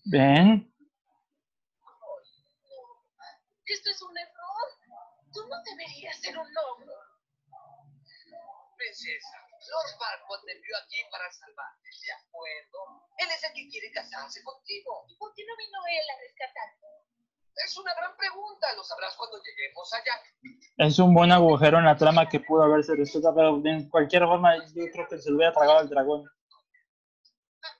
¿Ven? 0.05 0.71
Esto 3.65 3.89
es 3.89 4.01
un 4.01 4.17
error. 4.17 4.67
Tú 5.33 5.47
no 5.47 5.55
deberías 5.63 6.15
ser 6.21 6.37
un 6.37 6.47
ogro. 6.47 6.93
Princesa, 8.77 9.37
Lord 9.71 9.97
Farquaad 9.97 10.43
me 10.45 10.51
envió 10.51 10.75
aquí 10.77 10.97
para 11.09 11.31
salvarte, 11.31 11.89
¿de 11.89 12.11
acuerdo? 12.11 13.07
Él 13.17 13.27
es 13.31 13.43
el 13.43 13.53
que 13.53 13.69
quiere 13.69 13.91
casarse 13.91 14.43
contigo. 14.43 15.05
¿Y 15.07 15.15
por 15.15 15.33
qué 15.33 15.45
no 15.45 15.55
vino 15.57 15.79
él 15.87 16.05
a 16.13 16.19
rescatarte? 16.19 16.85
Es 17.65 17.77
una 17.77 17.93
gran 17.95 18.15
pregunta, 18.17 18.73
lo 18.75 18.83
sabrás 18.83 19.15
cuando 19.15 19.41
lleguemos 19.41 19.93
allá. 19.93 20.21
Es 20.77 20.99
un 20.99 21.13
buen 21.13 21.31
agujero 21.31 21.79
en 21.79 21.85
la 21.85 21.95
trama 21.95 22.27
que 22.27 22.41
pudo 22.41 22.63
haberse 22.63 22.95
resuelto, 22.95 23.33
pero 23.33 23.59
de 23.59 23.89
cualquier 23.89 24.23
forma 24.23 24.57
yo 24.75 24.83
creo 24.91 25.07
que 25.07 25.17
se 25.17 25.29
lo 25.29 25.37
hubiera 25.37 25.53
tragado 25.53 25.79
el 25.79 25.89
dragón. 25.89 26.29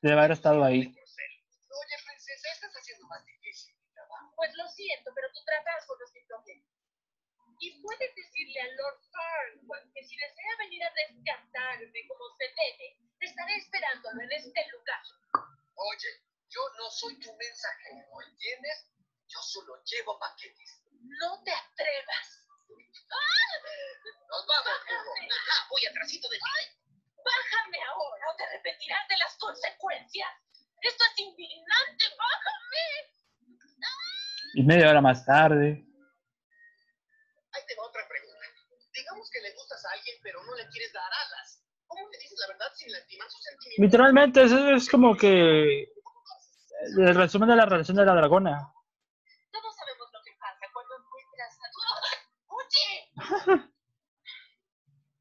Debe 0.06 0.22
haber 0.22 0.38
estado 0.38 0.62
ahí. 0.64 0.86
Oye, 0.86 1.98
princesa, 2.06 2.46
estás 2.54 2.70
haciendo 2.78 3.08
más 3.08 3.26
difícil 3.26 3.74
mi 3.74 3.90
trabajo. 3.90 4.34
Pues 4.36 4.54
lo 4.54 4.68
siento, 4.70 5.10
pero 5.16 5.34
tu 5.34 5.42
trabajo 5.42 5.98
no 5.98 6.06
es 6.06 6.14
problema. 6.30 6.62
Y 7.58 7.82
puedes 7.82 8.14
decirle 8.14 8.62
a 8.62 8.68
Lord 8.78 9.02
Farquaad 9.10 9.90
que 9.96 10.04
si 10.06 10.16
desea 10.16 10.54
venir 10.60 10.84
a 10.84 10.94
rescatarme 10.94 12.00
como 12.08 12.22
se 12.38 12.46
debe, 12.54 13.02
estaré 13.18 13.58
esperándolo 13.58 14.22
en 14.22 14.32
este 14.32 14.62
lugar. 14.70 15.02
Oye, 15.74 16.22
yo 16.54 16.62
no 16.78 16.86
soy 16.92 17.18
tu 17.18 17.34
mensajero, 17.34 18.06
¿entiendes? 18.30 18.86
Yo 19.26 19.42
solo 19.42 19.82
llevo 19.90 20.20
paquetes. 20.20 20.86
No 21.02 21.42
te 21.42 21.50
atrevas. 21.50 22.46
Nos 24.30 24.46
vamos, 24.46 24.80
voy 25.72 25.86
atrásito 25.88 26.30
de 26.30 26.38
ti. 26.38 26.85
Bájame 27.26 27.82
ahora 27.82 28.26
o 28.32 28.36
te 28.38 28.44
arrepentirás 28.46 29.08
de 29.10 29.18
las 29.18 29.36
consecuencias. 29.38 30.30
Esto 30.82 31.04
es 31.04 31.20
indignante. 31.20 32.06
Bájame. 32.18 32.86
Y 34.54 34.64
media 34.64 34.90
hora 34.90 35.02
más 35.02 35.26
tarde. 35.26 35.84
Ahí 37.52 37.64
te 37.68 37.76
va 37.76 37.84
otra 37.88 38.08
pregunta. 38.08 38.46
Digamos 38.94 39.30
que 39.32 39.42
le 39.42 39.54
gustas 39.54 39.84
a 39.86 39.92
alguien, 39.92 40.16
pero 40.22 40.44
no 40.44 40.56
le 40.56 40.70
quieres 40.70 40.94
dar 40.94 41.12
alas. 41.12 41.64
¿Cómo 41.88 42.08
le 42.10 42.18
dices 42.20 42.38
la 42.40 42.48
verdad 42.48 42.72
sin 42.76 42.92
lastimar 42.92 43.30
sus 43.30 43.44
sentimientos? 43.44 43.84
Literalmente, 43.84 44.44
eso 44.44 44.70
es 44.72 44.90
como 44.90 45.18
que 45.18 45.90
el 46.98 47.16
resumen 47.16 47.50
de 47.50 47.56
la 47.56 47.66
relación 47.66 47.98
de 47.98 48.06
la 48.06 48.14
dragona. 48.16 48.72
Todos 49.52 49.76
sabemos 49.76 50.08
lo 50.14 50.22
que 50.24 50.32
pasa 50.40 50.66
cuando 50.72 50.96
encuentras 51.02 51.58
a 51.60 51.72
tu... 51.72 51.80
¡Oye! 53.58 53.72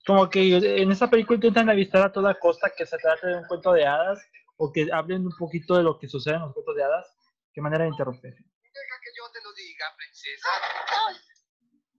Como 0.07 0.29
que 0.29 0.57
en 0.57 0.93
esta 0.93 1.09
película 1.09 1.37
intentan 1.37 1.71
evitar 1.71 2.03
a 2.03 2.13
toda 2.13 2.39
costa 2.39 2.71
que 2.77 2.85
se 2.85 2.99
trate 2.99 3.27
de 3.27 3.37
un 3.37 3.47
cuento 3.47 3.73
de 3.73 3.87
hadas 3.87 4.21
o 4.57 4.71
que 4.71 4.89
hablen 4.93 5.27
un 5.27 5.37
poquito 5.39 5.77
de 5.77 5.83
lo 5.83 5.99
que 5.99 6.09
sucede 6.09 6.35
en 6.35 6.43
los 6.43 6.53
cuentos 6.53 6.77
de 6.77 6.85
hadas. 6.85 7.17
Qué 7.53 7.63
manera 7.63 7.85
de 7.85 7.91
interrumpir. 7.91 8.33
Deja 8.35 9.01
que 9.01 9.11
yo 9.17 9.31
te 9.33 9.41
lo 9.43 9.53
diga, 9.55 9.87
princesa. 9.97 10.49
¡Ay! 11.09 11.17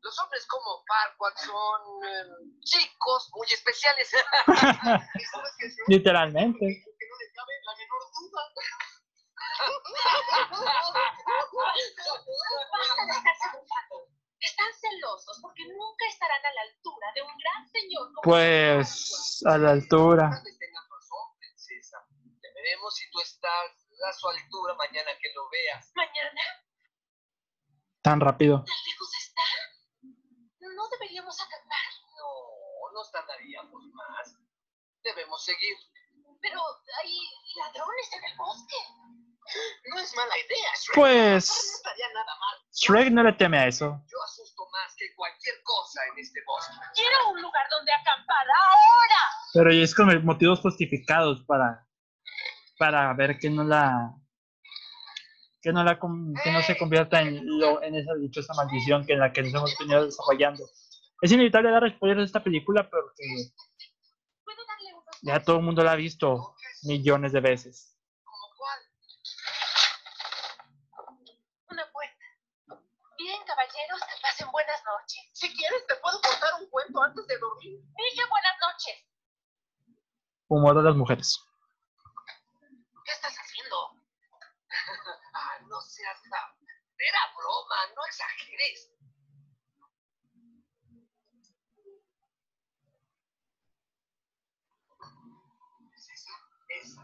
Los 0.02 0.20
hombres 0.20 0.46
como 0.46 0.84
Farquaad 0.86 1.36
son 1.38 1.82
em, 2.06 2.60
chicos 2.62 3.32
muy 3.34 3.48
especiales. 3.48 4.12
Literalmente. 5.88 6.60
Que 6.60 7.06
no 7.10 7.16
le 7.18 7.32
cabe 7.34 7.54
la 7.66 7.74
menor 7.74 8.04
duda. 8.14 8.42
Basta 12.72 13.02
de 13.06 13.12
estarse 13.18 13.48
celosos 14.74 15.40
porque 15.42 15.64
nunca 15.68 16.06
estarán 16.08 16.46
a 16.46 16.54
la 16.54 16.62
altura 16.62 17.08
de 17.14 17.22
un 17.22 17.38
gran 17.38 17.68
señor 17.70 18.08
como 18.14 18.22
Pues 18.24 19.44
a 19.46 19.58
la 19.58 19.72
altura. 19.72 20.30
Tal 20.30 20.44
vez 20.44 20.58
tengas 20.60 20.84
razón, 20.90 21.38
princesa. 21.40 21.98
Ya 22.42 22.50
veremos 22.54 22.96
si 22.96 23.10
tú 23.12 23.20
estás 23.22 23.72
a 24.08 24.14
su 24.14 24.28
altura 24.30 24.74
mañana 24.76 25.12
que 25.22 25.34
lo 25.34 25.50
veas. 25.50 25.92
mañana. 25.96 26.42
Tan 28.02 28.20
rápido. 28.20 28.64
¿Tan 28.64 28.84
lejos 28.86 29.10
está? 29.20 29.42
No 30.76 30.90
deberíamos 30.90 31.40
acampar. 31.42 31.90
No, 32.18 32.92
nos 32.94 33.12
tardaríamos 33.12 33.84
más. 33.94 34.36
Debemos 35.04 35.44
seguir. 35.44 35.76
Pero 36.42 36.60
hay 37.02 37.18
ladrones 37.56 38.14
en 38.14 38.24
el 38.26 38.38
bosque. 38.38 38.76
No 39.90 40.00
es 40.00 40.16
mala 40.16 40.38
idea, 40.38 40.70
Shrek. 40.82 40.96
Pues 40.96 41.48
No 41.50 41.76
estaría 41.76 42.08
nada 42.14 42.34
mal. 42.40 42.58
Shrek 42.74 43.12
no 43.12 43.24
le 43.24 43.34
teme 43.34 43.58
a 43.58 43.68
eso. 43.68 43.86
Yo 43.86 44.18
asusto 44.24 44.64
más 44.72 44.96
que 44.98 45.14
cualquier 45.16 45.56
cosa 45.64 46.02
en 46.12 46.20
este 46.20 46.40
bosque. 46.46 46.74
Quiero 46.96 47.30
un 47.32 47.42
lugar 47.42 47.68
donde 47.70 47.92
acampar 47.94 48.46
ahora. 48.48 49.22
Pero 49.54 49.74
y 49.74 49.82
es 49.82 49.96
con 49.96 50.26
motivos 50.26 50.60
justificados 50.60 51.44
para, 51.46 51.88
para 52.78 53.14
ver 53.14 53.38
que 53.38 53.50
no 53.50 53.64
la 53.64 54.14
que 55.62 55.72
no 55.72 55.84
la 55.84 55.98
que 55.98 56.52
no 56.52 56.62
se 56.62 56.78
convierta 56.78 57.22
en 57.22 57.42
lo, 57.60 57.82
en 57.82 57.96
esa 57.96 58.14
dichosa 58.14 58.54
maldición 58.54 59.04
que 59.06 59.14
en 59.14 59.20
la 59.20 59.34
que 59.34 59.42
nos 59.42 59.54
hemos 59.54 59.76
venido 59.80 60.06
desarrollando. 60.06 60.64
Es 61.22 61.32
inevitable 61.32 61.72
dar 61.72 61.90
spoilers 61.90 62.20
de 62.20 62.26
esta 62.26 62.44
película 62.44 62.88
porque 62.88 63.24
¿Puedo 64.44 64.66
darle 64.68 64.94
unos 64.94 65.06
ya 65.24 65.44
todo 65.44 65.58
el 65.58 65.64
mundo 65.64 65.84
la 65.84 65.94
ha 65.94 65.96
visto 65.96 66.56
millones 66.84 67.32
de 67.32 67.40
veces. 67.40 67.98
¿Como 68.24 68.54
cuál? 68.58 68.80
Una 71.70 71.92
puerta. 71.92 72.84
Bien, 73.18 73.42
caballeros, 73.48 74.02
pasen 74.22 74.45
buenas 74.56 74.82
noches. 74.86 75.22
Si 75.34 75.54
quieres, 75.54 75.86
te 75.86 75.96
puedo 75.96 76.18
contar 76.22 76.62
un 76.62 76.70
cuento 76.70 77.04
antes 77.04 77.28
de 77.28 77.38
dormir. 77.40 77.78
Dije 77.78 78.24
buenas 78.30 78.56
noches. 78.64 78.96
Humor 80.48 80.78
de 80.78 80.84
las 80.84 80.96
mujeres. 80.96 81.44
¿Qué 83.04 83.12
estás 83.12 83.36
haciendo? 83.36 83.76
Ah, 85.38 85.60
no 85.68 85.82
seas 85.82 86.22
tan... 86.30 86.48
Era 86.98 87.20
broma, 87.36 87.76
no 87.94 88.06
exageres. 88.06 88.90
Esa 96.70 97.04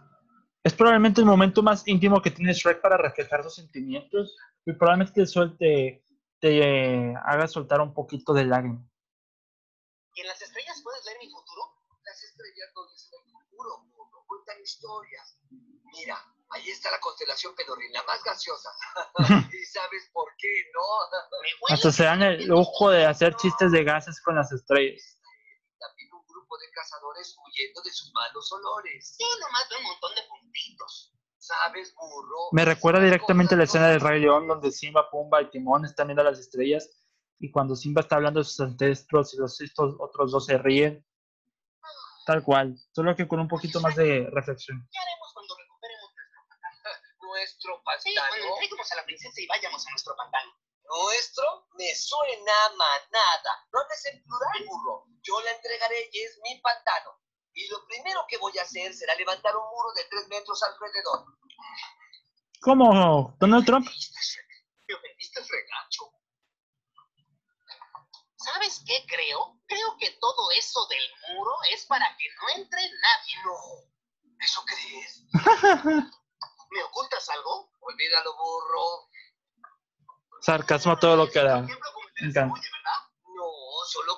Es 0.64 0.74
probablemente 0.74 1.20
el 1.20 1.28
momento 1.28 1.62
más 1.62 1.86
íntimo 1.86 2.22
que 2.22 2.32
tiene 2.32 2.54
Shrek 2.54 2.80
para 2.80 2.96
reflejar 2.96 3.44
sus 3.44 3.56
sentimientos 3.56 4.38
y 4.66 4.72
probablemente 4.72 5.22
te 5.22 5.28
suelte, 5.28 6.02
te 6.42 7.16
haga 7.24 7.48
soltar 7.48 7.80
un 7.82 7.94
poquito 7.94 8.34
de 8.34 8.46
lágrima. 8.46 8.84
¿Y 10.16 10.22
en 10.22 10.28
las 10.28 10.42
estrellas 10.42 10.82
puedes 10.84 11.06
leer 11.06 11.20
mi 11.20 11.30
futuro? 11.30 11.78
Las 12.04 12.22
estrellas 12.24 12.70
no 12.76 12.88
dicen 12.92 13.20
el 13.24 13.32
futuro, 13.32 13.86
burro, 13.96 14.26
cuentan 14.28 14.60
historias. 14.60 15.38
Mira, 15.94 16.18
ahí 16.50 16.70
está 16.70 16.90
la 16.90 17.00
constelación 17.00 17.56
Pedorín, 17.56 17.94
la 17.94 18.04
más 18.04 18.24
gaseosa. 18.24 18.70
¿Y 19.54 19.66
sabes 19.66 20.10
por 20.12 20.34
qué, 20.38 20.50
no? 20.74 21.74
Hasta 21.74 21.92
se 21.92 22.04
dan 22.04 22.24
el 22.24 22.48
lujo 22.48 22.90
de 22.90 23.06
hacer 23.06 23.36
chistes 23.36 23.72
de 23.72 23.84
gases 23.84 24.20
con 24.22 24.36
las 24.36 24.52
estrellas. 24.52 25.20
También 25.78 26.12
un 26.12 26.26
grupo 26.26 26.58
de 26.58 26.72
cazadores 26.72 27.38
huyendo 27.38 27.82
de 27.84 27.92
sus 27.92 28.12
malos 28.14 28.52
olores. 28.52 29.16
Sí, 29.16 29.26
nomás 29.40 29.70
veo 29.70 29.80
un 29.80 29.86
montón 29.86 30.16
de 30.16 30.24
puntitos. 30.24 31.14
¿Sabes, 31.42 31.96
burro? 31.96 32.50
Me 32.52 32.64
recuerda 32.66 33.00
directamente 33.02 33.56
a 33.56 33.58
la 33.58 33.64
escena 33.64 33.90
del 33.90 34.00
Rey 34.00 34.22
León 34.22 34.48
donde 34.48 34.72
Simba, 34.72 35.10
Pumba 35.10 35.42
y 35.42 35.50
Timón 35.50 35.84
están 35.86 36.06
viendo 36.06 36.24
las 36.24 36.38
estrellas 36.38 36.88
y 37.40 37.50
cuando 37.50 37.76
Simba 37.76 38.02
está 38.02 38.18
hablando 38.18 38.42
de 38.42 38.44
sus 38.44 38.60
ancestros 38.60 39.34
y 39.34 39.38
los 39.38 39.60
estos 39.60 39.96
otros 40.00 40.32
dos 40.32 40.46
se 40.46 40.60
ríen. 40.60 41.04
Tal 42.28 42.44
cual, 42.44 42.78
solo 42.92 43.16
que 43.16 43.28
con 43.28 43.40
un 43.40 43.48
poquito 43.48 43.82
más 43.82 43.96
de 43.96 44.30
reflexión. 44.32 44.88
¿Qué 44.92 45.00
haremos 45.00 45.34
cuando 45.34 45.56
recuperemos 45.58 46.12
nuestro 46.14 46.46
pantano? 46.48 47.02
Nuestro 47.22 47.82
Sí, 48.04 48.14
entreguemos 48.14 48.92
a 48.92 48.96
la 48.98 49.06
princesa 49.06 49.42
y 49.42 49.48
vayamos 49.48 49.88
a 49.88 49.90
nuestro 49.90 50.16
pantano. 50.16 50.52
Nuestro 50.86 51.68
me 51.74 51.96
suena 51.96 52.54
a 52.66 52.70
manada. 52.76 53.66
No 53.74 53.80
hables 53.80 54.06
en 54.14 54.24
plural, 54.24 54.66
burro. 54.68 55.08
Yo 55.24 55.42
la 55.42 55.54
entregaré 55.54 56.08
y 56.14 56.20
es 56.20 56.40
mi 56.44 56.62
pantano. 56.62 57.18
Y 57.54 57.68
lo 57.68 57.86
primero 57.86 58.26
que 58.28 58.38
voy 58.38 58.58
a 58.58 58.64
hacer 58.64 58.94
será 58.94 59.16
levantar 59.16 59.56
un 59.56 59.70
muro 59.70 59.94
de 59.94 60.06
tres 60.06 60.28
metros 60.30 60.62
alrededor. 60.64 61.26
¿Cómo? 62.62 63.36
¿Donald 63.40 63.66
Trump? 63.66 63.88
Me 64.88 64.96
ofendiste 64.96 65.42
regacho. 65.42 66.12
¿Sabes 68.38 68.84
qué 68.86 69.06
creo? 69.08 69.60
Creo 69.68 69.98
que 70.00 70.12
todo 70.20 70.52
eso 70.52 70.88
del 70.88 71.36
muro 71.36 71.52
es 71.72 71.86
para 71.86 72.06
que 72.18 72.26
no 72.36 72.62
entre 72.62 72.82
nadie. 72.82 73.36
No. 73.46 73.92
¿Eso 74.40 74.64
crees? 74.66 75.24
¿Me 76.72 76.84
ocultas 76.84 77.30
algo? 77.30 77.72
Olvídalo, 77.80 78.36
burro. 78.36 79.10
Sarcasmo 80.42 80.94
a 80.94 81.00
todo 81.00 81.16
lo 81.16 81.30
que 81.30 81.40
da. 81.40 81.62
Me 81.62 82.28
encanta. 82.28 82.62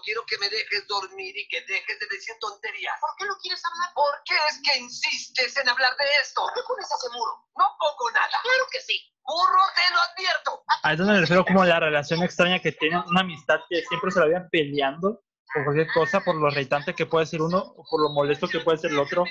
Quiero 0.04 0.26
que 0.26 0.38
me 0.38 0.50
dejes 0.50 0.86
dormir 0.88 1.36
y 1.38 1.48
que 1.48 1.62
dejes 1.62 2.00
de 2.00 2.08
decir 2.12 2.36
tonterías. 2.40 3.00
¿Por 3.00 3.16
qué 3.18 3.26
no 3.26 3.38
quieres 3.42 3.62
hablar? 3.66 3.94
¿Por 3.94 4.14
qué 4.26 4.36
es 4.50 4.62
que 4.64 4.78
insistes 4.80 5.58
en 5.58 5.70
hablar 5.70 5.96
de 5.96 6.06
esto? 6.22 6.42
¿Por 6.42 6.54
qué 6.54 6.62
pones 6.68 6.92
ese 6.92 7.10
muro? 7.16 7.48
No 7.56 7.76
pongo 7.80 8.12
nada. 8.12 8.36
Claro 8.42 8.66
que 8.72 8.82
sí. 8.82 9.00
Burro, 9.24 9.64
te 9.76 9.94
lo 9.94 10.02
advierto. 10.02 10.64
A 10.84 10.94
eso 10.94 11.04
me 11.04 11.20
refiero 11.20 11.46
como 11.46 11.64
la 11.64 11.80
relación 11.80 12.22
extraña 12.22 12.60
que 12.60 12.74
tienen, 12.74 13.00
una 13.08 13.22
amistad 13.22 13.62
que 13.70 13.82
siempre 13.84 14.12
se 14.12 14.20
la 14.20 14.26
habían 14.26 14.50
peleando 14.50 15.24
por 15.54 15.64
cualquier 15.64 15.88
cosa, 15.94 16.20
por 16.20 16.36
lo 16.36 16.52
irritante 16.52 16.94
que 16.94 17.06
puede 17.06 17.26
ser 17.26 17.42
uno 17.42 17.60
o 17.60 17.86
por 17.90 18.02
lo 18.02 18.10
molesto 18.10 18.50
que 18.50 18.60
puede 18.60 18.78
ser 18.78 18.92
el 18.92 19.00
otro. 19.00 19.24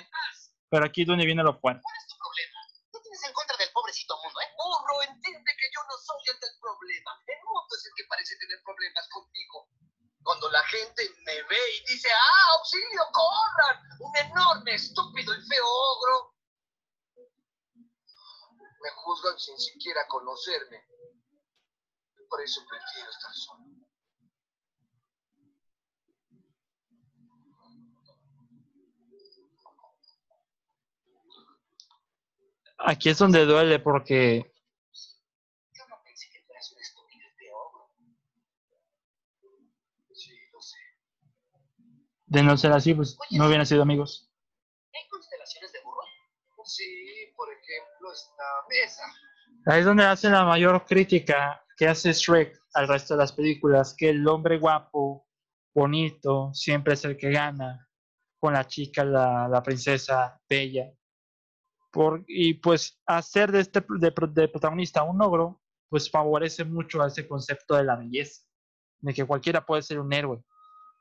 Pero 0.70 0.86
aquí 0.86 1.02
es 1.02 1.08
donde 1.08 1.26
viene 1.26 1.42
lo 1.42 1.52
fuerte. 1.60 1.82
¿Cuál 1.82 1.96
es 2.00 2.06
tu 2.08 2.16
problema? 2.16 2.58
¿Qué 2.92 2.98
tienes 3.04 3.22
en 3.28 3.32
contra 3.34 3.56
del 3.58 3.68
pobrecito 3.72 4.16
mundo, 4.24 4.40
eh? 4.40 4.48
Burro, 4.56 5.02
entiende 5.02 5.50
que 5.52 5.68
yo 5.68 5.84
no 5.84 5.94
soy 6.00 6.32
el 6.32 6.40
del 6.40 6.56
problema. 6.56 7.12
El 7.28 7.40
mundo 7.44 7.68
es 7.76 7.84
el 7.84 7.92
que 7.92 8.04
parece 8.08 8.32
tener 8.40 8.56
problemas 8.64 9.04
contigo. 9.12 9.68
Cuando 10.22 10.50
la 10.50 10.62
gente 10.64 11.02
me 11.24 11.42
ve 11.42 11.76
y 11.76 11.92
dice, 11.92 12.08
¡ah, 12.12 12.52
auxilio, 12.58 13.02
corran! 13.12 13.76
Un 14.00 14.16
enorme, 14.16 14.74
estúpido 14.74 15.34
y 15.34 15.42
feo 15.46 15.66
ogro. 15.66 16.34
Me 18.82 18.90
juzgan 18.96 19.38
sin 19.38 19.58
siquiera 19.58 20.06
conocerme. 20.08 20.84
Por 22.28 22.40
eso 22.40 22.60
prefiero 22.68 23.10
estar 23.10 23.34
solo. 23.34 23.64
Aquí 32.84 33.10
es 33.10 33.18
donde 33.18 33.44
duele 33.44 33.78
porque 33.78 34.52
Yo 35.72 35.86
no 35.88 36.02
pensé 36.02 36.28
que 36.30 36.42
fueras 36.42 36.72
un 36.72 36.80
estúpido 36.80 37.28
y 37.28 37.32
feo 37.38 37.56
ogro. 37.56 37.94
Sí, 40.12 40.32
lo 40.52 40.60
sé. 40.60 40.78
De 42.32 42.42
no 42.42 42.56
ser 42.56 42.72
así, 42.72 42.94
pues 42.94 43.18
no 43.30 43.46
hubieran 43.46 43.66
sido 43.66 43.82
amigos. 43.82 44.32
¿Hay 44.94 45.06
constelaciones 45.08 45.70
de 45.72 45.80
burro? 45.84 46.00
Sí, 46.64 47.30
por 47.36 47.48
ejemplo, 47.50 48.10
esta 48.10 48.42
mesa. 48.70 49.02
Ahí 49.66 49.80
es 49.80 49.84
donde 49.84 50.04
hace 50.04 50.30
la 50.30 50.44
mayor 50.44 50.84
crítica 50.86 51.62
que 51.76 51.88
hace 51.88 52.12
Shrek 52.12 52.58
al 52.72 52.88
resto 52.88 53.14
de 53.14 53.18
las 53.18 53.32
películas, 53.32 53.94
que 53.94 54.08
el 54.08 54.26
hombre 54.26 54.58
guapo, 54.58 55.26
bonito, 55.74 56.54
siempre 56.54 56.94
es 56.94 57.04
el 57.04 57.18
que 57.18 57.30
gana, 57.30 57.86
con 58.38 58.54
la 58.54 58.66
chica, 58.66 59.04
la, 59.04 59.46
la 59.46 59.62
princesa 59.62 60.40
bella. 60.48 60.90
Por, 61.90 62.24
y 62.26 62.54
pues 62.54 62.98
hacer 63.04 63.52
de 63.52 63.60
este 63.60 63.84
de, 63.98 64.10
de 64.30 64.48
protagonista 64.48 65.02
un 65.02 65.20
ogro, 65.20 65.60
pues 65.90 66.10
favorece 66.10 66.64
mucho 66.64 67.02
a 67.02 67.08
ese 67.08 67.28
concepto 67.28 67.74
de 67.76 67.84
la 67.84 67.96
belleza, 67.96 68.42
de 69.00 69.12
que 69.12 69.26
cualquiera 69.26 69.66
puede 69.66 69.82
ser 69.82 70.00
un 70.00 70.10
héroe, 70.14 70.42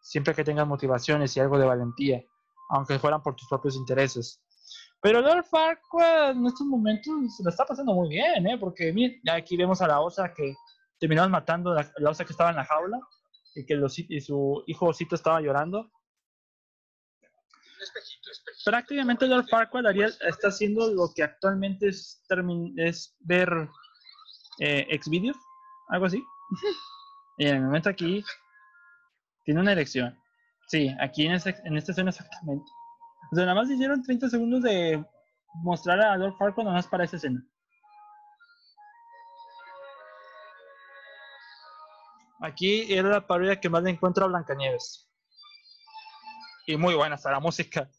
siempre 0.01 0.33
que 0.35 0.43
tengas 0.43 0.67
motivaciones 0.67 1.35
y 1.35 1.39
algo 1.39 1.57
de 1.57 1.65
valentía, 1.65 2.23
aunque 2.69 2.99
fueran 2.99 3.21
por 3.21 3.35
tus 3.35 3.47
propios 3.47 3.75
intereses. 3.75 4.41
Pero 5.01 5.21
Lord 5.21 5.45
Farquaad 5.45 6.31
en 6.31 6.45
estos 6.45 6.67
momentos 6.67 7.13
se 7.35 7.43
la 7.43 7.49
está 7.49 7.65
pasando 7.65 7.93
muy 7.93 8.09
bien, 8.09 8.45
¿eh? 8.47 8.57
Porque 8.59 8.91
miren, 8.93 9.19
ya 9.23 9.35
aquí 9.35 9.57
vemos 9.57 9.81
a 9.81 9.87
la 9.87 9.99
osa 10.01 10.33
que 10.33 10.53
terminaron 10.99 11.31
matando 11.31 11.73
la, 11.73 11.91
la 11.97 12.09
osa 12.11 12.23
que 12.25 12.33
estaba 12.33 12.51
en 12.51 12.57
la 12.57 12.65
jaula 12.65 12.99
y 13.55 13.65
que 13.65 13.75
los, 13.75 13.97
y 13.97 14.21
su 14.21 14.63
hijo 14.67 14.87
osito 14.87 15.15
estaba 15.15 15.41
llorando. 15.41 15.91
Espejito, 17.81 18.29
espejito. 18.31 18.61
Prácticamente 18.69 19.25
Lord 19.27 19.47
Farquaad 19.49 19.97
está 19.97 20.49
haciendo 20.49 20.93
lo 20.93 21.11
que 21.15 21.23
actualmente 21.23 21.87
es, 21.89 22.23
termin- 22.29 22.73
es 22.77 23.15
ver 23.21 23.49
eh, 24.59 24.99
Xvideos, 25.01 25.37
algo 25.89 26.05
así. 26.05 26.23
y 27.39 27.47
en 27.47 27.55
el 27.55 27.61
momento 27.63 27.89
aquí 27.89 28.23
tiene 29.43 29.59
una 29.59 29.73
elección. 29.73 30.17
Sí, 30.67 30.93
aquí 30.99 31.25
en, 31.25 31.33
en 31.33 31.77
esta 31.77 31.91
escena 31.91 32.09
exactamente. 32.09 32.65
O 33.31 33.35
sea, 33.35 33.45
nada 33.45 33.55
más 33.61 33.69
hicieron 33.69 34.03
30 34.03 34.29
segundos 34.29 34.61
de 34.63 35.03
mostrar 35.63 35.99
a 36.01 36.17
Lord 36.17 36.35
Farquaad 36.37 36.65
nada 36.65 36.77
más 36.77 36.87
para 36.87 37.03
esa 37.03 37.17
escena. 37.17 37.45
Aquí 42.41 42.91
era 42.91 43.09
la 43.09 43.27
parodia 43.27 43.59
que 43.59 43.69
más 43.69 43.83
le 43.83 43.91
encuentro 43.91 44.25
a 44.25 44.27
Blancanieves. 44.27 45.07
Y 46.65 46.75
muy 46.75 46.95
buena 46.95 47.15
está 47.15 47.31
la 47.31 47.39
música. 47.39 47.89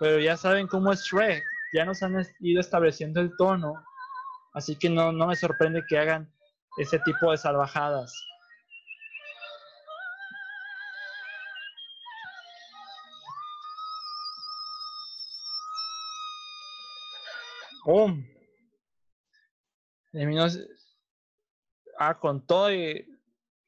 Pero 0.00 0.18
ya 0.20 0.36
saben 0.36 0.66
cómo 0.66 0.92
es 0.92 1.02
Shrek. 1.02 1.44
Ya 1.72 1.84
nos 1.84 2.02
han 2.02 2.14
ido 2.40 2.60
estableciendo 2.60 3.20
el 3.20 3.36
tono. 3.36 3.74
Así 4.54 4.76
que 4.78 4.90
no, 4.90 5.12
no 5.12 5.26
me 5.26 5.36
sorprende 5.36 5.84
que 5.88 5.98
hagan 5.98 6.32
ese 6.78 6.98
tipo 7.00 7.30
de 7.30 7.38
salvajadas. 7.38 8.12
S- 20.46 20.58
ah, 21.98 22.14
con 22.18 22.44
todo 22.46 22.72
y 22.72 23.06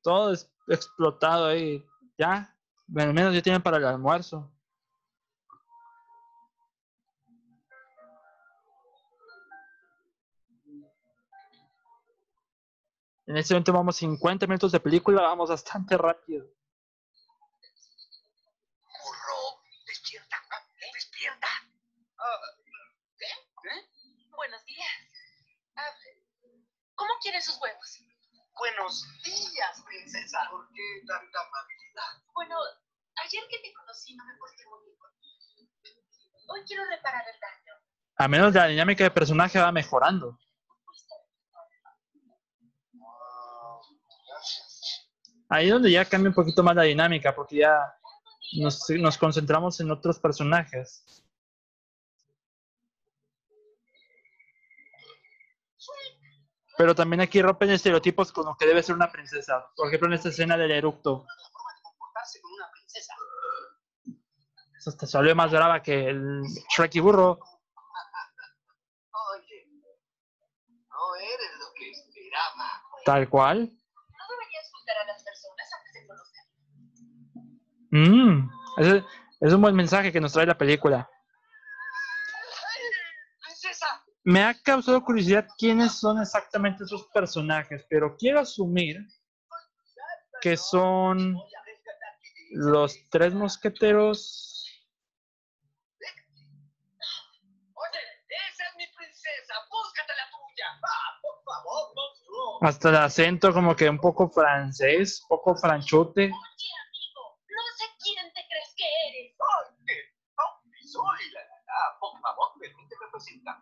todo 0.02 0.34
explotado 0.68 1.46
ahí. 1.46 1.84
Ya, 2.18 2.54
al 2.96 3.14
menos 3.14 3.34
ya 3.34 3.42
tienen 3.42 3.62
para 3.62 3.78
el 3.78 3.84
almuerzo. 3.84 4.50
En 13.30 13.36
este 13.36 13.54
momento 13.54 13.72
vamos 13.72 13.94
50 13.94 14.48
minutos 14.48 14.72
de 14.72 14.80
película, 14.80 15.22
vamos 15.22 15.50
bastante 15.50 15.96
rápido. 15.96 16.46
Burro, 19.04 19.62
despierta, 19.86 20.36
despierta. 20.92 21.46
Buenos 24.34 24.64
días. 24.64 24.90
¿Cómo 26.96 27.10
quieren 27.22 27.40
sus 27.40 27.56
huevos? 27.62 28.02
Buenos 28.58 29.06
días, 29.22 29.80
princesa. 29.86 30.48
¿Por 30.50 30.66
qué 30.74 30.82
tanta 31.06 31.38
amabilidad? 31.38 32.24
Bueno, 32.34 32.56
ayer 33.14 33.44
que 33.48 33.60
te 33.60 33.72
conocí 33.72 34.16
no 34.16 34.24
me 34.24 34.34
porté 34.38 34.66
muy 34.66 34.80
bien 34.86 34.98
contigo. 34.98 35.38
Hoy 36.48 36.64
quiero 36.66 36.84
reparar 36.84 37.22
el 37.32 37.38
daño. 37.38 37.74
A 38.16 38.26
menos 38.26 38.52
la 38.52 38.66
dinámica 38.66 39.04
de 39.04 39.12
personaje 39.12 39.60
va 39.60 39.70
mejorando. 39.70 40.36
Ah, 43.02 43.80
gracias. 44.26 45.08
Ahí 45.50 45.66
es 45.66 45.72
donde 45.72 45.90
ya 45.90 46.04
cambia 46.04 46.30
un 46.30 46.34
poquito 46.34 46.62
más 46.62 46.76
la 46.76 46.84
dinámica, 46.84 47.34
porque 47.34 47.56
ya 47.56 47.94
nos, 48.58 48.88
nos 48.90 49.18
concentramos 49.18 49.80
en 49.80 49.90
otros 49.90 50.18
personajes. 50.18 51.04
Pero 56.80 56.94
también 56.94 57.20
aquí 57.20 57.42
rompen 57.42 57.70
estereotipos 57.70 58.32
con 58.32 58.46
lo 58.46 58.56
que 58.56 58.64
debe 58.64 58.82
ser 58.82 58.94
una 58.94 59.12
princesa. 59.12 59.70
Por 59.76 59.88
ejemplo, 59.88 60.08
en 60.08 60.14
esta 60.14 60.30
escena 60.30 60.56
del 60.56 60.70
eructo. 60.70 61.26
Eso 64.78 64.88
hasta 64.88 65.06
salió 65.06 65.36
más 65.36 65.50
brava 65.50 65.82
que 65.82 66.08
el 66.08 66.42
Shrek 66.74 66.94
y 66.94 67.00
Burro. 67.00 67.38
Oye, 69.12 69.66
no 70.88 71.16
eres 71.16 71.50
lo 71.58 71.74
que 71.74 71.90
esperaba. 71.90 72.82
Tal 73.04 73.28
cual. 73.28 73.58
No 73.58 74.24
deberías 74.30 74.70
juzgar 74.72 74.96
a 74.96 75.04
las 75.04 75.22
personas 75.22 75.70
antes 75.76 75.92
de 75.92 76.06
conocerlas. 76.06 76.40
Mm, 77.90 78.48
ese 78.78 79.04
es 79.40 79.52
un 79.52 79.60
buen 79.60 79.74
mensaje 79.74 80.12
que 80.12 80.20
nos 80.20 80.32
trae 80.32 80.46
la 80.46 80.58
película. 80.58 81.08
Me 84.22 84.44
ha 84.44 84.54
causado 84.54 85.02
curiosidad 85.02 85.48
quiénes 85.58 85.92
son 85.92 86.20
exactamente 86.20 86.84
esos 86.84 87.06
personajes, 87.08 87.86
pero 87.88 88.16
quiero 88.16 88.40
asumir 88.40 88.96
que 90.40 90.56
son 90.56 91.36
los 92.52 92.96
tres 93.10 93.34
mosqueteros. 93.34 94.46
Hasta 102.62 102.90
el 102.90 102.96
acento 102.96 103.54
como 103.54 103.74
que 103.74 103.88
un 103.88 103.98
poco 103.98 104.28
francés, 104.28 105.24
poco 105.28 105.56
franchote. 105.56 106.24
Oye, 106.24 106.30
amigo, 106.30 107.38
no 107.48 107.62
sé 107.78 107.84
quién 108.02 108.26
te 108.34 108.40
crees 108.48 108.74
que 108.76 108.84
eres. 109.08 109.36
Oye, 109.40 109.96
no, 110.36 110.44
soy 110.86 111.30
la 111.32 111.40
la 111.40 111.56
la. 111.66 111.98
Por 111.98 112.20
favor, 112.20 112.48
permíteme 112.60 113.06
presentar. 113.10 113.56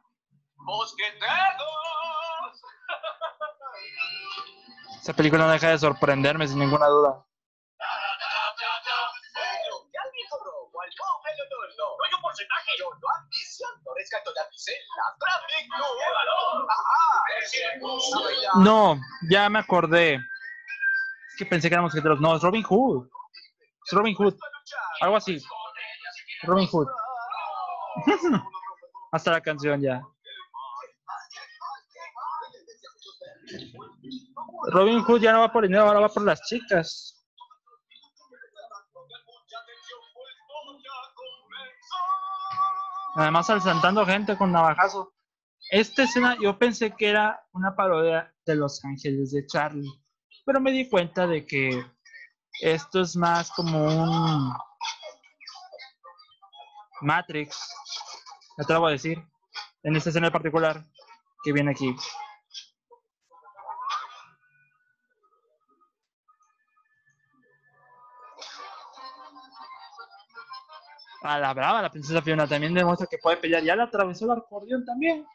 ¡Mosqueteros! 0.69 2.63
Esa 5.01 5.15
película 5.15 5.47
no 5.47 5.53
deja 5.53 5.71
de 5.71 5.79
sorprenderme 5.79 6.47
sin 6.47 6.59
ninguna 6.59 6.87
duda. 6.89 7.25
No, 18.57 19.01
ya 19.31 19.49
me 19.49 19.61
acordé. 19.61 20.17
Es 20.17 21.37
que 21.39 21.47
pensé 21.47 21.71
que 21.71 21.77
eran 21.77 21.85
mosqueteros. 21.85 22.21
No, 22.21 22.37
es 22.37 22.43
Robin 22.43 22.63
Hood. 22.63 23.09
Es 23.87 23.93
Robin 23.93 24.15
Hood. 24.15 24.35
Algo 25.01 25.17
así. 25.17 25.43
Robin 26.43 26.67
Hood. 26.67 26.89
Hasta 29.13 29.31
la 29.31 29.41
canción 29.41 29.81
ya. 29.81 30.03
Robin 34.67 35.03
Hood 35.03 35.21
ya 35.21 35.33
no 35.33 35.41
va 35.41 35.53
por 35.53 35.65
dinero, 35.65 35.85
ahora 35.85 36.01
va 36.01 36.09
por 36.09 36.25
las 36.25 36.41
chicas. 36.43 37.15
Además 43.15 43.47
saltando 43.47 44.07
gente 44.07 44.37
con 44.37 44.53
navajazo. 44.53 45.13
Esta 45.71 46.05
escena 46.05 46.37
yo 46.41 46.59
pensé 46.59 46.95
que 46.95 47.09
era 47.09 47.45
una 47.53 47.75
parodia 47.75 48.33
de 48.47 48.55
Los 48.55 48.85
Ángeles 48.85 49.33
de 49.33 49.45
Charlie, 49.47 49.91
pero 50.47 50.61
me 50.61 50.73
di 50.73 50.89
cuenta 50.89 51.27
de 51.27 51.45
que 51.45 51.85
esto 52.63 53.01
es 53.01 53.17
más 53.17 53.51
como 53.51 53.85
un 53.85 54.53
Matrix, 57.01 57.59
me 58.57 58.65
atrevo 58.65 58.87
a 58.87 58.93
decir, 58.93 59.23
en 59.83 59.97
esta 59.97 60.11
escena 60.11 60.29
en 60.29 60.33
particular 60.33 60.85
que 61.45 61.53
viene 61.53 61.73
aquí. 61.73 61.95
A 71.23 71.39
la 71.39 71.53
brava, 71.53 71.83
la 71.83 71.91
princesa 71.91 72.23
Fiona 72.23 72.47
también 72.47 72.75
demuestra 72.75 73.07
que 73.07 73.19
puede 73.19 73.39
pelear. 73.39 73.63
Ya 73.63 73.75
le 73.77 73.83
atravesó 73.83 74.25
el 74.25 74.39
acordeón 74.39 74.85
también. 74.85 75.27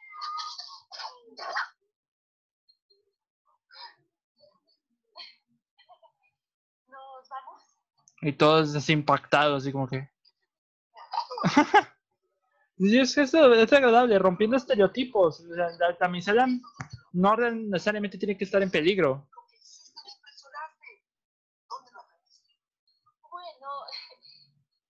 ¿Nos 6.88 7.28
vamos? 7.28 7.62
Y 8.22 8.32
todos 8.32 8.74
así 8.74 8.92
impactados, 8.92 9.62
así 9.62 9.72
como 9.72 9.88
que. 9.88 10.08
Y 12.76 12.98
es 12.98 13.14
que 13.14 13.22
eso 13.22 13.54
es 13.54 13.72
agradable, 13.72 14.18
rompiendo 14.18 14.56
estereotipos. 14.56 15.40
O 15.40 15.54
sea, 15.54 15.68
la 15.78 15.96
damisela 15.98 16.46
no 17.12 17.36
necesariamente 17.36 18.18
tiene 18.18 18.36
que 18.36 18.44
estar 18.44 18.62
en 18.62 18.70
peligro. 18.70 19.28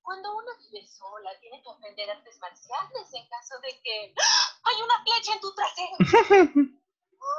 Bueno, 0.02 0.30
vive 0.74 0.86
sola, 0.88 1.30
tiene 1.40 1.62
que 1.62 1.70
aprender 1.70 2.10
artes 2.10 2.38
marciales 2.40 3.14
en 3.14 3.28
caso 3.28 3.54
de 3.60 3.80
que 3.82 4.14
¡Ah! 4.18 4.58
hay 4.64 4.82
una 4.82 5.02
flecha 5.04 5.34
en 5.34 5.40
tu 5.40 5.54
trasero. 5.54 5.96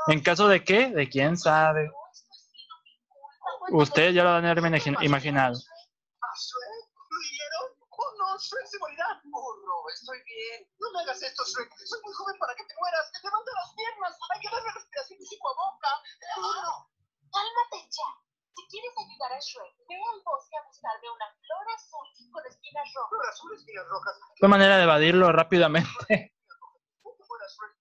¿En 0.07 0.21
caso 0.21 0.47
de 0.47 0.63
qué? 0.63 0.89
De 0.89 1.09
quién 1.09 1.37
sabe. 1.37 1.91
Cuando 3.59 3.77
Ustedes 3.83 4.13
ya 4.13 4.23
lo 4.23 4.29
han 4.31 4.43
de 4.43 4.49
haber 4.51 4.63
imagi- 4.63 5.03
imaginado. 5.03 5.55
¿A. 5.57 6.27
¡Oh, 7.97 8.11
no! 8.17 8.37
¡Shrek 8.37 8.67
se 8.67 8.77
morirá! 8.79 9.21
¡Burro! 9.23 9.89
Estoy 9.93 10.21
bien. 10.25 10.67
No 10.79 10.91
me 10.91 10.99
hagas 11.01 11.21
esto, 11.21 11.43
Shrek. 11.45 11.71
Soy 11.85 12.01
muy 12.03 12.13
joven 12.13 12.37
para 12.39 12.53
que 12.55 12.63
te 12.65 12.73
mueras. 12.77 13.11
Levanta 13.23 13.51
las 13.55 13.73
piernas. 13.73 14.17
Hay 14.33 14.39
que 14.41 14.49
darle 14.49 14.71
respiración 14.73 15.19
de 15.19 15.25
a 15.25 15.53
boca. 15.55 15.89
¡Burro! 16.35 16.89
Cálmate 17.31 17.89
ya. 17.89 18.24
Si 18.55 18.63
quieres 18.71 18.93
ayudar 18.95 19.33
a 19.33 19.39
Shrek, 19.39 19.75
ve 19.87 19.95
al 19.95 20.21
bosque 20.23 20.55
a 20.55 20.63
buscarme 20.63 21.11
una 21.11 21.27
flor 21.43 21.65
azul 21.75 22.07
con 22.31 22.45
espinas 22.47 22.87
rojas. 22.95 23.09
Flor 23.09 23.27
azul, 23.27 23.53
espinas 23.53 23.87
rojas. 23.87 24.15
Fue 24.39 24.47
manera 24.47 24.77
de 24.77 24.83
evadirlo 24.83 25.31
rápidamente. 25.31 26.31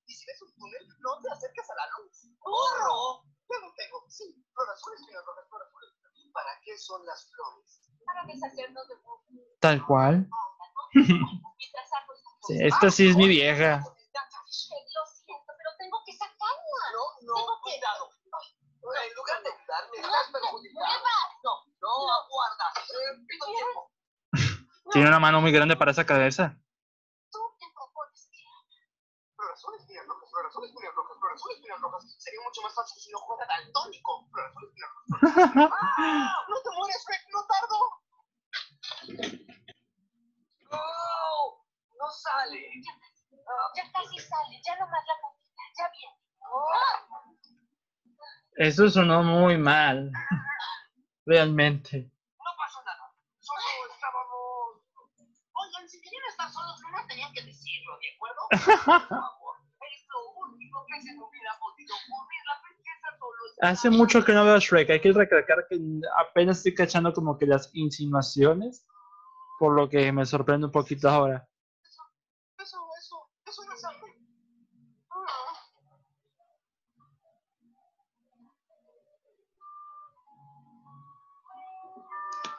Y 0.06 0.14
si 0.14 0.26
ves 0.26 0.42
un 0.42 0.54
túnel, 0.56 0.88
no 0.98 1.20
te 1.22 1.30
acerques 1.30 1.70
a 1.70 1.74
la 1.74 1.86
luz. 1.98 2.26
¡Burro! 2.42 3.22
Ya 3.48 3.58
lo 3.60 3.72
tengo. 3.74 4.04
Sí, 4.08 4.34
flor 4.52 4.68
azul, 4.70 4.94
espinas 4.94 5.24
rojas, 5.24 5.48
flor 5.48 5.62
azul. 5.62 6.32
¿Para 6.32 6.60
qué 6.64 6.76
son 6.76 7.06
las 7.06 7.30
flores? 7.30 7.80
Para 8.04 8.24
deshacernos 8.26 8.88
de 8.88 8.94
un 8.94 9.58
Tal 9.60 9.86
cual. 9.86 10.28
Sí, 12.46 12.58
esta 12.60 12.90
sí 12.90 13.08
es 13.08 13.16
mi 13.16 13.28
vieja. 13.28 13.80
Shrek, 13.80 14.86
lo 14.94 15.06
siento, 15.06 15.52
pero 15.56 15.70
tengo 15.78 15.98
que 16.04 16.12
sacarla. 16.12 16.82
No, 17.22 17.34
no, 17.34 17.60
cuidado. 17.62 18.10
En 18.84 19.14
lugar 19.14 19.42
de 19.42 19.48
ayudarme, 19.50 19.96
No, 20.00 20.06
estás 20.08 20.28
no, 20.32 20.40
perjudicando. 20.40 21.08
No, 21.42 21.52
No, 21.80 22.12
aguarda. 22.12 22.66
Eh, 22.76 23.24
pido 23.26 23.46
tiempo. 23.46 23.90
Tiene 24.92 25.08
una 25.08 25.18
mano 25.18 25.40
muy 25.40 25.52
grande 25.52 25.76
para 25.76 25.90
esa 25.92 26.04
cabeza. 26.04 26.54
tú 27.30 27.40
te 27.58 27.66
propones 27.74 28.28
que 28.30 28.44
Flor 29.36 29.50
azul, 29.52 29.74
espinas 29.80 30.06
rojas, 30.06 30.28
flor 30.30 30.46
azul, 30.46 30.64
espinas 30.64 30.94
rojas, 30.94 31.16
flor 31.18 31.32
azul, 31.32 31.52
espinas 31.52 31.80
rojas. 31.80 32.16
Sería 32.18 32.40
mucho 32.44 32.62
más 32.62 32.74
fácil 32.74 33.00
si 33.02 33.10
no 33.10 33.18
fuera 33.26 33.46
daltónico. 33.46 34.28
Flor 34.30 34.46
azul, 34.46 34.64
espinas 34.68 34.90
rojas. 35.54 35.70
¡Ah! 35.72 36.44
¡No 36.48 36.56
te 36.62 36.70
mueres, 36.76 37.04
Shrek! 37.08 37.22
¡No 37.32 37.46
tardo! 37.46 37.78
¡Oh! 40.70 41.64
¡No 41.98 42.10
sale! 42.10 42.70
ya 43.74 43.92
casi 43.92 44.18
sale, 44.18 44.60
ya 44.64 44.76
nomás 44.76 45.04
la 45.06 45.14
comida, 45.20 45.62
ya 45.76 45.90
viene. 45.90 46.16
¡Ah! 46.42 47.33
Eso 48.56 48.88
sonó 48.88 49.22
muy 49.22 49.58
mal. 49.58 50.12
Realmente. 51.26 52.10
No 52.38 52.50
pasó 52.56 52.82
nada. 52.84 53.12
Solo 53.40 53.92
estábamos... 53.92 54.82
Oigan, 55.52 55.88
si 55.88 56.00
querían 56.00 56.22
estar 56.28 56.48
solos, 56.50 56.80
no 56.92 57.06
tenían 57.08 57.32
que 57.32 57.42
decirlo, 57.42 57.98
¿de 57.98 58.14
acuerdo? 58.14 58.42
Por 58.50 59.08
favor. 59.08 59.56
Es 59.80 60.06
lo 60.08 60.46
único 60.46 60.86
que 60.86 61.02
se 61.02 61.12
me 61.14 61.24
hubiera 61.24 61.58
podido 61.58 61.94
ocurrir. 61.94 62.40
La 62.46 62.62
princesa 62.62 63.18
solo 63.18 63.46
está... 63.50 63.68
Hace 63.70 63.90
mucho 63.90 64.24
que 64.24 64.32
no 64.32 64.44
veo 64.44 64.54
a 64.54 64.60
Shrek. 64.60 64.90
Hay 64.90 65.00
que 65.00 65.12
recalcar 65.12 65.66
que 65.68 65.80
apenas 66.16 66.58
estoy 66.58 66.74
cachando 66.74 67.12
como 67.12 67.36
que 67.36 67.46
las 67.46 67.70
insinuaciones. 67.74 68.86
Por 69.58 69.74
lo 69.74 69.88
que 69.88 70.12
me 70.12 70.26
sorprende 70.26 70.66
un 70.66 70.72
poquito 70.72 71.08
ahora. 71.08 71.48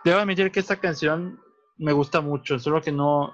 Debo 0.05 0.19
admitir 0.19 0.51
que 0.51 0.59
esta 0.59 0.79
canción 0.79 1.41
me 1.77 1.91
gusta 1.91 2.21
mucho, 2.21 2.59
solo 2.59 2.79
que 2.79 2.91
no, 2.91 3.33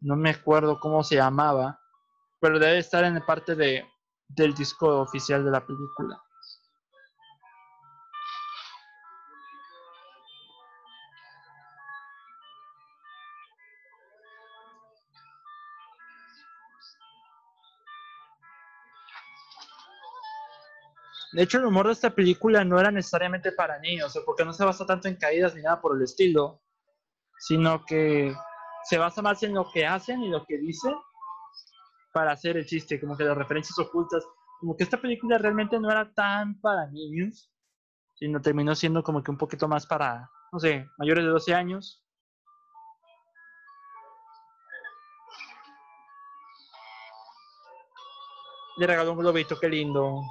no 0.00 0.16
me 0.16 0.28
acuerdo 0.28 0.78
cómo 0.78 1.02
se 1.02 1.14
llamaba, 1.16 1.80
pero 2.40 2.58
debe 2.58 2.76
estar 2.76 3.04
en 3.04 3.24
parte 3.24 3.54
de, 3.54 3.88
del 4.28 4.52
disco 4.52 5.00
oficial 5.00 5.42
de 5.42 5.50
la 5.50 5.66
película. 5.66 6.22
De 21.32 21.42
hecho, 21.42 21.58
el 21.58 21.66
humor 21.66 21.86
de 21.86 21.92
esta 21.92 22.10
película 22.10 22.64
no 22.64 22.80
era 22.80 22.90
necesariamente 22.90 23.52
para 23.52 23.78
niños, 23.78 24.18
porque 24.26 24.44
no 24.44 24.52
se 24.52 24.64
basa 24.64 24.84
tanto 24.84 25.06
en 25.06 25.16
caídas 25.16 25.54
ni 25.54 25.62
nada 25.62 25.80
por 25.80 25.96
el 25.96 26.02
estilo, 26.02 26.60
sino 27.38 27.84
que 27.84 28.34
se 28.84 28.98
basa 28.98 29.22
más 29.22 29.42
en 29.44 29.54
lo 29.54 29.70
que 29.72 29.86
hacen 29.86 30.22
y 30.22 30.28
lo 30.28 30.44
que 30.44 30.58
dicen 30.58 30.94
para 32.12 32.32
hacer 32.32 32.56
el 32.56 32.66
chiste, 32.66 32.98
como 32.98 33.16
que 33.16 33.24
las 33.24 33.36
referencias 33.36 33.78
ocultas, 33.78 34.26
como 34.58 34.76
que 34.76 34.82
esta 34.82 35.00
película 35.00 35.38
realmente 35.38 35.78
no 35.78 35.90
era 35.90 36.12
tan 36.12 36.60
para 36.60 36.86
niños, 36.88 37.52
sino 38.16 38.42
terminó 38.42 38.74
siendo 38.74 39.04
como 39.04 39.22
que 39.22 39.30
un 39.30 39.38
poquito 39.38 39.68
más 39.68 39.86
para, 39.86 40.28
no 40.52 40.58
sé, 40.58 40.88
mayores 40.98 41.24
de 41.24 41.30
12 41.30 41.54
años. 41.54 42.04
Le 48.78 48.86
regaló 48.86 49.12
un 49.12 49.18
globito, 49.18 49.58
qué 49.60 49.68
lindo. 49.68 50.22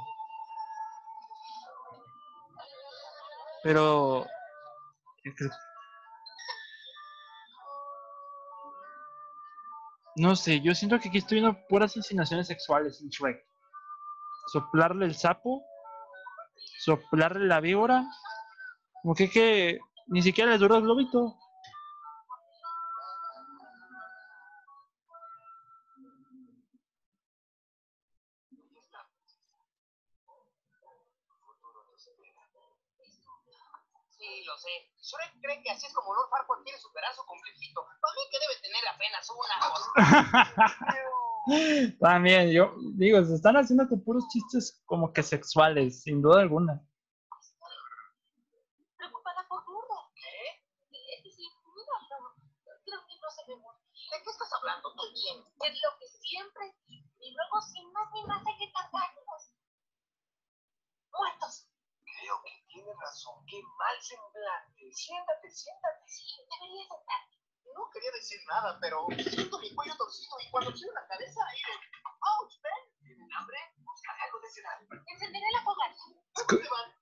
Pero 3.64 4.26
no 10.16 10.36
sé, 10.36 10.60
yo 10.62 10.76
siento 10.76 11.00
que 11.00 11.10
aquí 11.10 11.18
estoy 11.20 11.40
viendo 11.40 11.58
puras 11.68 11.96
insinuaciones 11.96 12.48
sexuales 12.48 13.02
en 13.02 13.10
Shrek. 13.10 13.46
Soplarle 14.52 15.06
el 15.06 15.16
sapo, 15.16 15.64
soplarle 16.80 17.48
la 17.48 17.60
víbora, 17.60 18.06
como 19.02 19.16
que, 19.16 19.30
que 19.30 19.80
ni 20.08 20.22
siquiera 20.22 20.52
le 20.52 20.58
duró 20.58 20.78
el 20.78 20.84
globito. 20.84 21.38
Shrek 35.10 35.42
cree 35.42 35.58
que 35.64 35.72
así 35.72 35.88
es 35.88 35.94
como 35.94 36.14
Lord 36.14 36.30
Farquaad 36.30 36.62
quiere 36.64 36.78
superar 36.78 37.12
su 37.16 37.26
complejito. 37.26 37.84
Para 38.00 38.14
mí 38.14 38.22
que 38.30 38.38
debe 38.38 38.62
tener 38.62 38.88
apenas 38.94 39.28
una. 39.34 39.58
También, 42.00 42.52
yo 42.52 42.76
digo, 42.94 43.26
se 43.26 43.34
están 43.34 43.58
haciendo 43.58 43.90
con 43.90 44.04
puros 44.04 44.28
chistes 44.30 44.80
como 44.86 45.12
que 45.12 45.24
sexuales, 45.24 46.04
sin 46.04 46.22
duda 46.22 46.42
alguna. 46.42 46.80
Preocupada 48.98 49.48
por 49.50 49.66
Burro. 49.66 50.12
¿Qué? 50.14 50.62
Es 51.18 51.24
decir, 51.24 51.50
mira, 51.74 51.94
no, 52.12 52.18
creo 52.86 53.04
que 53.08 53.18
no 53.20 53.32
se 53.32 53.44
bien. 53.48 53.60
¿De 53.60 54.22
qué 54.24 54.30
estás 54.30 54.54
hablando? 54.54 54.94
Muy 54.94 55.12
bien. 55.14 55.44
Es 55.66 55.74
lo 55.82 55.98
que 55.98 56.06
siempre. 56.06 56.72
Y 56.88 57.34
luego, 57.34 57.62
sin 57.62 57.92
más 57.94 58.12
ni 58.14 58.24
más, 58.28 58.46
hay 58.46 58.58
que 58.58 58.72
cargarlos. 58.72 59.56
Muertos. 61.12 61.69
Que 63.00 63.06
razón. 63.06 63.46
Qué 63.48 63.62
mal 63.78 63.96
semblante. 64.02 64.92
Siéntate, 64.92 65.50
siéntate. 65.52 66.04
Sí, 66.08 66.28
debería. 66.52 66.84
No 67.76 67.90
quería 67.94 68.12
decir 68.12 68.40
nada, 68.48 68.78
pero 68.82 69.08
siento 69.16 69.60
mi 69.60 69.74
cuello 69.74 69.96
torcido 69.96 70.36
y 70.46 70.50
cuando 70.52 70.74
giro 70.74 70.92
la 70.94 71.08
cabeza, 71.08 71.40
ahí. 71.48 71.60
¡Ouch, 72.42 72.60
ven! 72.62 73.00
¿Tienen 73.06 73.32
hambre? 73.34 73.58
Busca 73.78 74.12
algo 74.26 74.40
de 74.42 74.50
cenar. 74.50 74.80
Encenderé 75.08 75.46
la 75.54 75.64
fogata. 75.64 75.96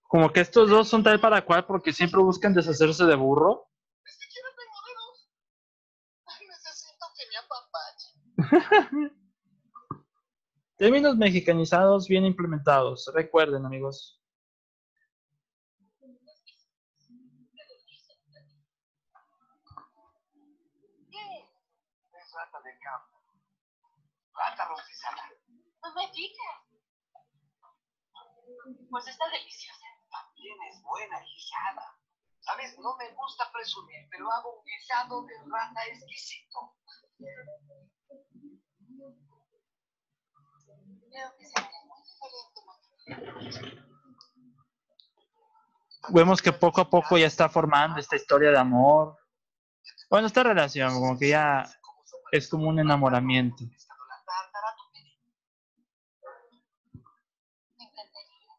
Como 0.08 0.32
que 0.32 0.42
estos 0.42 0.70
dos 0.70 0.88
son 0.88 1.04
tal 1.04 1.20
para 1.20 1.44
cual 1.44 1.66
porque 1.66 1.92
siempre 1.94 2.22
buscan 2.22 2.54
deshacerse 2.54 3.06
de 3.06 3.16
burro. 3.16 3.70
Ni 4.06 4.12
siquiera 4.12 4.50
tengo 4.56 4.78
dedos. 4.88 5.30
Ay, 6.26 6.48
necesito 6.48 7.06
que 7.16 7.24
me 7.28 7.38
apapache. 7.38 9.18
Términos 10.78 11.18
mexicanizados 11.18 12.08
bien 12.08 12.26
implementados. 12.26 13.12
Recuerden, 13.14 13.66
amigos. 13.66 14.22
¿Qué? 21.12 21.50
Es 22.14 22.32
rata 22.34 22.62
de 22.62 22.80
campo. 22.80 23.24
Rata 24.36 24.66
rostizada. 24.70 25.24
No 25.84 25.87
me 25.98 26.12
digas. 26.14 26.62
Pues 28.90 29.08
está 29.08 29.30
deliciosa. 29.30 29.86
También 30.10 30.58
es 30.70 30.82
buena 30.84 31.20
guisada. 31.22 31.98
Sabes, 32.40 32.78
no 32.80 32.96
me 32.98 33.12
gusta 33.14 33.52
presumir, 33.52 34.08
pero 34.10 34.32
hago 34.32 34.60
un 34.60 34.64
guisado 34.64 35.26
de 35.26 35.34
rata 35.52 35.86
exquisito. 35.88 36.76
Creo 41.10 41.36
que 41.38 41.46
se 41.46 41.62
ve 41.62 41.68
muy 41.88 42.02
diferente. 42.04 42.62
Vemos 46.10 46.42
que 46.42 46.54
poco 46.54 46.80
a 46.80 46.90
poco 46.90 47.18
ya 47.18 47.28
está 47.28 47.50
formando 47.50 48.00
esta 48.00 48.16
historia 48.16 48.52
de 48.52 48.58
amor. 48.58 49.18
Bueno, 50.10 50.28
esta 50.28 50.44
relación, 50.44 50.94
como 50.94 51.20
que 51.20 51.30
ya 51.30 51.66
es 52.32 52.48
como 52.48 52.70
un 52.70 52.80
enamoramiento. 52.80 53.66
Pescado 53.70 54.06
la 54.08 54.24
tártara, 54.26 54.76
tu 54.78 54.84
pedido. 54.94 55.22
Me 57.78 57.84
encantaría. 57.84 58.54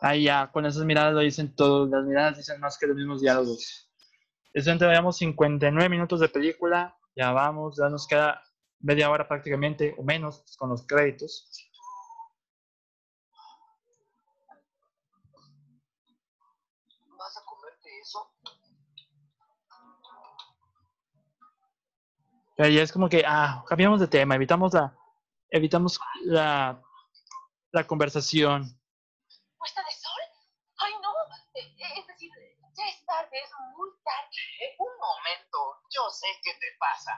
Ahí 0.00 0.24
ya, 0.24 0.50
con 0.52 0.66
esas 0.66 0.84
miradas 0.84 1.14
lo 1.14 1.20
dicen 1.20 1.54
todo. 1.54 1.86
Las 1.86 2.04
miradas 2.04 2.36
dicen 2.36 2.60
más 2.60 2.78
que 2.78 2.86
los 2.86 2.96
mismos 2.96 3.20
diálogos. 3.20 3.90
Eso 4.52 4.76
veamos 4.78 5.16
59 5.16 5.88
minutos 5.88 6.20
de 6.20 6.28
película. 6.28 6.96
Ya 7.16 7.32
vamos, 7.32 7.76
ya 7.76 7.88
nos 7.88 8.06
queda 8.06 8.42
media 8.80 9.10
hora 9.10 9.26
prácticamente, 9.26 9.94
o 9.98 10.02
menos, 10.02 10.40
pues, 10.40 10.56
con 10.56 10.68
los 10.70 10.86
créditos. 10.86 11.48
¿Vas 17.18 17.36
a 17.38 17.44
comerte 17.44 17.88
eso? 18.00 18.30
Ya 22.58 22.82
es 22.82 22.92
como 22.92 23.08
que, 23.08 23.24
ah, 23.26 23.64
cambiamos 23.66 24.00
de 24.00 24.06
tema, 24.06 24.36
evitamos 24.36 24.72
la, 24.74 24.96
evitamos 25.50 25.98
la, 26.22 26.80
la 27.72 27.86
conversación. 27.86 28.78
¿Puesta 29.58 29.82
de 29.82 29.90
sol? 29.90 30.22
¡Ay, 30.76 30.92
no! 31.02 31.10
Eh, 31.54 31.74
eh, 31.78 32.00
Es 32.00 32.06
decir, 32.06 32.30
ya 32.76 32.84
es 32.86 33.04
tarde, 33.06 33.30
es 33.42 33.50
muy 33.76 33.88
Eh, 34.64 34.76
Un 34.78 34.92
momento, 34.96 35.82
yo 35.90 36.08
sé 36.08 36.26
qué 36.42 36.54
te 36.54 36.68
pasa. 36.78 37.12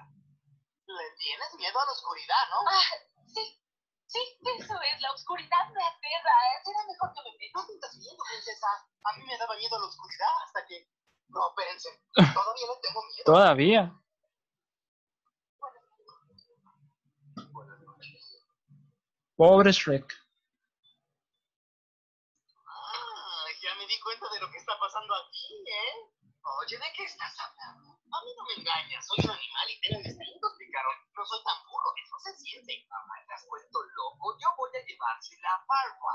Le 0.86 1.10
tienes 1.18 1.54
miedo 1.54 1.78
a 1.78 1.86
la 1.86 1.92
oscuridad, 1.92 2.42
¿no? 2.50 2.58
Ah, 2.66 2.82
sí, 3.26 3.62
sí, 4.06 4.38
eso 4.58 4.74
es. 4.82 5.00
La 5.00 5.12
oscuridad 5.12 5.70
me 5.70 5.82
aterra. 5.84 6.34
Será 6.64 6.82
mejor 6.86 7.12
que 7.14 7.22
me 7.22 7.50
No 7.54 7.66
te 7.66 7.74
estás 7.74 7.98
viendo, 7.98 8.24
princesa. 8.24 8.66
A 9.04 9.12
mí 9.16 9.24
me 9.26 9.38
daba 9.38 9.54
miedo 9.56 9.78
la 9.78 9.86
oscuridad 9.86 10.28
hasta 10.44 10.66
que... 10.66 10.90
No, 11.28 11.48
espérense. 11.48 11.88
Todavía 12.34 12.66
le 12.66 12.80
tengo 12.82 13.02
miedo. 13.04 13.24
Todavía. 13.24 13.92
Pobre 19.36 19.70
Shrek. 19.70 20.06
Ah, 22.64 23.46
ya 23.60 23.74
me 23.74 23.86
di 23.86 24.00
cuenta 24.00 24.30
de 24.30 24.40
lo 24.40 24.50
que 24.50 24.56
está 24.56 24.78
pasando 24.78 25.14
aquí, 25.14 25.64
¿eh? 25.68 26.05
Oye, 26.46 26.78
¿de 26.78 26.92
qué 26.94 27.02
estás 27.02 27.34
hablando? 27.42 27.90
A 27.90 28.18
mí 28.22 28.30
no 28.38 28.44
me 28.46 28.54
engañas. 28.62 29.04
Soy 29.06 29.18
un 29.24 29.30
animal 29.34 29.66
y 29.66 29.80
tengo 29.82 29.98
instintos, 29.98 30.52
picarón. 30.58 30.94
No 31.10 31.26
soy 31.26 31.42
tan 31.42 31.58
puro, 31.66 31.90
eso 31.98 32.16
se 32.22 32.38
siente. 32.38 32.86
Mamá, 32.88 33.14
te 33.26 33.34
has 33.34 33.44
puesto 33.46 33.82
loco. 33.82 34.38
Yo 34.38 34.48
voy 34.56 34.70
a 34.78 34.86
llevársela 34.86 35.50
a 35.50 35.66
Farfa. 35.66 36.14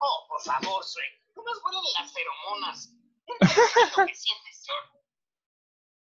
Oh, 0.00 0.26
por 0.28 0.40
favor, 0.40 0.80
Shrek. 0.80 1.36
No 1.36 1.42
me 1.44 1.52
huele 1.52 1.80
de 1.84 1.92
las 1.92 2.12
feromonas. 2.12 2.88
¿Qué 3.26 4.00
lo 4.00 4.06
que 4.06 4.14
sientes? 4.14 4.66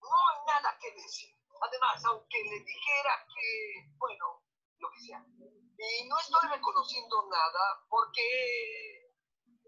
No 0.01 0.09
hay 0.13 0.39
nada 0.45 0.77
que 0.79 0.91
decir. 0.93 1.33
Además, 1.59 2.05
aunque 2.05 2.37
le 2.43 2.59
dijera 2.61 3.25
que, 3.33 3.89
bueno, 3.97 4.45
lo 4.77 4.91
que 4.91 5.01
sea. 5.01 5.25
Y 5.25 6.07
no 6.07 6.19
estoy 6.19 6.49
reconociendo 6.49 7.27
nada 7.27 7.81
porque 7.89 9.09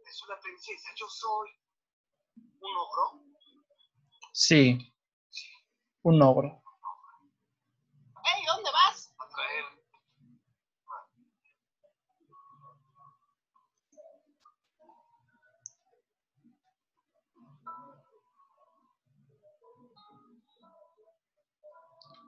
es 0.05 0.21
una 0.21 0.39
princesa. 0.39 0.93
Yo 0.95 1.09
soy 1.09 1.49
¿Un 2.61 2.75
ogro? 2.75 3.28
Sí. 4.39 4.79
Un 6.03 6.21
ogro. 6.21 6.63
¡Ey, 8.23 8.45
¿dónde 8.47 8.71
vas? 8.71 9.13
a 9.19 9.25
traer. 9.35 9.65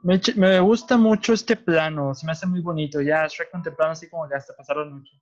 Me, 0.03 0.19
me 0.35 0.59
gusta 0.59 0.97
mucho 0.97 1.31
este 1.31 1.55
plano, 1.55 2.13
se 2.13 2.25
me 2.25 2.33
hace 2.33 2.45
muy 2.45 2.59
bonito. 2.59 2.99
Ya 3.01 3.25
Shrek 3.27 3.51
contemplando 3.51 3.93
así 3.93 4.09
como 4.09 4.27
que 4.27 4.35
hasta 4.35 4.53
pasaron 4.53 4.95
mucho. 4.99 5.13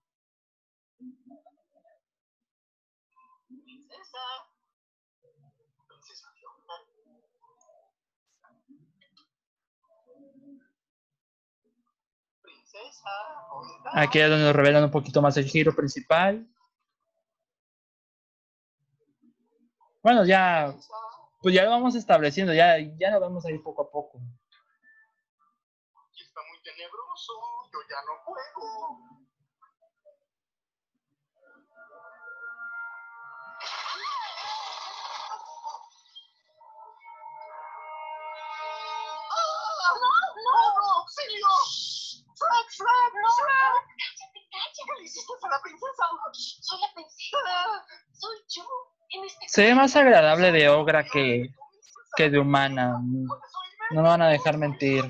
Princesa. 3.47 4.17
Princesa 5.87 6.27
Fiona. 6.33 6.59
princesa. 6.81 7.77
¿Dónde 12.41 12.63
está? 12.63 12.68
Aquí 13.93 14.19
es 14.19 14.29
donde 14.29 14.45
nos 14.45 14.55
revelan 14.55 14.83
un 14.83 14.91
poquito 14.91 15.21
más 15.21 15.35
el 15.37 15.45
giro 15.45 15.75
principal. 15.75 16.47
Bueno, 20.01 20.25
ya, 20.25 20.73
pues 21.41 21.53
ya 21.53 21.63
lo 21.63 21.71
vamos 21.71 21.95
estableciendo, 21.95 22.53
ya, 22.53 22.77
ya 22.97 23.11
lo 23.11 23.19
vamos 23.19 23.45
a 23.45 23.51
ir 23.51 23.61
poco 23.61 23.81
a 23.83 23.91
poco. 23.91 24.19
Aquí 26.07 26.23
está 26.23 26.39
muy 26.49 26.61
tenebroso. 26.63 27.33
Yo 27.73 27.79
ya 27.89 28.01
no 28.05 28.23
puedo. 28.25 28.39
¡Ah! 39.31 39.93
¡No, 40.45 40.53
no! 40.75 40.93
¡Auxilio! 41.01 41.98
¡Shrek, 42.69 43.13
Shrek, 43.13 43.33
Shrek! 43.37 43.75
Cállate, 43.99 44.39
cállate. 44.51 44.79
¿Qué 44.85 44.93
le 44.99 45.03
hiciste 45.05 45.33
a 45.43 45.49
la 45.49 45.61
princesa? 45.61 46.03
Soy 46.61 48.37
Se 49.47 49.63
ve 49.63 49.75
más 49.75 49.95
agradable 49.95 50.51
de 50.51 50.69
Ogra 50.69 51.03
que, 51.03 51.49
que 52.15 52.29
de 52.29 52.39
humana. 52.39 52.99
No 53.91 54.01
me 54.03 54.07
van 54.07 54.21
a 54.21 54.29
dejar 54.29 54.57
mentir. 54.57 55.03
Se 55.03 55.09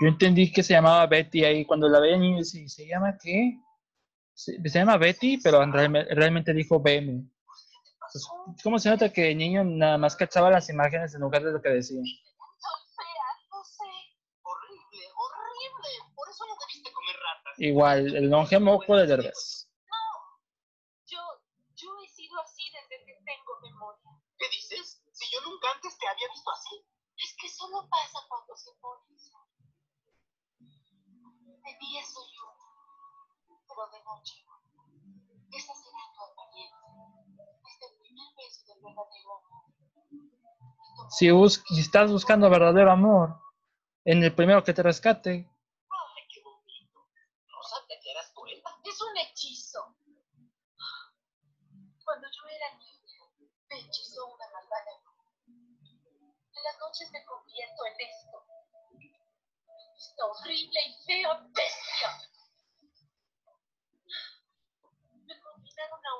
yo, 0.00 0.08
entendí 0.08 0.52
que 0.52 0.62
se 0.62 0.74
llamaba 0.74 1.06
Betty 1.06 1.44
ahí. 1.44 1.64
Cuando 1.64 1.88
la 1.88 2.00
veía 2.00 2.16
niño, 2.18 2.44
¿se, 2.44 2.68
¿se 2.68 2.86
llama 2.86 3.16
qué? 3.22 3.58
Se, 4.34 4.52
se 4.68 4.78
llama 4.78 4.98
Betty, 4.98 5.38
pero 5.38 5.62
en 5.62 5.72
realme- 5.72 6.06
realmente 6.10 6.52
dijo 6.52 6.80
BM. 6.80 7.30
Pues, 8.16 8.62
¿Cómo 8.62 8.78
se 8.78 8.88
nota 8.88 9.12
que 9.12 9.32
el 9.32 9.36
niño 9.36 9.62
nada 9.62 9.98
más 9.98 10.16
cachaba 10.16 10.50
las 10.50 10.70
imágenes 10.70 11.14
en 11.14 11.20
lugar 11.20 11.42
de 11.44 11.52
lo 11.52 11.60
que 11.60 11.68
decía? 11.68 12.00
Soy 12.00 12.80
fea, 12.96 13.28
no 13.50 13.62
sé. 13.62 13.84
Horrible, 14.40 15.04
horrible. 15.12 15.90
Por 16.14 16.28
eso 16.30 16.46
no 16.46 16.56
debiste 16.56 16.90
comer 16.92 17.16
ratas. 17.16 17.52
Igual, 17.58 18.16
el 18.16 18.30
longe 18.30 18.58
moco 18.58 18.96
de 18.96 19.06
Derbez. 19.06 19.68
Yo, 21.04 21.20
yo 21.74 21.88
he 22.02 22.08
sido 22.08 22.40
así 22.40 22.62
desde 22.72 23.04
que 23.04 23.12
tengo 23.20 23.60
memoria. 23.60 24.10
¿Qué 24.38 24.48
dices? 24.48 25.02
Si 25.12 25.26
yo 25.30 25.40
nunca 25.44 25.72
antes 25.74 25.98
te 25.98 26.08
había 26.08 26.28
visto 26.32 26.50
así. 26.50 26.86
Es 27.18 27.36
que 27.40 27.48
solo 27.48 27.86
pasa 27.90 28.18
cuando 28.28 28.56
se 28.56 28.72
pone 28.80 29.14
eso. 29.14 29.36
De 30.58 31.72
día 31.80 32.04
soy 32.04 32.28
yo, 32.32 32.48
pero 33.68 33.88
de 33.92 34.04
noche 34.04 34.34
no. 34.46 34.56
Esa 35.52 35.74
será 35.74 36.00
tu 36.14 36.20
Si, 41.10 41.30
bus- 41.30 41.62
si 41.68 41.80
estás 41.80 42.10
buscando 42.10 42.50
verdadero 42.50 42.90
amor, 42.90 43.40
en 44.04 44.22
el 44.24 44.34
primero 44.34 44.62
que 44.64 44.74
te 44.74 44.82
rescate, 44.82 45.30
Ay, 45.90 46.22
qué 46.32 46.40
bonito. 46.42 46.98
Sabía 47.70 47.96
que 48.02 48.10
eras 48.10 48.30
poeta. 48.34 48.70
Es 48.84 49.00
un 49.00 49.16
hechizo. 49.18 49.96
Cuando 52.04 52.26
yo 52.28 52.42
era 52.48 52.78
niña, 52.78 53.22
me 53.70 53.78
hechizó 53.80 54.26
una 54.26 54.46
malvada. 54.52 54.92
En 55.48 56.62
las 56.64 56.78
noches 56.80 57.10
me 57.12 57.24
convierto 57.24 57.80
en 57.86 58.00
esto. 58.08 58.36
Esta 59.96 60.24
horrible 60.26 60.80
y 60.86 61.04
fea 61.06 61.32
bestia. 61.54 62.10
Me 65.26 65.40
confinaron 65.40 66.00
a 66.06 66.14
una 66.14 66.14
torre 66.14 66.14
a 66.14 66.14
esperar 66.14 66.14
el 66.14 66.14
día 66.14 66.14
que 66.14 66.14
me 66.14 66.14
rescataran 66.14 66.14
del 66.14 66.14
verdadero 66.14 66.14
amor. 66.14 66.15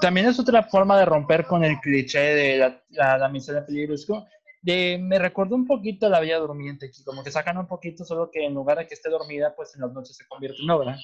También 0.00 0.26
es 0.26 0.38
otra 0.38 0.62
forma 0.62 0.98
de 0.98 1.04
romper 1.04 1.46
con 1.46 1.64
el 1.64 1.78
cliché 1.80 2.18
de 2.18 2.58
la, 2.58 2.84
la 2.90 3.18
damisela 3.18 3.64
peligrosa. 3.64 4.26
De, 4.62 4.98
me 4.98 5.18
recuerda 5.18 5.54
un 5.54 5.66
poquito 5.66 6.06
a 6.06 6.08
la 6.08 6.20
Bella 6.20 6.38
Durmiente, 6.38 6.90
que 6.90 7.04
como 7.04 7.22
que 7.22 7.30
sacan 7.30 7.58
un 7.58 7.66
poquito, 7.66 8.04
solo 8.04 8.30
que 8.30 8.44
en 8.46 8.54
lugar 8.54 8.78
de 8.78 8.86
que 8.86 8.94
esté 8.94 9.10
dormida, 9.10 9.54
pues 9.54 9.74
en 9.74 9.82
las 9.82 9.92
noches 9.92 10.16
se 10.16 10.26
convierte 10.26 10.62
en 10.62 10.70
obra. 10.70 10.96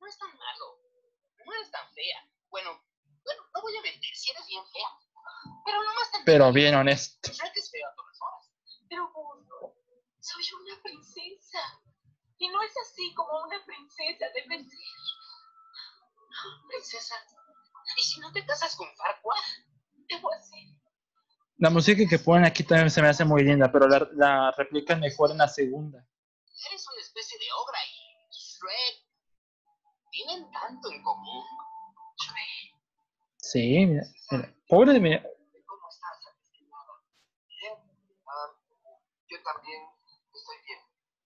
No 0.00 0.06
es 0.06 0.18
tan 0.18 0.28
malo. 0.28 0.78
No 1.44 1.52
eres 1.52 1.70
tan 1.70 1.88
fea. 1.92 2.28
Bueno, 2.50 2.70
bueno, 3.24 3.42
no 3.54 3.60
voy 3.60 3.76
a 3.76 3.82
mentir. 3.82 4.14
Si 4.14 4.30
eres 4.30 4.46
bien 4.46 4.62
fea. 4.72 4.88
Pero 5.64 5.78
nomás 5.82 6.12
te 6.12 6.18
Pero 6.24 6.52
bien 6.52 6.74
honesto. 6.76 7.32
Shrek 7.32 7.56
es 7.56 7.70
feo 7.70 7.88
a 7.88 7.94
todas 7.96 8.18
horas. 8.22 8.50
Pero 8.88 9.10
soy 10.20 10.44
una 10.62 10.82
princesa. 10.82 11.58
Y 12.44 12.48
no 12.48 12.60
es 12.62 12.76
así 12.76 13.14
como 13.14 13.42
una 13.42 13.64
princesa 13.64 14.26
debe 14.34 14.62
ser. 14.64 14.78
Princesa. 16.68 17.14
¿Y 17.96 18.02
si 18.02 18.20
no 18.20 18.30
te 18.32 18.44
casas 18.44 18.76
con 18.76 18.86
Farquaad? 18.96 19.64
Debo 20.10 20.30
hacer. 20.30 20.60
La 21.56 21.70
música 21.70 22.02
que 22.06 22.18
ponen 22.18 22.44
aquí 22.44 22.62
también 22.62 22.90
se 22.90 23.00
me 23.00 23.08
hace 23.08 23.24
muy 23.24 23.44
linda, 23.44 23.72
pero 23.72 23.88
la, 23.88 24.06
la 24.12 24.50
replican 24.58 25.00
mejor 25.00 25.30
en 25.30 25.38
la 25.38 25.48
segunda. 25.48 26.06
Eres 26.68 26.86
una 26.86 27.00
especie 27.00 27.38
de 27.38 27.46
ogra 27.62 27.78
y 27.86 28.28
Shrek. 28.30 29.06
Tienen 30.10 30.50
tanto 30.52 30.90
en 30.92 31.02
común. 31.02 31.44
Shrek, 32.18 32.74
Sí, 33.38 33.86
mira, 33.86 34.02
mira. 34.32 34.54
Pobre 34.68 34.92
de 34.92 35.00
mí. 35.00 35.16
¿cómo 35.64 35.88
estás? 35.88 36.10
antes 36.28 36.50
que 36.52 36.62
nada? 36.66 36.92
Bien. 37.48 37.74
Ah, 38.26 38.52
yo 39.28 39.42
también 39.42 39.82
estoy 40.34 40.56
bien. 40.66 40.80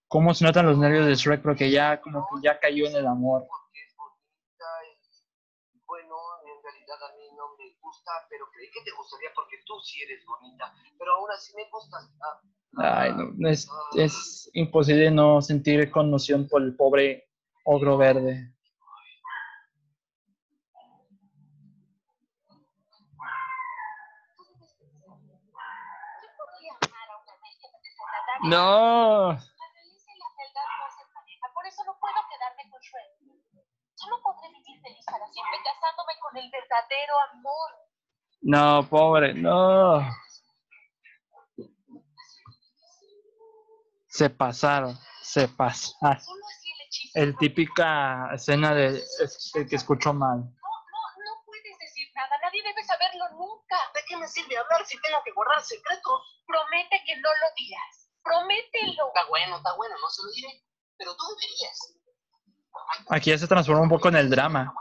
Cómo 0.09 0.33
se 0.35 0.45
notan 0.45 0.67
los 0.67 0.79
nervios 0.79 1.07
de 1.07 1.15
Shrek, 1.15 1.43
porque 1.43 1.71
ya 1.71 2.01
como 2.01 2.27
que 2.27 2.41
ya 2.43 2.59
cayó 2.59 2.87
en 2.87 2.97
el 2.97 3.07
amor. 3.07 3.47
Porque 3.47 3.81
es 3.87 3.95
bonita 3.97 4.65
y 5.75 5.81
bueno, 5.85 6.17
en 6.47 6.63
realidad 6.63 6.97
a 7.11 7.17
mí 7.17 7.25
no 7.37 7.57
me 7.59 7.77
gusta, 7.81 8.11
pero 8.31 8.47
creí 8.53 8.71
que 8.71 8.83
te 8.85 8.97
gustaría 8.97 9.29
porque 9.35 9.57
tú 9.67 9.79
sí 9.81 10.03
eres 10.03 10.25
bonita. 10.25 10.75
Pero 10.99 11.13
aún 11.13 11.31
así 11.31 11.55
me 11.55 11.69
gustas. 11.71 12.11
Ah, 12.23 13.03
Ay, 13.03 13.13
no, 13.13 13.31
no 13.37 13.49
es, 13.49 13.69
es 13.97 14.51
imposible 14.55 15.11
no 15.11 15.43
sentir 15.43 15.91
conmoción 15.91 16.49
por 16.49 16.63
el 16.63 16.75
pobre 16.75 17.29
ogro 17.65 17.99
verde. 17.99 18.55
No. 28.45 29.33
La 29.33 29.37
realeza 29.37 30.11
y 30.15 30.19
la 30.19 30.31
fealdad 30.37 30.65
no 30.79 30.87
hacen 30.87 31.07
pareja, 31.13 31.47
por 31.53 31.67
eso 31.67 31.85
no 31.85 31.99
puedo 31.99 32.15
quedarme 32.31 32.71
con 32.71 32.81
Shrek. 32.81 33.11
Solo 33.97 34.23
podré 34.23 34.49
vivir 34.55 34.81
feliz 34.81 34.97
para 35.11 35.27
siempre 35.33 35.59
casándome 35.65 36.13
con 36.21 36.37
el 36.37 36.51
verdadero 36.51 37.15
amor. 37.33 37.71
No, 38.41 38.89
pobre, 38.89 39.35
no. 39.35 40.01
Se 44.09 44.31
pasaron, 44.31 44.99
se 45.23 45.49
pasaron. 45.49 46.21
Solo 46.21 46.45
así 46.47 46.71
el 46.71 46.87
hechizo. 46.87 47.19
El 47.19 47.37
típica 47.37 48.31
escena 48.35 48.75
de 48.75 48.97
es- 48.97 49.53
el 49.55 49.69
que 49.69 49.77
escuchó 49.77 50.13
mal. 50.13 50.39
No, 50.39 50.45
no, 50.45 51.25
no 51.25 51.43
puedes 51.45 51.79
decir 51.79 52.09
nada. 52.15 52.31
Nadie 52.43 52.63
debe 52.63 52.83
saberlo 52.85 53.29
nunca. 53.33 53.77
¿De 53.95 54.01
qué 54.09 54.17
me 54.17 54.27
sirve 54.27 54.57
hablar 54.57 54.85
si 54.87 55.01
tengo 55.03 55.19
que 55.25 55.33
guardar 55.33 55.63
secretos? 55.63 56.43
Promete 56.47 57.03
que 57.07 57.17
no 57.17 57.29
lo 57.29 57.47
dirás. 57.57 58.09
Promételo. 58.23 59.09
Está 59.09 59.25
bueno, 59.29 59.57
está 59.59 59.75
bueno, 59.77 59.95
no 60.01 60.09
se 60.09 60.23
lo 60.25 60.33
diré. 60.33 60.65
Pero 60.97 61.15
tú 61.17 61.25
deberías. 61.37 61.95
Aquí 63.11 63.31
ya 63.31 63.39
se 63.39 63.47
transforma 63.47 63.83
un 63.83 63.89
poco 63.89 64.09
en 64.09 64.17
el 64.17 64.31
drama. 64.31 64.73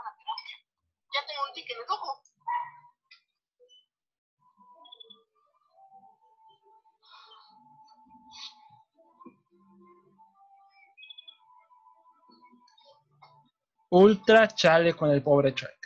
Ultra 13.90 14.46
chale 14.48 14.94
con 14.94 15.10
el 15.10 15.22
pobre 15.22 15.52
Shrek. 15.52 15.78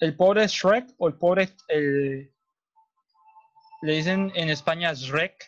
El 0.00 0.16
pobre 0.16 0.46
Shrek 0.46 0.94
o 0.98 1.08
el 1.08 1.14
pobre 1.14 1.48
el 1.68 2.32
le 3.82 3.92
dicen 3.94 4.30
en 4.36 4.48
España 4.48 4.92
Shrek, 4.92 5.44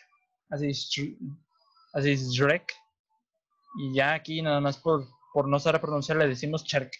así 0.49 0.67
es 0.67 0.89
Shre- 0.91 1.17
así 1.93 2.11
es 2.11 2.29
Shrek. 2.33 2.73
Y 3.77 3.93
ya 3.95 4.13
aquí 4.13 4.41
nada 4.41 4.59
más 4.59 4.77
por, 4.77 5.07
por 5.33 5.47
no 5.47 5.59
saber 5.59 5.79
pronunciar 5.79 6.17
le 6.17 6.27
decimos 6.27 6.63
Shrek. 6.65 6.91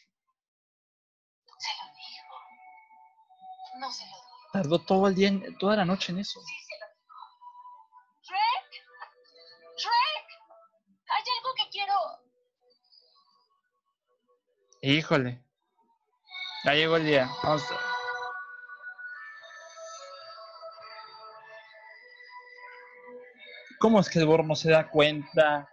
No 3.80 3.92
se 3.92 4.04
lo 4.06 4.12
digo. 4.12 4.22
Tardó 4.54 4.80
todo 4.80 5.08
el 5.08 5.16
día, 5.16 5.28
en- 5.30 5.58
toda 5.58 5.76
la 5.78 5.86
noche 5.86 6.12
en 6.12 6.20
eso. 6.20 6.40
Sí 6.42 6.54
se 6.68 6.74
lo 6.80 6.86
digo. 6.88 7.06
Shrek. 8.24 8.84
Shrek. 9.78 10.28
Hay 11.10 11.24
algo 11.38 11.54
que 11.58 11.70
quiero. 11.72 11.94
Híjole. 14.82 15.44
Ya 16.66 16.74
llegó 16.74 16.96
el 16.98 17.06
día. 17.06 17.30
Vamos 17.44 17.64
a- 17.72 17.80
¿Cómo 23.80 24.00
es 24.00 24.10
que 24.10 24.20
el 24.20 24.26
bormo 24.26 24.56
se 24.56 24.72
da 24.72 24.90
cuenta? 24.90 25.70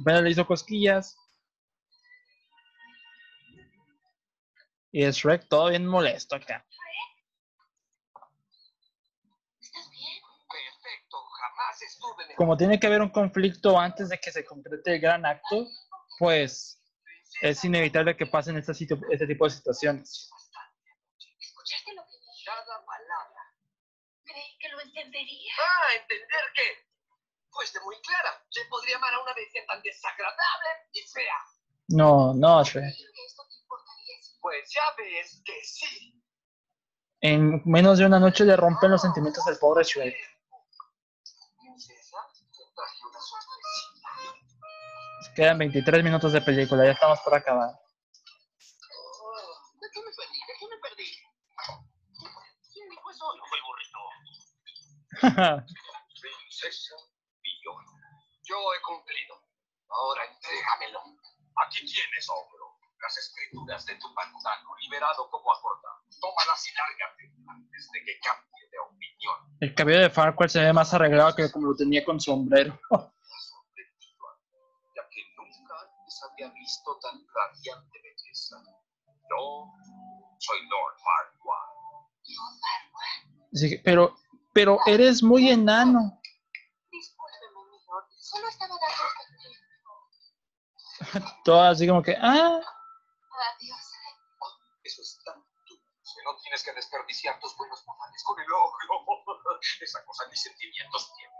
Apenas 0.00 0.22
le 0.22 0.30
hizo 0.30 0.46
cosquillas. 0.46 1.16
Y 4.90 5.04
es 5.04 5.16
Shrek 5.16 5.48
todo 5.48 5.68
bien 5.68 5.86
molesto 5.86 6.36
acá. 6.36 6.64
¿Estás 9.60 9.90
bien? 9.90 10.22
Perfecto, 10.50 11.16
jamás 11.40 11.82
estuve 11.82 12.16
mejor. 12.26 12.36
Como 12.36 12.56
tiene 12.56 12.80
que 12.80 12.86
haber 12.86 13.02
un 13.02 13.10
conflicto 13.10 13.78
antes 13.78 14.08
de 14.08 14.18
que 14.18 14.32
se 14.32 14.44
concrete 14.44 14.94
el 14.94 15.00
gran 15.00 15.26
acto, 15.26 15.66
pues 16.18 16.82
es 17.42 17.64
inevitable 17.64 18.16
que 18.16 18.26
pasen 18.26 18.56
este, 18.56 18.72
situ- 18.72 19.04
este 19.10 19.26
tipo 19.26 19.44
de 19.44 19.50
situaciones. 19.50 20.30
¿Escuchaste 21.40 21.92
lo 21.94 22.02
que 22.04 22.12
dije? 22.18 22.44
Cada 22.46 22.84
palabra. 22.84 23.42
Creí 24.24 24.58
que 24.58 24.68
lo 24.70 24.80
entendería. 24.80 25.52
Ah, 25.60 25.94
¿entender 26.00 26.40
qué? 26.54 26.88
Fuiste 27.50 27.78
muy 27.80 27.96
clara. 28.00 28.42
¿Quién 28.50 28.68
podría 28.70 28.96
amar 28.96 29.12
a 29.14 29.20
una 29.22 29.34
bestia 29.34 29.64
tan 29.66 29.82
desagradable 29.82 30.68
y 30.92 31.00
fea? 31.02 31.36
No, 31.88 32.32
no, 32.34 32.62
Shrek. 32.64 32.84
Creí 32.84 33.12
que 33.14 33.24
esto 33.26 33.42
te 33.48 33.54
importaría 33.56 34.14
si 34.22 34.37
Pues 34.48 34.72
ya 34.72 34.80
ves 34.96 35.42
que 35.44 35.62
sí. 35.62 36.24
En 37.20 37.60
menos 37.66 37.98
de 37.98 38.06
una 38.06 38.18
noche 38.18 38.46
le 38.46 38.56
rompen 38.56 38.90
los 38.90 39.02
sentimientos 39.02 39.46
al 39.46 39.58
pobre 39.58 39.84
Shrek. 39.84 40.16
Princesa, 41.60 42.16
te 42.32 42.64
traje 42.74 42.96
una 43.10 43.20
sorpresita. 43.20 44.08
Quedan 45.36 45.58
23 45.58 46.02
minutos 46.02 46.32
de 46.32 46.40
película, 46.40 46.86
ya 46.86 46.92
estamos 46.92 47.20
por 47.20 47.34
acabar. 47.34 47.72
¿De 49.82 49.88
qué 49.92 50.00
me 50.00 50.12
perdí? 50.16 50.40
¿De 50.40 50.54
qué 50.58 50.66
me 50.66 50.78
perdí? 50.78 51.12
¿Quién 52.72 52.88
dijo 52.88 53.10
eso? 53.10 53.36
No 53.36 53.44
fue 53.44 53.58
el 53.58 53.64
burrito. 53.68 53.98
Princesa 56.22 56.96
Fiona. 57.42 57.92
Yo 58.44 58.56
he 58.72 58.80
cumplido. 58.80 59.44
Ahora 59.90 60.24
entrégamelo. 60.24 61.00
Aquí 61.66 61.80
tienes, 61.84 62.26
ogro. 62.30 62.67
Las 63.00 63.16
escrituras 63.16 63.86
de 63.86 63.94
tu 63.96 64.12
pantano, 64.14 64.76
liberado 64.80 65.30
como 65.30 65.52
acordado. 65.52 66.02
Tómalas 66.20 66.66
y 66.66 66.74
lárgate 66.74 67.32
antes 67.48 67.90
de 67.92 68.04
que 68.04 68.18
cambie 68.20 68.68
de 68.70 68.78
opinión. 68.78 69.36
El 69.60 69.74
cabello 69.74 70.00
de 70.00 70.10
Farquaad 70.10 70.48
se 70.48 70.60
ve 70.60 70.72
más 70.72 70.92
arreglado 70.92 71.34
que 71.34 71.50
como 71.50 71.68
lo 71.68 71.76
tenía 71.76 72.04
con 72.04 72.20
sombrero. 72.20 72.78
sorprendido, 72.90 74.26
ya 74.96 75.02
que 75.10 75.22
nunca 75.36 75.74
antes 75.80 76.22
había 76.24 76.50
visto 76.54 76.98
tan 77.00 77.24
radiante 77.34 77.98
belleza. 78.02 78.56
Yo 79.30 79.72
soy 80.38 80.58
Lord 80.68 80.96
Farquaad. 80.98 81.68
Sí, 83.52 83.78
pero, 83.84 84.16
pero 84.52 84.78
eres 84.86 85.22
muy 85.22 85.50
enano. 85.50 86.20
Discúlpeme, 86.90 87.64
mi 87.70 87.78
lord. 87.86 88.04
Solo 88.18 88.48
estaba 88.48 88.74
dando 88.74 88.98
Todo 91.44 91.62
así 91.62 91.86
como 91.86 92.02
que, 92.02 92.16
ah, 92.20 92.60
Adiós. 93.38 93.92
Eso 94.82 95.02
es 95.02 95.20
tan 95.24 95.38
dulce. 95.68 96.22
No 96.24 96.36
tienes 96.42 96.62
que 96.64 96.72
desperdiciar 96.72 97.38
tus 97.40 97.56
buenos 97.56 97.84
modales 97.86 98.24
con 98.24 98.40
el 98.40 98.52
ogro. 98.52 99.04
Esa 99.80 100.04
cosa 100.04 100.24
ni 100.28 100.36
sentimientos 100.36 101.12
tiene. 101.14 101.34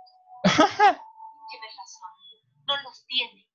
Tienes 1.51 1.77
razón. 1.77 2.11
No 2.67 2.77
los 2.83 3.05
tiene. 3.07 3.49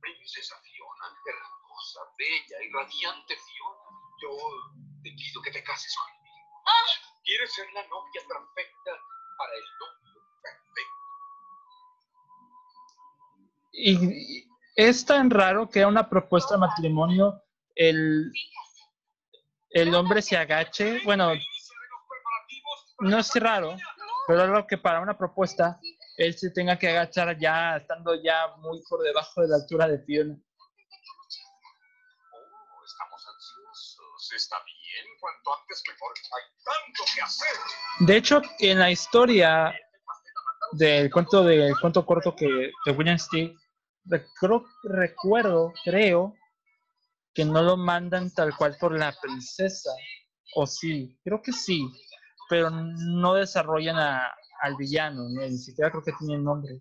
Princesa 0.00 0.54
Fiona, 0.60 1.18
hermosa, 1.26 2.00
bella 2.18 2.62
y 2.62 2.70
radiante 2.70 3.36
Fiona, 3.36 3.90
yo 4.20 4.30
te 5.02 5.10
pido 5.10 5.40
que 5.42 5.50
te 5.50 5.64
cases 5.64 5.96
conmigo. 5.96 6.62
¿Quieres 7.24 7.54
ser 7.54 7.72
la 7.72 7.86
novia 7.86 8.20
perfecta 8.28 8.90
para 9.38 9.54
el 9.54 9.64
novio 9.80 10.22
perfecto? 10.42 11.04
y, 13.72 14.40
y 14.40 14.54
es 14.76 15.06
tan 15.06 15.30
raro 15.30 15.70
que 15.70 15.82
a 15.82 15.88
una 15.88 16.08
propuesta 16.08 16.54
de 16.54 16.60
matrimonio 16.60 17.43
el, 17.74 18.32
el 19.70 19.94
hombre 19.94 20.22
se 20.22 20.36
agache. 20.36 21.00
Bueno, 21.04 21.32
no 23.00 23.18
es 23.18 23.34
raro, 23.34 23.76
pero 24.26 24.42
es 24.42 24.48
raro 24.48 24.66
que 24.66 24.78
para 24.78 25.00
una 25.00 25.16
propuesta 25.16 25.80
él 26.16 26.36
se 26.38 26.50
tenga 26.50 26.78
que 26.78 26.88
agachar 26.88 27.36
ya 27.38 27.76
estando 27.76 28.14
ya 28.22 28.54
muy 28.58 28.80
por 28.88 29.02
debajo 29.02 29.42
de 29.42 29.48
la 29.48 29.56
altura 29.56 29.88
de 29.88 29.98
Fiona. 30.04 30.34
Oh, 32.32 32.84
estamos 32.84 33.26
ansiosos. 33.26 34.32
Está 34.36 34.56
bien, 34.64 35.06
cuanto 35.20 35.60
antes 35.60 35.82
mejor. 35.88 36.12
Hay 36.36 36.44
tanto 36.64 37.04
que 37.14 37.20
hacer. 37.20 37.56
De 38.00 38.16
hecho, 38.16 38.42
en 38.60 38.78
la 38.78 38.90
historia 38.90 39.74
del 40.72 41.10
cuento 41.10 41.44
del 41.44 41.78
cuento 41.80 42.06
corto 42.06 42.34
que 42.34 42.72
de 42.84 42.92
William 42.92 43.18
Steele, 43.18 43.56
recuerdo, 44.04 45.72
creo 45.84 46.34
que 47.34 47.44
no 47.44 47.62
lo 47.62 47.76
mandan 47.76 48.32
tal 48.32 48.56
cual 48.56 48.76
por 48.78 48.96
la 48.98 49.12
princesa. 49.20 49.90
O 50.54 50.66
sí, 50.66 51.18
creo 51.24 51.42
que 51.42 51.52
sí, 51.52 51.86
pero 52.48 52.70
no 52.70 53.34
desarrollan 53.34 53.96
a- 53.98 54.32
al 54.62 54.76
villano, 54.76 55.24
ni 55.28 55.58
siquiera 55.58 55.90
creo 55.90 56.02
que 56.02 56.12
tiene 56.18 56.38
nombre. 56.38 56.80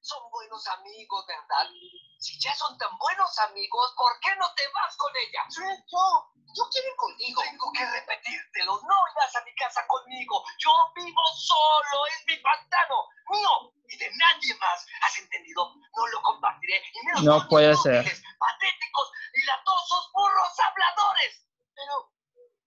Son 0.00 0.18
buenos 0.30 0.66
amigos, 0.68 1.24
¿verdad? 1.26 1.70
Si 2.18 2.38
ya 2.40 2.52
son 2.54 2.76
tan 2.78 2.90
buenos 2.98 3.38
amigos, 3.38 3.94
¿por 3.96 4.18
qué 4.20 4.34
no 4.36 4.52
te 4.54 4.66
vas 4.74 4.96
con 4.96 5.12
ella? 5.16 5.46
Sí, 5.48 5.62
yo. 5.86 6.32
Yo 6.54 6.64
quiero 6.72 6.88
ir 6.88 6.96
conmigo. 6.96 7.42
Tengo 7.42 7.72
que 7.72 7.86
repetírtelo. 7.86 8.80
No 8.82 8.96
irás 9.14 9.36
a 9.36 9.44
mi 9.44 9.54
casa 9.54 9.86
conmigo. 9.86 10.42
Yo 10.58 10.70
vivo 10.96 11.22
solo. 11.36 12.06
Es 12.06 12.24
mi 12.26 12.36
pantano. 12.38 13.06
Mío. 13.30 13.72
Y 13.86 13.96
de 13.96 14.10
nadie 14.16 14.54
más. 14.58 14.84
¿Has 15.02 15.18
entendido? 15.18 15.74
No 15.96 16.06
lo 16.08 16.22
compartiré. 16.22 16.82
Y 16.92 17.06
menos 17.06 17.22
No 17.22 17.48
puede 17.48 17.76
ser. 17.76 18.02
Patéticos 18.02 19.12
y 19.34 19.44
latosos 19.46 20.10
burros 20.12 20.58
habladores. 20.58 21.46
Pero 21.74 22.12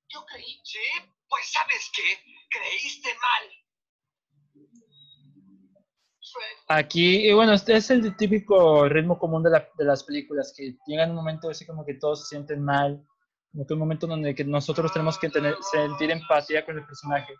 yo 0.07 0.25
creí. 0.27 0.61
Sí, 0.63 0.79
pues 1.27 1.51
¿sabes 1.51 1.91
qué? 1.93 2.23
Creíste 2.49 3.13
mal. 3.15 3.51
Aquí, 6.67 7.27
y 7.29 7.33
bueno, 7.33 7.53
este 7.53 7.75
es 7.75 7.89
el 7.91 8.15
típico 8.15 8.87
ritmo 8.87 9.17
común 9.19 9.43
de, 9.43 9.49
la- 9.49 9.67
de 9.77 9.85
las 9.85 10.03
películas, 10.03 10.53
que 10.55 10.75
llega 10.87 11.05
un 11.05 11.15
momento 11.15 11.49
así 11.49 11.65
como 11.65 11.85
que 11.85 11.95
todos 11.95 12.21
se 12.21 12.35
sienten 12.35 12.63
mal, 12.63 13.03
como 13.51 13.65
que 13.67 13.73
un 13.73 13.79
momento 13.79 14.07
donde 14.07 14.33
que 14.33 14.43
nosotros 14.45 14.91
tenemos 14.93 15.17
que 15.19 15.29
sentir 15.71 16.11
empatía 16.11 16.65
con 16.65 16.77
el 16.77 16.85
personaje. 16.85 17.33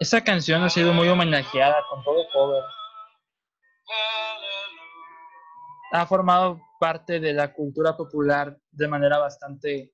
Esa 0.00 0.22
canción 0.24 0.62
ha 0.62 0.70
sido 0.70 0.92
muy 0.94 1.08
homenajeada 1.08 1.84
con 1.90 2.02
todo 2.02 2.26
cover. 2.32 2.62
Ha 5.92 6.06
formado 6.06 6.58
parte 6.78 7.20
de 7.20 7.34
la 7.34 7.52
cultura 7.52 7.96
popular 7.96 8.56
de 8.70 8.88
manera 8.88 9.18
bastante, 9.18 9.92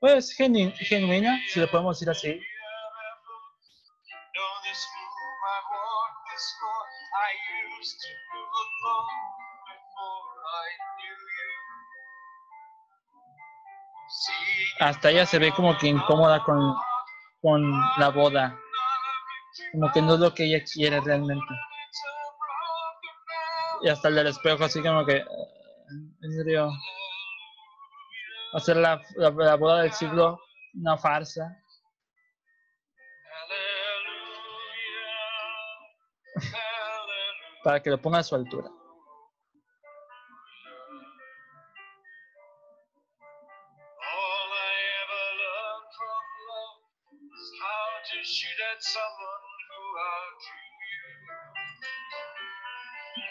pues, 0.00 0.36
genu- 0.38 0.74
genuina, 0.76 1.40
si 1.48 1.60
lo 1.60 1.70
podemos 1.70 1.98
decir 1.98 2.10
así. 2.10 2.40
Hasta 14.80 15.10
ella 15.10 15.26
se 15.26 15.38
ve 15.38 15.52
como 15.52 15.76
que 15.78 15.88
incómoda 15.88 16.42
con, 16.44 16.74
con 17.40 17.70
la 17.98 18.10
boda, 18.10 18.58
como 19.72 19.92
que 19.92 20.02
no 20.02 20.14
es 20.14 20.20
lo 20.20 20.34
que 20.34 20.44
ella 20.44 20.64
quiere 20.64 21.00
realmente. 21.00 21.54
Y 23.82 23.88
hasta 23.88 24.08
el 24.08 24.14
del 24.14 24.28
espejo 24.28 24.64
así 24.64 24.82
como 24.82 25.04
que, 25.04 25.16
en 25.18 26.32
serio, 26.32 26.70
hacer 28.54 28.76
la, 28.76 29.02
la, 29.16 29.30
la 29.30 29.54
boda 29.56 29.82
del 29.82 29.92
siglo 29.92 30.40
una 30.74 30.96
farsa. 30.96 31.56
Para 37.64 37.82
que 37.82 37.90
lo 37.90 38.00
ponga 38.00 38.18
a 38.18 38.22
su 38.22 38.34
altura. 38.34 38.70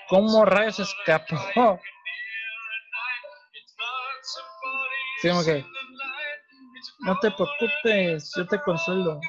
¿Cómo 0.07 0.45
rayos 0.45 0.79
escapó? 0.79 1.79
Sí, 5.21 5.29
No 6.99 7.17
te 7.19 7.31
preocupes, 7.31 8.31
yo 8.35 8.47
te 8.47 8.61
consuelo. 8.61 9.19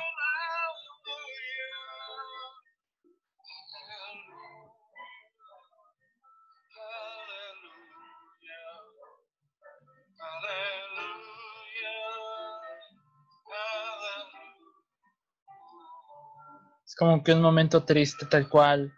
Es 16.85 16.95
como 16.97 17.23
que 17.25 17.33
un 17.33 17.41
momento 17.41 17.85
triste 17.85 18.27
tal 18.27 18.49
cual, 18.49 18.93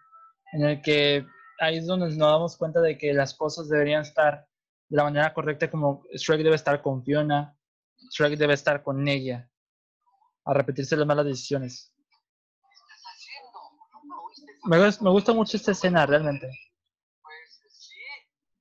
en 0.52 0.64
el 0.64 0.82
que 0.82 1.24
ahí 1.59 1.78
es 1.78 1.86
donde 1.86 2.06
nos 2.06 2.16
damos 2.18 2.56
cuenta 2.56 2.80
de 2.80 2.97
que 2.97 3.12
las 3.12 3.35
cosas 3.35 3.68
deberían 3.68 4.02
estar 4.02 4.47
de 4.89 4.97
la 4.97 5.05
manera 5.05 5.35
correcta, 5.35 5.70
como 5.70 6.05
Shrek 6.14 6.43
debe 6.43 6.56
estar 6.56 6.80
con 6.80 7.05
Fiona, 7.05 7.56
Shrek 8.10 8.39
debe 8.39 8.55
estar 8.55 8.82
con 8.82 9.06
ella, 9.06 9.51
a 10.44 10.55
repetirse 10.55 10.97
las 10.97 11.06
malas 11.06 11.26
decisiones. 11.26 11.93
Me 14.64 15.10
gusta 15.10 15.32
mucho 15.32 15.56
esta 15.56 15.72
escena, 15.72 16.05
realmente. 16.05 16.47
Pues 17.22 17.60
sí, 17.70 17.97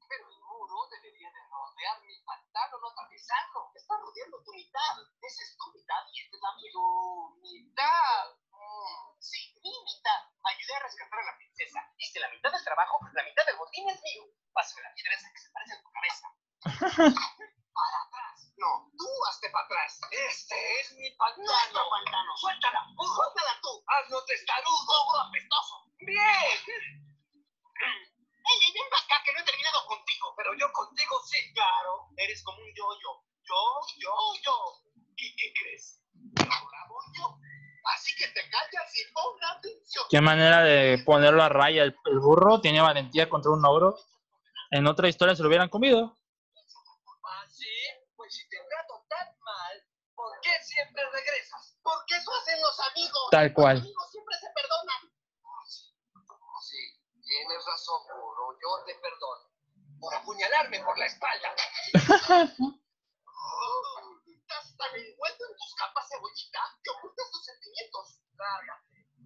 pero 0.07 0.23
el 0.29 0.39
muro 0.39 0.87
debería 0.91 1.27
de 1.27 1.41
rodear 1.51 1.99
mi 2.05 2.15
pantano, 2.23 2.79
no 2.79 2.87
atravesarlo. 2.91 3.71
Está 3.75 3.95
rodeando 3.97 4.37
tu 4.43 4.53
mitad. 4.53 4.93
Esa 5.19 5.43
es 5.43 5.57
tu 5.57 5.65
mitad 5.75 6.01
y 6.13 6.19
esta 6.21 6.35
es 6.37 6.41
la 6.43 6.51
mía. 6.55 6.71
Tu 6.71 7.39
mitad. 7.41 8.23
Mm, 8.51 9.17
Sí, 9.19 9.51
mi 9.63 9.71
mitad. 9.83 10.21
Ayudé 10.47 10.75
a 10.75 10.79
rescatar 10.79 11.19
a 11.19 11.25
la 11.25 11.37
princesa. 11.37 11.79
Hice 11.97 12.19
la 12.19 12.29
mitad 12.29 12.51
del 12.51 12.63
trabajo, 12.63 12.99
la 13.13 13.23
mitad 13.23 13.45
del 13.45 13.57
botín 13.57 13.89
es 13.89 14.01
mío. 14.01 14.23
Pásame 14.53 14.81
la 14.81 14.93
piedra 14.93 15.13
esa 15.13 15.31
que 15.33 15.39
se 15.39 15.51
parece 15.51 15.73
a 15.75 15.81
tu 15.81 15.91
cabeza. 15.91 16.27
Para 17.77 17.99
atrás. 18.07 18.53
No, 18.57 18.89
tú 18.97 19.05
hazte 19.29 19.49
para 19.51 19.65
atrás. 19.65 19.99
Este 20.09 20.57
es 20.79 20.91
mi 20.97 21.11
pantano. 21.11 21.45
Nuestro 21.45 21.89
pantano. 21.89 22.31
Suéltala. 22.37 22.81
Suéltala 22.97 23.53
tú. 23.61 23.83
Hazlo 23.85 24.25
testarudo. 24.25 24.93
Ogro 25.05 25.19
apestoso. 25.29 25.85
Bien. 25.99 26.57
Ey, 27.77 28.57
ey, 28.65 28.73
ven 28.73 28.89
acá 28.97 29.21
que 29.23 29.33
no 29.33 29.39
he 29.41 29.45
terminado 29.45 29.85
contigo. 29.85 30.33
Pero 30.35 30.57
yo 30.57 30.71
contigo 30.73 31.21
sí. 31.29 31.53
Claro, 31.53 32.09
eres 32.17 32.41
como 32.43 32.57
un 32.57 32.73
yo-yo. 32.73 33.21
Yo, 33.43 33.61
yo, 33.99 34.15
yo. 34.41 34.55
¿Y 35.17 35.35
qué 35.35 35.53
crees? 35.53 36.01
Ahora 36.49 36.79
voy 36.89 37.05
yo. 37.13 37.37
Así 37.95 38.15
que 38.15 38.27
te 38.27 38.41
callas 38.49 38.97
y 38.97 39.13
pon 39.13 39.43
atención. 39.43 40.05
Qué 40.09 40.21
manera 40.21 40.61
de 40.61 41.01
ponerlo 41.05 41.43
a 41.43 41.49
raya. 41.49 41.83
El, 41.83 41.95
el 42.05 42.19
burro 42.19 42.59
tiene 42.59 42.81
valentía 42.81 43.29
contra 43.29 43.51
un 43.51 43.63
ogro. 43.65 43.97
En 44.71 44.87
otra 44.87 45.07
historia 45.07 45.35
se 45.35 45.41
lo 45.41 45.47
hubieran 45.47 45.69
comido. 45.69 46.17
¿Ah, 47.23 47.45
sí? 47.49 47.65
Pues 48.15 48.33
si 48.35 48.47
te 48.49 48.57
trato 48.69 49.05
tan 49.07 49.27
mal, 49.39 49.83
¿por 50.15 50.31
qué 50.41 50.51
siempre 50.63 51.01
regresas? 51.11 51.77
Porque 51.81 52.15
eso 52.15 52.31
hacen 52.35 52.59
los 52.61 52.79
amigos. 52.91 53.27
Tal 53.31 53.53
cual. 53.53 53.75
Los 53.77 53.83
amigos 53.85 54.11
siempre 54.11 54.35
se 54.35 54.47
perdonan. 54.53 55.01
Sí, 56.61 57.01
tienes 57.23 57.65
razón, 57.65 58.01
burro. 58.07 58.57
Yo 58.61 58.83
te 58.85 58.95
perdono. 58.95 59.47
Por 59.99 60.13
apuñalarme 60.13 60.83
por 60.83 60.97
la 60.97 61.05
espalda. 61.05 61.55
Oh, 63.49 64.17
estás 64.27 64.75
tan 64.77 64.93
envuelto 64.95 65.43
en 65.45 65.57
tus 65.57 65.75
capas 65.75 66.07
cebollita 66.09 66.59
que 66.83 66.89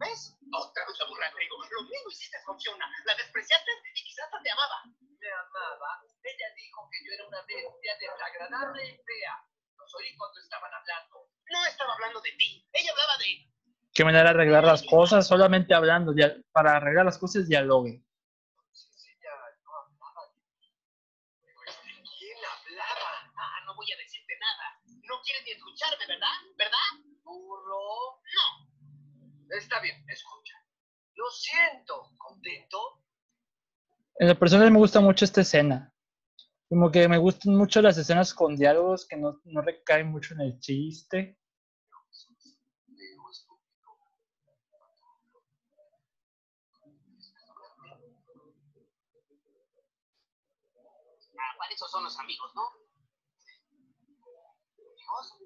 ¿Ves? 0.02 0.38
Otra 0.54 0.86
vez 0.88 0.98
la 1.00 1.06
burra 1.06 1.32
trigo. 1.36 1.58
Lo 1.58 1.82
mismo 1.84 2.10
hiciste 2.10 2.38
con 2.46 2.60
Fiona. 2.60 2.90
La 3.06 3.16
despreciaste 3.16 3.72
y 3.94 4.04
quizás 4.04 4.26
hasta 4.26 4.42
te 4.42 4.50
amaba. 4.50 4.84
Me 4.86 5.30
amaba. 5.30 6.02
Ella 6.24 6.48
dijo 6.56 6.90
que 6.90 6.98
yo 7.06 7.14
era 7.14 7.28
una 7.28 7.42
bestia 7.46 7.98
desagradable 8.00 8.88
y 8.88 8.98
fea. 8.98 9.46
Los 9.78 9.94
oí 9.96 10.16
cuando 10.18 10.40
estaban 10.40 10.74
hablando. 10.74 11.30
No 11.52 11.66
estaba 11.66 11.94
hablando 11.94 12.22
de 12.22 12.32
ti. 12.32 12.66
Ella 12.74 12.92
hablaba 12.92 13.18
de. 13.18 13.52
Qué 13.94 14.06
manera 14.06 14.24
de 14.24 14.30
arreglar 14.30 14.64
las 14.64 14.84
cosas 14.84 15.28
solamente 15.28 15.74
hablando. 15.74 16.14
Para 16.52 16.78
arreglar 16.78 17.06
las 17.06 17.18
cosas, 17.18 17.48
dialogue. 17.48 18.02
No 23.66 23.76
voy 23.76 23.92
a 23.92 23.98
decirte 23.98 24.34
nada. 24.40 24.82
No 25.04 25.22
quieres 25.22 25.44
ni 25.46 25.52
escucharme, 25.52 26.06
¿verdad? 26.08 26.36
¿Verdad? 26.58 27.01
Está 29.52 29.82
bien, 29.82 30.04
escucha. 30.08 30.54
Lo 31.16 31.30
siento. 31.30 32.10
¿Contento? 32.18 33.04
En 34.16 34.30
lo 34.30 34.40
personal 34.40 34.72
me 34.72 34.80
gusta 34.80 35.02
mucho 35.02 35.26
esta 35.26 35.42
escena. 35.42 35.94
Como 36.70 36.90
que 36.90 37.08
me 37.10 37.18
gustan 37.18 37.56
mucho 37.56 37.82
las 37.82 37.98
escenas 37.98 38.34
con 38.34 38.56
diálogos 38.56 39.06
que 39.06 39.18
no, 39.18 39.42
no 39.44 39.62
recaen 39.62 40.10
mucho 40.10 40.34
en 40.36 40.42
el 40.42 40.60
chiste. 40.60 41.38
Ah, 51.38 51.56
para 51.58 51.74
eso 51.74 51.88
son 51.90 52.04
los 52.06 52.18
amigos, 52.20 52.52
¿no? 52.56 52.62
Amigos. 54.78 55.41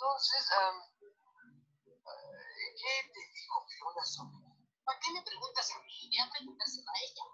Entonces, 0.00 0.48
eh, 0.56 0.80
¿qué 2.80 3.12
te 3.12 3.20
dijo 3.34 3.66
Fiona 3.68 4.04
sobre 4.06 4.38
mí? 4.38 4.54
¿Para 4.82 4.98
qué 4.98 5.12
me 5.12 5.22
preguntas 5.22 5.70
a 5.76 5.82
mí? 5.84 6.10
Ya 6.16 6.24
preguntárselo 6.32 6.88
a 6.88 6.98
ella. 7.04 7.24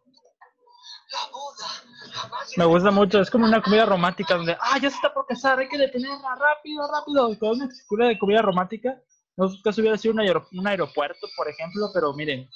La 1.12 1.30
boda. 1.30 1.68
Jamás 2.12 2.52
Me 2.58 2.64
gusta 2.64 2.90
mucho, 2.90 3.20
es 3.20 3.30
como 3.30 3.44
una 3.44 3.62
comedia 3.62 3.86
romántica 3.86 4.34
donde, 4.34 4.56
ah, 4.60 4.78
ya 4.78 4.90
se 4.90 4.96
está 4.96 5.14
por 5.14 5.26
casar, 5.26 5.60
hay 5.60 5.68
que 5.68 5.78
detenerla, 5.78 6.34
rápido, 6.34 6.90
rápido. 6.90 7.38
Con 7.38 7.50
una 7.50 7.68
figura 7.68 8.08
de 8.08 8.18
comedia 8.18 8.42
romántica, 8.42 9.00
no 9.36 9.48
sé 9.48 9.62
caso 9.62 9.80
hubiera 9.80 9.96
sido 9.96 10.14
un, 10.14 10.20
aero- 10.20 10.48
un 10.50 10.66
aeropuerto, 10.66 11.28
por 11.36 11.48
ejemplo, 11.48 11.90
pero 11.94 12.12
miren, 12.14 12.50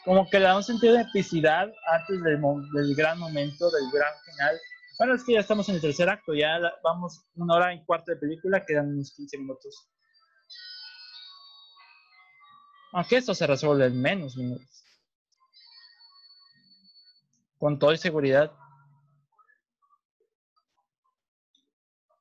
Como 0.04 0.28
que 0.30 0.38
le 0.38 0.46
da 0.46 0.56
un 0.56 0.64
sentido 0.64 0.94
de 0.94 1.02
epicidad 1.02 1.68
antes 1.86 2.22
del, 2.22 2.40
del 2.72 2.94
gran 2.94 3.18
momento, 3.18 3.70
del 3.70 3.90
gran 3.92 4.12
final. 4.24 4.58
Bueno, 4.98 5.14
es 5.14 5.24
que 5.24 5.34
ya 5.34 5.40
estamos 5.40 5.68
en 5.68 5.76
el 5.76 5.80
tercer 5.80 6.08
acto, 6.08 6.34
ya 6.34 6.58
vamos 6.82 7.24
una 7.36 7.54
hora 7.54 7.74
y 7.74 7.84
cuarto 7.84 8.12
de 8.12 8.16
película, 8.16 8.64
quedan 8.64 8.88
unos 8.88 9.14
15 9.14 9.38
minutos. 9.38 9.88
Aunque 12.92 13.16
esto 13.16 13.34
se 13.34 13.46
resuelve 13.46 13.86
en 13.86 14.00
menos 14.00 14.36
minutos. 14.36 14.84
Con 17.58 17.78
toda 17.78 17.96
seguridad. 17.96 18.52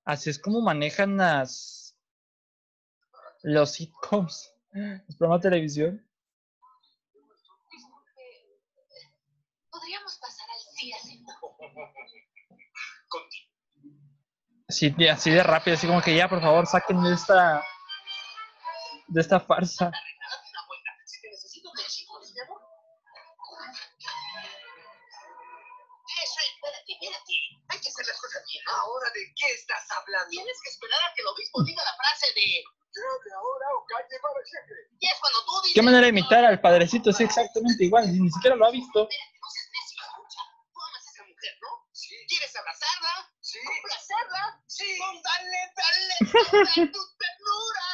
Así 0.03 0.30
es 0.30 0.39
como 0.39 0.61
manejan 0.61 1.18
las 1.18 1.95
los 3.44 3.72
sitcoms, 3.72 4.52
los 4.73 5.15
programas 5.18 5.41
de 5.44 5.49
televisión. 5.49 6.06
Podríamos 9.69 10.18
pasar 10.18 10.48
al. 10.49 10.57
Así, 14.69 14.89
de- 14.89 15.10
así 15.10 15.31
de 15.31 15.44
rápido, 15.44 15.76
así 15.76 15.88
como 15.88 16.02
que 16.02 16.15
ya, 16.15 16.27
por 16.27 16.41
favor, 16.41 16.65
saquen 16.68 17.02
de 17.03 17.14
esta 17.14 17.64
de 19.07 19.22
esta 19.22 19.39
farsa. 19.39 19.91
De 29.18 29.34
qué 29.35 29.48
estás 29.53 29.84
hablando? 29.91 30.30
Tienes 30.30 30.57
que 30.64 30.69
esperar 30.69 30.99
a 31.02 31.14
que 31.14 31.22
el 31.22 31.27
obispo 31.27 31.64
diga 31.64 31.84
la 31.84 31.95
frase 31.98 32.27
de. 32.34 32.64
Llame 32.98 33.30
ahora 33.35 33.65
o 33.77 33.85
calle 33.85 34.18
para 34.22 34.41
siempre. 34.45 34.77
Y 34.99 35.06
es 35.07 35.18
cuando 35.19 35.39
tú 35.45 35.53
dices. 35.61 35.76
¿Qué 35.76 35.81
manera 35.81 36.03
de 36.03 36.10
imitar 36.10 36.45
al 36.45 36.61
padrecito? 36.61 37.14
Sí, 37.14 37.23
exactamente 37.26 37.84
igual, 37.85 38.06
ni 38.10 38.30
siquiera 38.31 38.56
lo 38.56 38.65
ha 38.65 38.72
visto. 38.72 39.06
Espérate, 39.10 39.38
no 39.38 39.49
seas 39.53 39.69
necio, 39.73 39.98
escucha. 40.02 40.41
Tú 40.73 40.80
amas 40.81 41.03
a 41.06 41.10
esa 41.11 41.23
mujer, 41.30 41.53
¿no? 41.61 41.69
Sí, 41.94 42.15
¿Quieres 42.27 42.56
abrazarla? 42.56 43.14
sí, 43.41 43.60
¿Complacerla? 43.65 44.44
sí. 44.65 44.98
Con 44.98 45.22
dale, 45.22 45.61
dale, 45.77 46.15
dale 46.22 46.88
tu 46.89 47.02
ternura. 47.22 47.85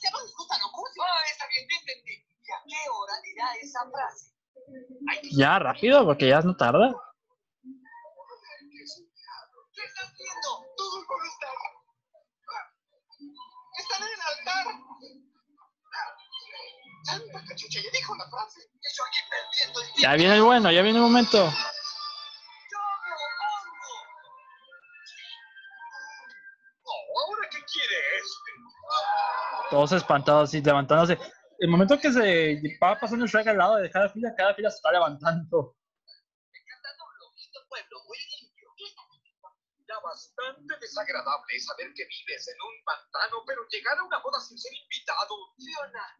Se. 0.00 0.08
Ah, 0.08 1.22
está 1.30 1.46
bien, 1.48 1.66
te 1.68 1.74
entendí. 1.76 2.12
¿Y 2.12 2.50
a 2.52 2.58
qué 2.68 2.90
hora 2.90 3.14
dirá 3.22 3.46
esa 3.62 3.80
frase? 3.90 4.32
Ya, 5.32 5.58
rápido, 5.58 6.04
porque 6.04 6.28
ya 6.28 6.40
no 6.40 6.56
tarda. 6.56 6.92
Cachucha, 17.48 17.80
ya 17.80 17.90
dijo 17.90 18.14
la 18.16 18.28
frase. 18.28 18.60
Eso 18.80 19.02
aquí 19.04 19.18
perdiendo 19.28 19.80
el 19.80 19.86
tiempo. 19.86 20.02
Ya 20.02 20.14
viene 20.14 20.34
el 20.36 20.42
bueno, 20.42 20.70
ya 20.70 20.82
viene 20.82 20.98
el 20.98 21.04
momento. 21.04 21.38
¡Yo 21.38 21.48
lo 23.08 23.16
pongo! 23.38 23.90
Oh, 26.84 27.20
¿ahora 27.20 27.48
qué 27.50 27.58
quiere 27.64 27.96
este? 28.16 28.50
Todos 29.70 29.92
espantados 29.92 30.54
y 30.54 30.62
levantándose. 30.62 31.18
El 31.58 31.68
momento 31.68 31.98
que 31.98 32.12
se 32.12 32.60
va 32.82 32.98
pasando 32.98 33.26
Shrek 33.26 33.46
al 33.46 33.58
lado 33.58 33.76
de 33.76 33.90
cada 33.90 34.08
fila, 34.08 34.34
cada 34.36 34.54
fila 34.54 34.70
se 34.70 34.76
está 34.76 34.90
levantando. 34.92 35.76
Ya 39.86 40.00
bastante 40.02 40.74
desagradable 40.80 41.54
es 41.54 41.66
saber 41.66 41.92
que 41.94 42.04
vives 42.04 42.48
en 42.48 42.56
un 42.62 42.84
pantano, 42.84 43.44
pero 43.46 43.60
llegar 43.68 43.98
a 43.98 44.02
una 44.02 44.18
boda 44.18 44.40
sin 44.40 44.58
ser 44.58 44.72
invitado. 44.72 45.34
Fiona, 45.56 46.16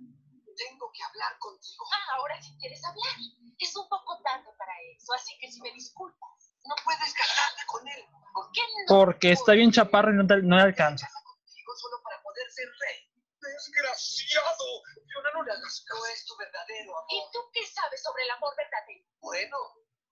tengo 0.56 0.90
que 0.92 1.02
hablar 1.02 1.38
contigo. 1.38 1.84
Ah, 1.92 2.16
ahora 2.16 2.40
sí 2.42 2.56
quieres 2.58 2.82
hablar. 2.84 3.14
Es 3.58 3.76
un 3.76 3.88
poco 3.88 4.20
tarde 4.22 4.48
para 4.58 4.72
eso, 4.94 5.12
así 5.14 5.36
que 5.40 5.50
si 5.50 5.60
me 5.60 5.70
disculpas. 5.72 6.52
No 6.64 6.74
puedes 6.84 7.12
casarte 7.14 7.62
con 7.66 7.86
él. 7.88 8.04
¿Por 8.34 8.50
qué 8.52 8.60
no? 8.88 8.96
Porque 8.98 9.32
está 9.32 9.52
bien 9.52 9.72
chaparro 9.72 10.12
y 10.12 10.16
no, 10.16 10.26
te- 10.26 10.42
no 10.42 10.56
le 10.56 10.62
alcanza. 10.62 11.08
Contigo 11.10 11.72
solo 11.76 12.02
para 12.02 12.22
poder 12.22 12.50
ser 12.50 12.68
rey. 12.80 13.08
¡Desgraciado! 13.40 14.64
Fiona, 15.06 15.30
no 15.34 15.42
le 15.42 15.52
hagas 15.52 15.84
No 15.88 15.94
caso. 16.00 16.06
es 16.14 16.24
tu 16.26 16.36
verdadero 16.36 16.92
¿Y 17.10 17.20
tú 17.32 17.38
qué 17.52 17.66
sabes 17.66 18.02
sobre 18.02 18.22
el 18.24 18.30
amor 18.30 18.54
verdadero? 18.56 19.04
Bueno, 19.20 19.56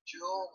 yo... 0.04 0.50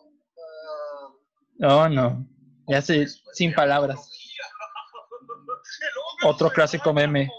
ah, 1.62 1.84
Oh, 1.84 1.88
no. 1.88 2.26
Ya 2.68 2.82
sé, 2.82 3.06
sin 3.32 3.54
palabras. 3.54 3.96
arqueología, 3.96 4.44
El 5.80 5.98
hombre 5.98 6.28
Otro 6.28 6.50
clásico 6.50 6.92
meme. 6.92 7.30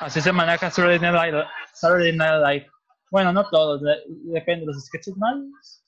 Así 0.00 0.20
se 0.20 0.32
maneja 0.32 0.70
Saturday 0.70 0.98
Night 0.98 1.32
Live. 1.32 1.44
Saturday 1.74 2.16
Night 2.16 2.42
Live. 2.46 2.70
Bueno, 3.10 3.32
no 3.32 3.48
todos, 3.50 3.82
de- 3.82 4.02
depende 4.32 4.60
de 4.60 4.66
los 4.72 4.84
sketches 4.86 5.16
malos. 5.16 5.84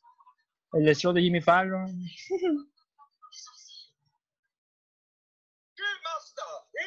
El 0.72 0.94
show 0.96 1.12
de 1.12 1.20
Jimmy 1.22 1.40
Fallon. 1.40 1.86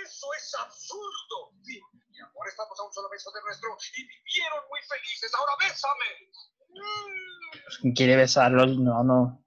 ¡Eso 0.04 0.28
es 0.38 0.56
absurdo! 0.60 1.52
Mi 1.64 2.20
amor, 2.20 2.48
estamos 2.48 2.80
a 2.80 2.84
un 2.84 2.94
solo 2.94 3.10
beso 3.10 3.32
de 3.32 3.42
nuestro 3.42 3.70
y 3.98 4.02
vivieron 4.02 4.60
muy 4.70 4.80
felices. 4.88 5.32
¡Ahora 5.38 5.52
bésame! 5.60 6.06
Mm. 6.70 7.82
¿Quién 7.82 7.94
quiere 7.94 8.16
besarlo? 8.16 8.66
No, 8.66 9.04
no. 9.04 9.44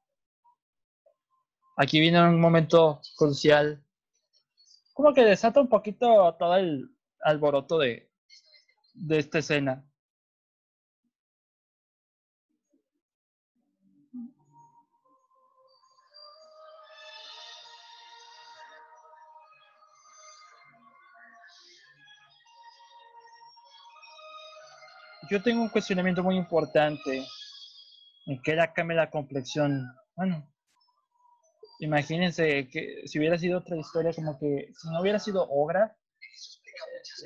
Aquí 1.76 2.00
viene 2.00 2.22
un 2.22 2.40
momento 2.40 3.00
crucial. 3.16 3.84
Como 4.98 5.14
que 5.14 5.24
desata 5.24 5.60
un 5.60 5.68
poquito 5.68 6.34
todo 6.40 6.56
el 6.56 6.90
alboroto 7.20 7.78
de, 7.78 8.10
de 8.94 9.18
esta 9.18 9.38
escena. 9.38 9.84
Yo 25.30 25.40
tengo 25.40 25.62
un 25.62 25.68
cuestionamiento 25.68 26.24
muy 26.24 26.36
importante. 26.36 27.24
¿En 28.26 28.42
qué 28.42 28.56
la 28.56 28.72
cambia 28.72 28.96
la 28.96 29.10
complexión? 29.10 29.86
Bueno, 30.16 30.44
imagínense 31.78 32.68
que 32.68 33.02
si 33.06 33.18
hubiera 33.18 33.38
sido 33.38 33.58
otra 33.58 33.76
historia, 33.76 34.12
como 34.12 34.38
que 34.38 34.70
si 34.74 34.90
no 34.90 35.00
hubiera 35.00 35.18
sido 35.18 35.46
obra, 35.48 35.96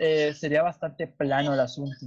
eh, 0.00 0.34
sería 0.34 0.62
bastante 0.62 1.06
plano 1.06 1.54
el 1.54 1.60
asunto. 1.60 2.06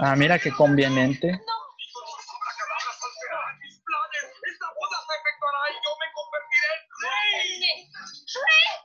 Ah, 0.00 0.14
mira 0.14 0.38
qué 0.38 0.52
conveniente. 0.52 1.40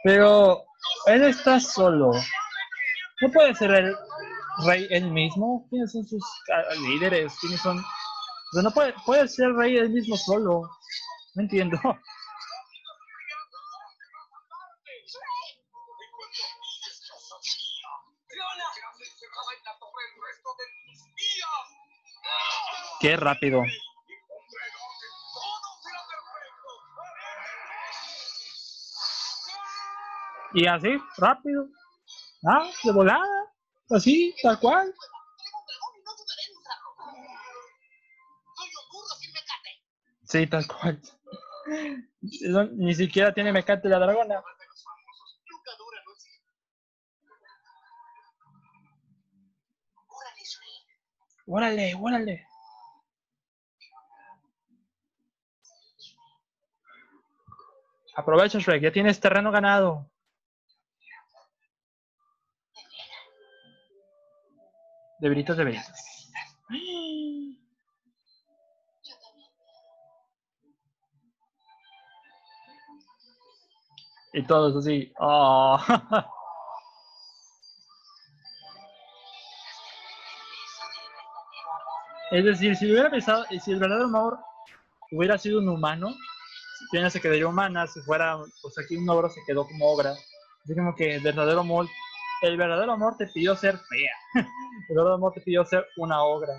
Pero 0.03 0.65
él 1.06 1.24
está 1.24 1.60
solo. 1.60 2.11
¿No 3.22 3.32
puede 3.32 3.56
ser 3.56 3.72
el 3.72 3.95
rey 4.65 4.88
él 4.89 5.11
mismo? 5.11 5.67
¿Quiénes 5.69 5.91
son 5.91 6.05
sus 6.05 6.23
ah, 6.53 6.75
líderes? 6.88 7.34
¿Quiénes 7.39 7.61
son? 7.61 7.77
O 7.80 8.53
sea, 8.53 8.63
no 8.63 8.71
puede, 8.71 8.93
puede 9.05 9.27
ser 9.27 9.53
rey 9.53 9.77
él 9.77 9.89
mismo 9.89 10.15
solo. 10.17 10.69
No 11.35 11.41
entiendo. 11.41 11.77
Qué 23.03 23.17
rápido. 23.17 23.61
Y 30.53 30.67
así, 30.67 30.88
rápido. 31.17 31.67
Ah, 32.47 32.69
de 32.81 32.91
volada. 32.93 33.43
Así, 33.94 34.34
tal 34.41 34.60
cual. 34.60 34.94
Sí, 40.24 40.48
tal 40.48 40.65
cual. 40.65 40.99
Ni 42.72 42.95
siquiera 42.95 43.32
tiene 43.34 43.52
mecate 43.52 43.88
la 43.88 43.99
dragona. 43.99 44.41
Órale, 51.45 51.94
órale. 51.99 52.48
Aprovecha, 58.15 58.57
Shrek, 58.60 58.82
ya 58.82 58.91
tienes 58.91 59.20
terreno 59.20 59.52
ganado. 59.52 60.10
De 65.23 65.29
veritas, 65.29 65.55
de 65.55 65.63
veritas. 65.63 66.29
Y 74.33 74.43
todos 74.45 74.75
así. 74.75 75.13
Oh. 75.17 75.79
Es 82.31 82.43
decir, 82.43 82.75
si 82.75 82.91
hubiera 82.91 83.09
pensado, 83.09 83.45
si 83.63 83.71
el 83.71 83.79
verdadero 83.79 84.07
amor 84.07 84.37
hubiera 85.13 85.37
sido 85.37 85.59
un 85.59 85.69
humano, 85.69 86.09
si 86.09 86.85
Fiona 86.91 87.09
se 87.09 87.21
quedaría 87.21 87.47
humana, 87.47 87.87
si 87.87 88.01
fuera, 88.01 88.39
pues 88.61 88.77
aquí 88.77 88.97
un 88.97 89.09
ogro 89.09 89.29
se 89.29 89.39
quedó 89.47 89.65
como 89.65 89.85
ogra. 89.85 90.11
Así 90.65 90.75
como 90.75 90.93
que 90.93 91.15
el 91.15 91.23
verdadero 91.23 91.61
amor, 91.61 91.87
el 92.44 92.57
verdadero 92.57 92.91
amor 92.91 93.15
te 93.18 93.28
pidió 93.28 93.56
ser 93.56 93.78
fea. 93.78 94.44
El 94.90 94.95
verdadero 94.95 95.15
amor 95.15 95.34
te 95.34 95.41
pidió 95.41 95.64
ser 95.65 95.88
una 95.98 96.22
ogra. 96.24 96.53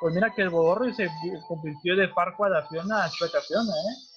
Pues 0.00 0.14
mira 0.14 0.32
que 0.34 0.40
el 0.40 0.48
bodorrio 0.48 0.94
se 0.94 1.10
convirtió 1.46 1.94
de 1.94 2.08
Farquaad 2.08 2.56
a 2.56 2.66
Fiona 2.68 3.04
a 3.04 3.08
Shrek 3.08 3.34
a 3.34 3.40
Fiona, 3.42 3.70
¿eh? 3.70 4.09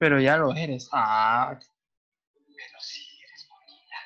Pero 0.00 0.18
ya 0.18 0.38
lo 0.38 0.56
eres. 0.56 0.88
Ah, 0.92 1.58
Pero 1.58 2.80
sí 2.80 3.02
eres 3.22 3.46
bonita. 3.50 3.96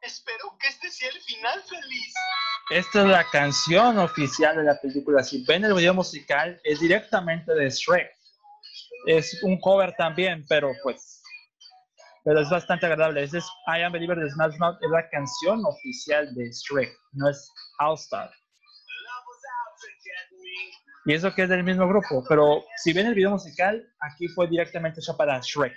Espero 0.00 0.56
que 0.58 0.68
este 0.68 0.90
sea 0.90 1.10
el 1.10 1.20
final 1.20 1.62
feliz. 1.64 2.14
esta 2.70 3.02
es 3.02 3.06
la 3.06 3.24
canción 3.30 3.98
oficial 3.98 4.56
de 4.56 4.64
la 4.64 4.80
película. 4.80 5.22
Si 5.22 5.44
ven 5.44 5.62
el 5.66 5.74
video 5.74 5.92
musical, 5.92 6.58
es 6.64 6.80
directamente 6.80 7.54
de 7.54 7.68
Shrek. 7.68 8.10
Es 9.06 9.42
un 9.42 9.60
cover 9.60 9.94
también, 9.98 10.46
pero 10.48 10.72
pues. 10.82 11.22
pero 12.24 12.40
es 12.40 12.48
bastante 12.48 12.86
agradable. 12.86 13.24
Es 13.24 13.34
I 13.34 13.82
Am 13.82 13.92
Believer 13.92 14.18
de 14.18 14.30
Smash 14.30 14.56
Mouth, 14.58 14.78
es 14.80 14.90
la 14.90 15.06
canción 15.10 15.62
oficial 15.66 16.34
de 16.34 16.50
Shrek, 16.50 16.90
no 17.12 17.28
es 17.28 17.52
All 17.78 17.94
Star. 17.96 18.30
Y 21.08 21.14
eso 21.14 21.34
que 21.34 21.44
es 21.44 21.48
del 21.48 21.64
mismo 21.64 21.88
grupo, 21.88 22.22
pero 22.28 22.66
si 22.76 22.92
ven 22.92 23.06
el 23.06 23.14
video 23.14 23.30
musical, 23.30 23.82
aquí 24.00 24.28
fue 24.28 24.46
directamente 24.46 25.00
hecho 25.00 25.16
para 25.16 25.40
Shrek. 25.40 25.74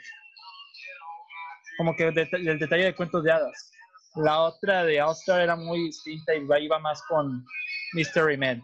Como 1.78 1.96
que 1.96 2.10
el, 2.10 2.60
detalle 2.60 2.84
de 2.84 2.94
cuentos 2.94 3.24
de 3.24 3.32
hadas. 3.32 3.72
La 4.16 4.42
otra 4.42 4.84
de 4.84 5.02
All 5.02 5.14
Star 5.14 5.40
era 5.40 5.56
muy 5.56 5.84
distinta 5.84 6.36
y 6.36 6.46
iba 6.66 6.80
más 6.80 7.02
con 7.04 7.46
Mystery 7.94 8.36
Man. 8.36 8.62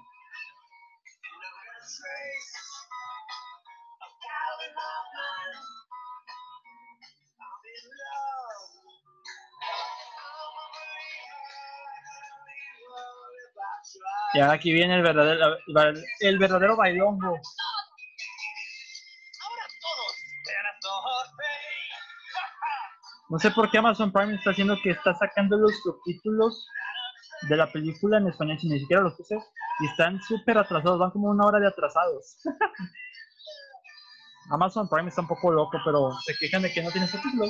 Y 14.38 14.40
ahora 14.40 14.54
aquí 14.54 14.72
viene 14.72 14.98
el 14.98 15.02
verdadero, 15.02 15.58
el 16.20 16.38
verdadero 16.38 16.76
bailongo. 16.76 17.40
No 23.30 23.40
sé 23.40 23.50
por 23.50 23.72
qué 23.72 23.80
Amazon 23.80 24.14
Prime 24.14 24.36
está 24.36 24.52
haciendo 24.52 24.78
que 24.84 24.92
está 24.92 25.16
sacando 25.16 25.58
los 25.58 25.72
subtítulos 25.82 26.68
de 27.50 27.58
la 27.58 27.66
película 27.72 28.20
en 28.20 28.28
español, 28.28 28.60
si 28.60 28.70
ni 28.70 28.80
siquiera 28.80 29.02
los 29.02 29.16
puse, 29.16 29.40
y 29.80 29.88
están 29.88 30.22
súper 30.22 30.60
atrasados, 30.60 31.00
van 31.00 31.10
como 31.10 31.30
una 31.30 31.48
hora 31.48 31.60
de 31.60 31.70
atrasados. 31.70 32.38
Amazon 34.52 34.88
Prime 34.88 35.10
está 35.10 35.22
un 35.22 35.30
poco 35.30 35.52
loco, 35.52 35.80
pero 35.84 36.12
se 36.24 36.36
quejan 36.36 36.62
de 36.62 36.72
que 36.72 36.84
no 36.84 36.92
tiene 36.92 37.08
subtítulos. 37.08 37.50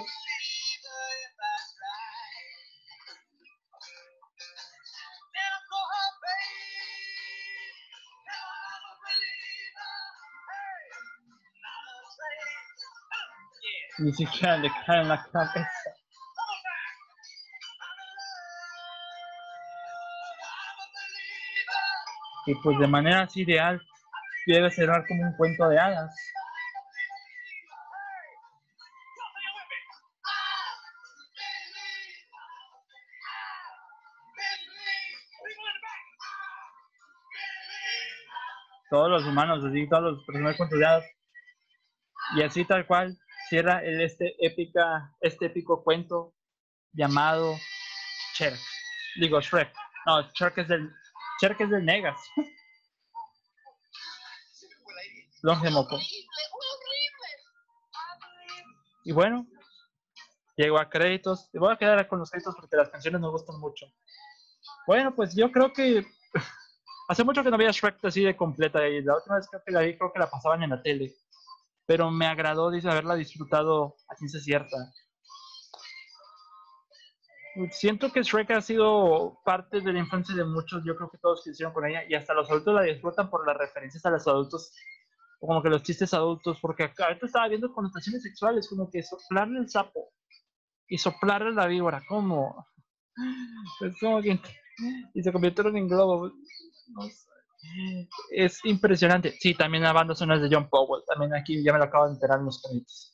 Ni 14.08 14.14
siquiera 14.14 14.56
le 14.56 14.72
cae 14.86 15.04
la 15.04 15.22
cabeza. 15.22 15.70
Y 22.46 22.56
pues 22.64 22.80
de 22.80 22.88
manera 22.88 23.24
así 23.24 23.42
ideal, 23.42 23.82
debe 24.46 24.72
cerrar 24.72 25.06
como 25.06 25.24
un 25.24 25.36
cuento 25.36 25.68
de 25.68 25.78
hadas. 25.78 26.16
Todos 38.90 39.10
los 39.10 39.26
humanos, 39.26 39.66
así, 39.66 39.86
todos 39.90 40.14
los 40.14 40.24
personajes 40.24 40.56
cuentos 40.56 40.80
de 40.80 40.86
hadas. 40.86 41.06
Y 42.38 42.44
así 42.44 42.64
tal 42.64 42.88
cual 42.88 43.18
cierra 43.50 43.84
el, 43.84 44.02
este, 44.02 44.36
épica, 44.46 45.16
este 45.22 45.48
épico 45.48 45.84
cuento 45.84 46.34
llamado 46.94 47.58
Cherk. 48.34 48.60
Digo, 49.20 49.40
Shrek. 49.42 49.74
No, 50.06 50.22
Shrek 50.34 50.58
es 50.60 50.68
del, 50.68 50.92
Shrek 51.42 51.62
es 51.62 51.70
del 51.70 51.86
Negas. 51.86 52.20
Longe 55.44 55.70
Moco. 55.70 56.00
Y 59.04 59.12
bueno, 59.12 59.48
llego 60.56 60.80
a 60.80 60.90
créditos. 60.90 61.50
Y 61.54 61.60
voy 61.60 61.74
a 61.74 61.78
quedar 61.78 62.08
con 62.08 62.20
los 62.20 62.30
créditos 62.30 62.56
porque 62.56 62.76
las 62.76 62.90
canciones 62.90 63.22
me 63.22 63.30
gustan 63.30 63.60
mucho. 63.60 63.86
Bueno, 64.86 65.16
pues 65.16 65.36
yo 65.36 65.52
creo 65.52 65.72
que 65.72 66.06
hace 67.08 67.24
mucho 67.24 67.44
que 67.44 67.52
no 67.52 67.58
veía 67.58 67.72
Shrek 67.72 68.04
así 68.04 68.24
de 68.24 68.36
completa. 68.36 68.88
Y 68.88 69.02
la 69.02 69.16
última 69.16 69.38
vez 69.38 69.48
que 69.50 69.72
la 69.72 69.82
vi, 69.82 69.98
creo 69.98 70.12
que 70.12 70.20
la 70.20 70.30
pasaban 70.30 70.64
en 70.64 70.72
la 70.72 70.82
tele 70.82 71.16
pero 71.88 72.12
me 72.12 72.28
agradó 72.28 72.70
dice, 72.70 72.90
haberla 72.90 73.16
disfrutado 73.16 73.96
a 74.10 74.16
ciencia 74.16 74.42
cierta. 74.42 74.78
Siento 77.72 78.12
que 78.12 78.22
Shrek 78.22 78.52
ha 78.52 78.62
sido 78.62 79.40
parte 79.44 79.82
de 79.82 79.94
la 79.94 80.00
infancia 80.00 80.36
de 80.36 80.44
muchos, 80.44 80.84
yo 80.86 80.96
creo 80.96 81.10
que 81.10 81.18
todos 81.18 81.44
que 81.44 81.52
hicieron 81.52 81.74
con 81.74 81.88
ella, 81.88 82.04
y 82.08 82.14
hasta 82.14 82.34
los 82.34 82.52
adultos 82.52 82.76
la 82.76 82.84
disfrutan 82.84 83.32
por 83.32 83.48
las 83.48 83.58
referencias 83.58 84.06
a 84.06 84.12
los 84.12 84.28
adultos, 84.28 84.74
como 85.40 85.64
que 85.64 85.70
los 85.70 85.82
chistes 85.82 86.14
adultos, 86.14 86.60
porque 86.62 86.84
acá 86.84 87.06
ahorita 87.06 87.26
estaba 87.26 87.48
viendo 87.48 87.74
connotaciones 87.74 88.22
sexuales, 88.22 88.68
como 88.68 88.92
que 88.92 89.02
soplarle 89.02 89.60
el 89.60 89.70
sapo 89.70 90.12
y 90.88 90.98
soplarle 90.98 91.54
la 91.54 91.68
víbora, 91.68 92.04
como, 92.08 92.68
es 93.82 94.00
como 94.00 94.22
que, 94.22 94.40
y 95.16 95.24
se 95.24 95.32
convirtieron 95.32 95.78
en 95.78 95.88
globo, 95.88 96.32
no 96.90 97.02
sé. 97.04 97.28
Es 98.32 98.64
impresionante. 98.66 99.36
Sí, 99.40 99.54
también 99.54 99.84
la 99.84 99.94
banda 99.94 100.16
sonora 100.16 100.40
de 100.40 100.50
John 100.52 100.70
Powell. 100.70 101.04
También 101.08 101.34
aquí 101.34 101.64
ya 101.64 101.74
me 101.74 101.80
lo 101.80 101.86
acabo 101.86 102.08
de 102.08 102.14
enterar 102.14 102.40
en 102.40 102.46
los 102.46 102.62
créditos. 102.62 103.14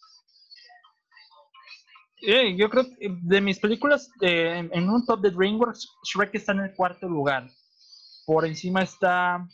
Yo 2.56 2.70
creo 2.70 2.86
que 2.86 3.10
de 3.22 3.42
mis 3.42 3.60
películas, 3.60 4.10
en, 4.22 4.90
un 4.90 5.06
top 5.06 5.20
de 5.20 5.32
DreamWorks, 5.32 5.90
Shrek 6.06 6.34
está 6.36 6.54
en 6.54 6.60
el 6.60 6.74
cuarto 6.74 7.08
lugar. 7.08 7.50
Por 8.26 8.46
encima 8.46 8.82
está, 8.82 9.46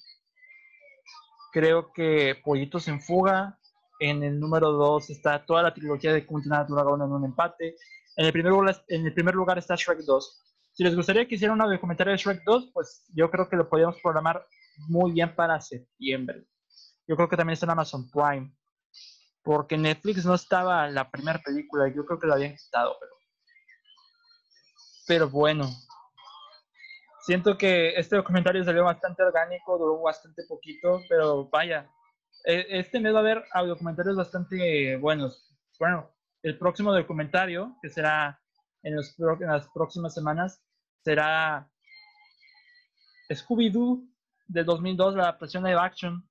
creo 1.51 1.91
que 1.91 2.39
Pollitos 2.43 2.87
en 2.87 3.01
Fuga. 3.01 3.57
En 4.01 4.23
el 4.23 4.39
número 4.39 4.71
2 4.71 5.09
está 5.09 5.45
toda 5.45 5.63
la 5.63 5.73
trilogía 5.73 6.13
de 6.13 6.21
dragón 6.21 7.01
en 7.01 7.11
un 7.11 7.25
empate. 7.25 7.75
En 8.15 8.25
el, 8.25 8.31
primer 8.31 8.53
en 8.87 9.05
el 9.05 9.13
primer 9.13 9.35
lugar 9.35 9.57
está 9.57 9.75
Shrek 9.75 9.99
2. 9.99 10.48
Si 10.79 10.85
les 10.85 10.95
gustaría 10.95 11.27
que 11.27 11.35
hiciera 11.35 11.53
un 11.53 11.77
comentario 11.77 12.11
de 12.11 12.17
Shrek 12.17 12.41
2, 12.45 12.71
pues 12.73 13.03
yo 13.13 13.29
creo 13.29 13.49
que 13.49 13.57
lo 13.57 13.67
podríamos 13.67 13.99
programar 14.01 14.47
muy 14.87 15.11
bien 15.11 15.35
para 15.35 15.59
septiembre. 15.59 16.45
Yo 17.05 17.17
creo 17.17 17.27
que 17.27 17.35
también 17.35 17.55
está 17.55 17.65
en 17.65 17.71
Amazon 17.71 18.09
Prime. 18.09 18.55
Porque 19.43 19.77
Netflix 19.77 20.25
no 20.25 20.35
estaba 20.35 20.87
la 20.87 21.11
primera 21.11 21.37
película. 21.39 21.89
Yo 21.89 22.05
creo 22.05 22.17
que 22.17 22.27
lo 22.27 22.33
habían 22.35 22.55
quitado, 22.55 22.95
pero. 22.97 23.11
Pero 25.05 25.29
bueno. 25.29 25.69
Siento 27.23 27.57
que 27.57 27.89
este 27.97 28.15
documentario 28.15 28.63
salió 28.63 28.85
bastante 28.85 29.21
orgánico, 29.21 29.77
duró 29.77 30.01
bastante 30.01 30.43
poquito, 30.47 31.01
pero 31.09 31.49
vaya. 31.49 31.91
E, 32.45 32.79
este 32.79 33.01
mes 33.01 33.13
va 33.13 33.17
a 33.17 33.19
haber 33.19 33.43
documentarios 33.67 34.15
bastante 34.15 34.95
buenos. 34.95 35.57
Bueno, 35.77 36.09
el 36.41 36.57
próximo 36.57 36.93
documentario, 36.93 37.75
que 37.81 37.89
será 37.89 38.39
en, 38.81 38.95
los, 38.95 39.19
en 39.19 39.47
las 39.47 39.67
próximas 39.71 40.13
semanas, 40.13 40.63
será 41.03 41.69
Scooby-Doo 43.29 44.07
del 44.47 44.65
2002, 44.65 45.15
la 45.15 45.23
adaptación 45.23 45.63
live 45.63 45.79
action, 45.79 46.27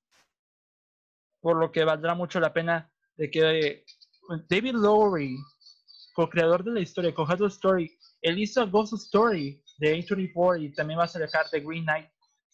por 1.41 1.57
lo 1.57 1.71
que 1.71 1.85
valdrá 1.85 2.15
mucho 2.15 2.41
la 2.41 2.53
pena 2.53 2.91
de 3.17 3.31
que 3.31 3.85
David 4.49 4.75
Lowery, 4.75 5.37
co-creador 6.15 6.65
de 6.65 6.73
la 6.73 6.81
historia, 6.81 7.15
co 7.15 7.27
the 7.27 7.47
Story, 7.47 7.99
él 8.23 8.39
hizo 8.39 8.69
Ghost 8.69 8.95
Story 8.95 9.63
de 9.79 9.97
A24 9.97 10.63
y 10.63 10.75
también 10.75 10.99
va 10.99 11.05
a 11.05 11.09
sacar 11.09 11.49
de 11.51 11.61
Green 11.61 11.85
Knight. 11.85 12.11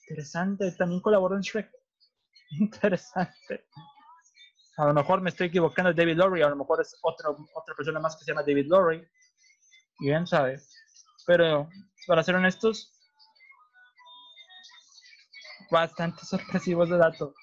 Interesante, 0.08 0.70
también 0.72 1.00
colaboró 1.00 1.36
en 1.36 1.42
Shrek. 1.42 1.70
Interesante. 2.50 3.66
A 4.76 4.86
lo 4.86 4.94
mejor 4.94 5.20
me 5.20 5.30
estoy 5.30 5.46
equivocando 5.46 5.92
David 5.92 6.16
Lowery, 6.16 6.42
a 6.42 6.48
lo 6.50 6.56
mejor 6.56 6.80
es 6.80 6.98
otra 7.02 7.30
otra 7.30 7.74
persona 7.74 8.00
más 8.00 8.16
que 8.16 8.24
se 8.24 8.32
llama 8.32 8.42
David 8.42 8.66
Lowery. 8.66 9.06
Bien 10.00 10.26
sabe. 10.26 10.60
Pero, 11.26 11.68
para 12.06 12.22
ser 12.22 12.34
honestos, 12.34 12.92
bastante 15.70 16.24
sorpresivo 16.24 16.84
ese 16.84 16.96
dato. 16.96 17.34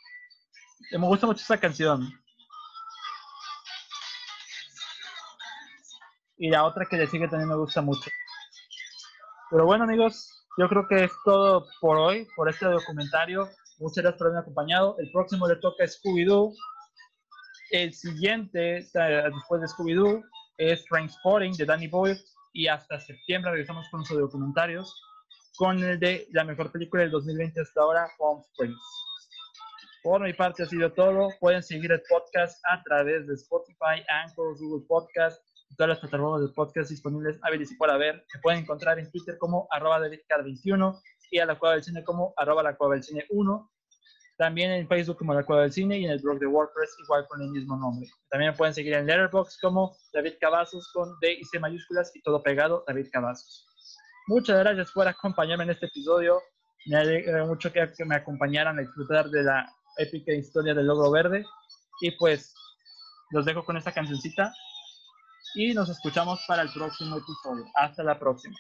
Me 0.92 1.08
gusta 1.08 1.28
mucho 1.28 1.42
esa 1.42 1.60
canción. 1.60 2.10
Y 6.38 6.50
la 6.50 6.64
otra 6.64 6.86
que 6.90 6.98
le 6.98 7.08
sigue 7.08 7.28
también 7.28 7.50
me 7.50 7.56
gusta 7.56 7.82
mucho. 7.82 8.10
Pero 9.52 9.66
bueno, 9.66 9.84
amigos, 9.84 10.48
yo 10.58 10.68
creo 10.68 10.88
que 10.88 11.04
es 11.04 11.12
todo 11.24 11.68
por 11.80 11.98
hoy, 11.98 12.28
por 12.36 12.50
este 12.50 12.66
documentario. 12.66 13.48
Muchas 13.80 14.04
gracias 14.04 14.18
por 14.18 14.28
haberme 14.28 14.42
acompañado. 14.42 14.96
El 14.98 15.12
próximo 15.12 15.48
le 15.48 15.58
toca 15.58 15.84
Scooby-Doo. 15.84 16.54
El 17.72 17.94
siguiente, 17.94 18.88
después 18.94 19.62
de 19.62 19.68
Scooby-Doo, 19.68 20.24
es 20.58 20.84
Trainspotting 20.86 21.54
de 21.54 21.66
Danny 21.66 21.88
Boyle. 21.88 22.20
Y 22.53 22.68
hasta 22.68 22.99
septiembre 22.99 23.52
regresamos 23.52 23.88
con 23.90 24.03
sus 24.06 24.18
documentarios 24.19 24.94
con 25.57 25.78
el 25.84 25.99
de 25.99 26.28
la 26.32 26.44
mejor 26.44 26.72
película 26.72 27.03
del 27.03 27.11
2020 27.11 27.61
hasta 27.61 27.82
ahora, 27.82 28.07
Home 28.19 28.41
Springs. 28.41 28.82
Por 30.03 30.22
mi 30.22 30.34
parte 30.34 30.64
ha 30.64 30.65
sido 30.65 30.91
todo. 30.91 31.30
Pueden 31.40 31.61
seguir 31.61 31.91
el 31.91 32.02
podcast 32.10 32.60
a 32.68 32.82
través 32.82 33.28
de 33.28 33.36
Spotify, 33.36 34.03
Anchor, 34.10 34.57
Google 34.57 34.86
Podcast, 34.88 35.40
y 35.69 35.76
todas 35.76 35.90
las 35.90 35.99
plataformas 35.99 36.41
de 36.41 36.53
podcast 36.53 36.90
disponibles 36.90 37.40
ver 37.40 37.61
y 37.61 37.76
por 37.76 37.90
haber. 37.90 38.26
Se 38.28 38.40
pueden 38.40 38.61
encontrar 38.61 38.99
en 38.99 39.10
Twitter 39.11 39.38
como 39.38 39.68
arroba 39.72 39.99
21 39.99 41.02
y 41.30 41.40
a 41.40 41.45
la 41.45 41.57
cueva 41.57 41.76
del 41.76 41.84
cine 41.84 42.03
como 42.03 42.34
arroba 42.38 42.64
la 42.64 42.76
cueva 42.76 42.95
del 42.95 43.03
cine 43.03 43.26
1. 43.30 43.70
También 44.42 44.72
en 44.72 44.88
Facebook 44.88 45.20
como 45.20 45.36
La 45.36 45.44
Cueva 45.44 45.62
del 45.62 45.72
Cine 45.72 46.00
y 46.00 46.06
en 46.06 46.10
el 46.10 46.20
blog 46.20 46.40
de 46.40 46.48
WordPress 46.48 46.96
igual 47.04 47.28
con 47.28 47.44
el 47.44 47.52
mismo 47.52 47.78
nombre. 47.78 48.10
También 48.32 48.50
me 48.52 48.58
pueden 48.58 48.74
seguir 48.74 48.92
en 48.94 49.06
Letterboxd 49.06 49.60
como 49.62 49.96
David 50.14 50.34
Cavazos 50.42 50.92
con 50.94 51.16
D 51.22 51.34
y 51.34 51.44
C 51.44 51.60
mayúsculas 51.60 52.12
y 52.16 52.24
todo 52.24 52.42
pegado, 52.42 52.84
David 52.88 53.06
Cavazos. 53.12 53.68
Muchas 54.26 54.58
gracias 54.58 54.92
por 54.94 55.08
acompañarme 55.08 55.66
en 55.66 55.70
este 55.70 55.86
episodio. 55.86 56.42
Me 56.88 56.98
alegra 56.98 57.46
mucho 57.46 57.72
que, 57.72 57.88
que 57.96 58.04
me 58.04 58.16
acompañaran 58.16 58.80
a 58.80 58.82
disfrutar 58.82 59.30
de 59.30 59.44
la 59.44 59.72
épica 60.00 60.34
historia 60.34 60.74
del 60.74 60.88
logo 60.88 61.12
verde. 61.12 61.46
Y 62.02 62.10
pues 62.18 62.52
los 63.30 63.46
dejo 63.46 63.64
con 63.64 63.78
esta 63.78 63.92
cancioncita 63.92 64.52
y 65.54 65.76
nos 65.76 65.88
escuchamos 65.88 66.44
para 66.48 66.64
el 66.64 66.74
próximo 66.74 67.16
episodio. 67.16 67.66
Hasta 67.76 68.02
la 68.02 68.18
próxima. 68.18 68.58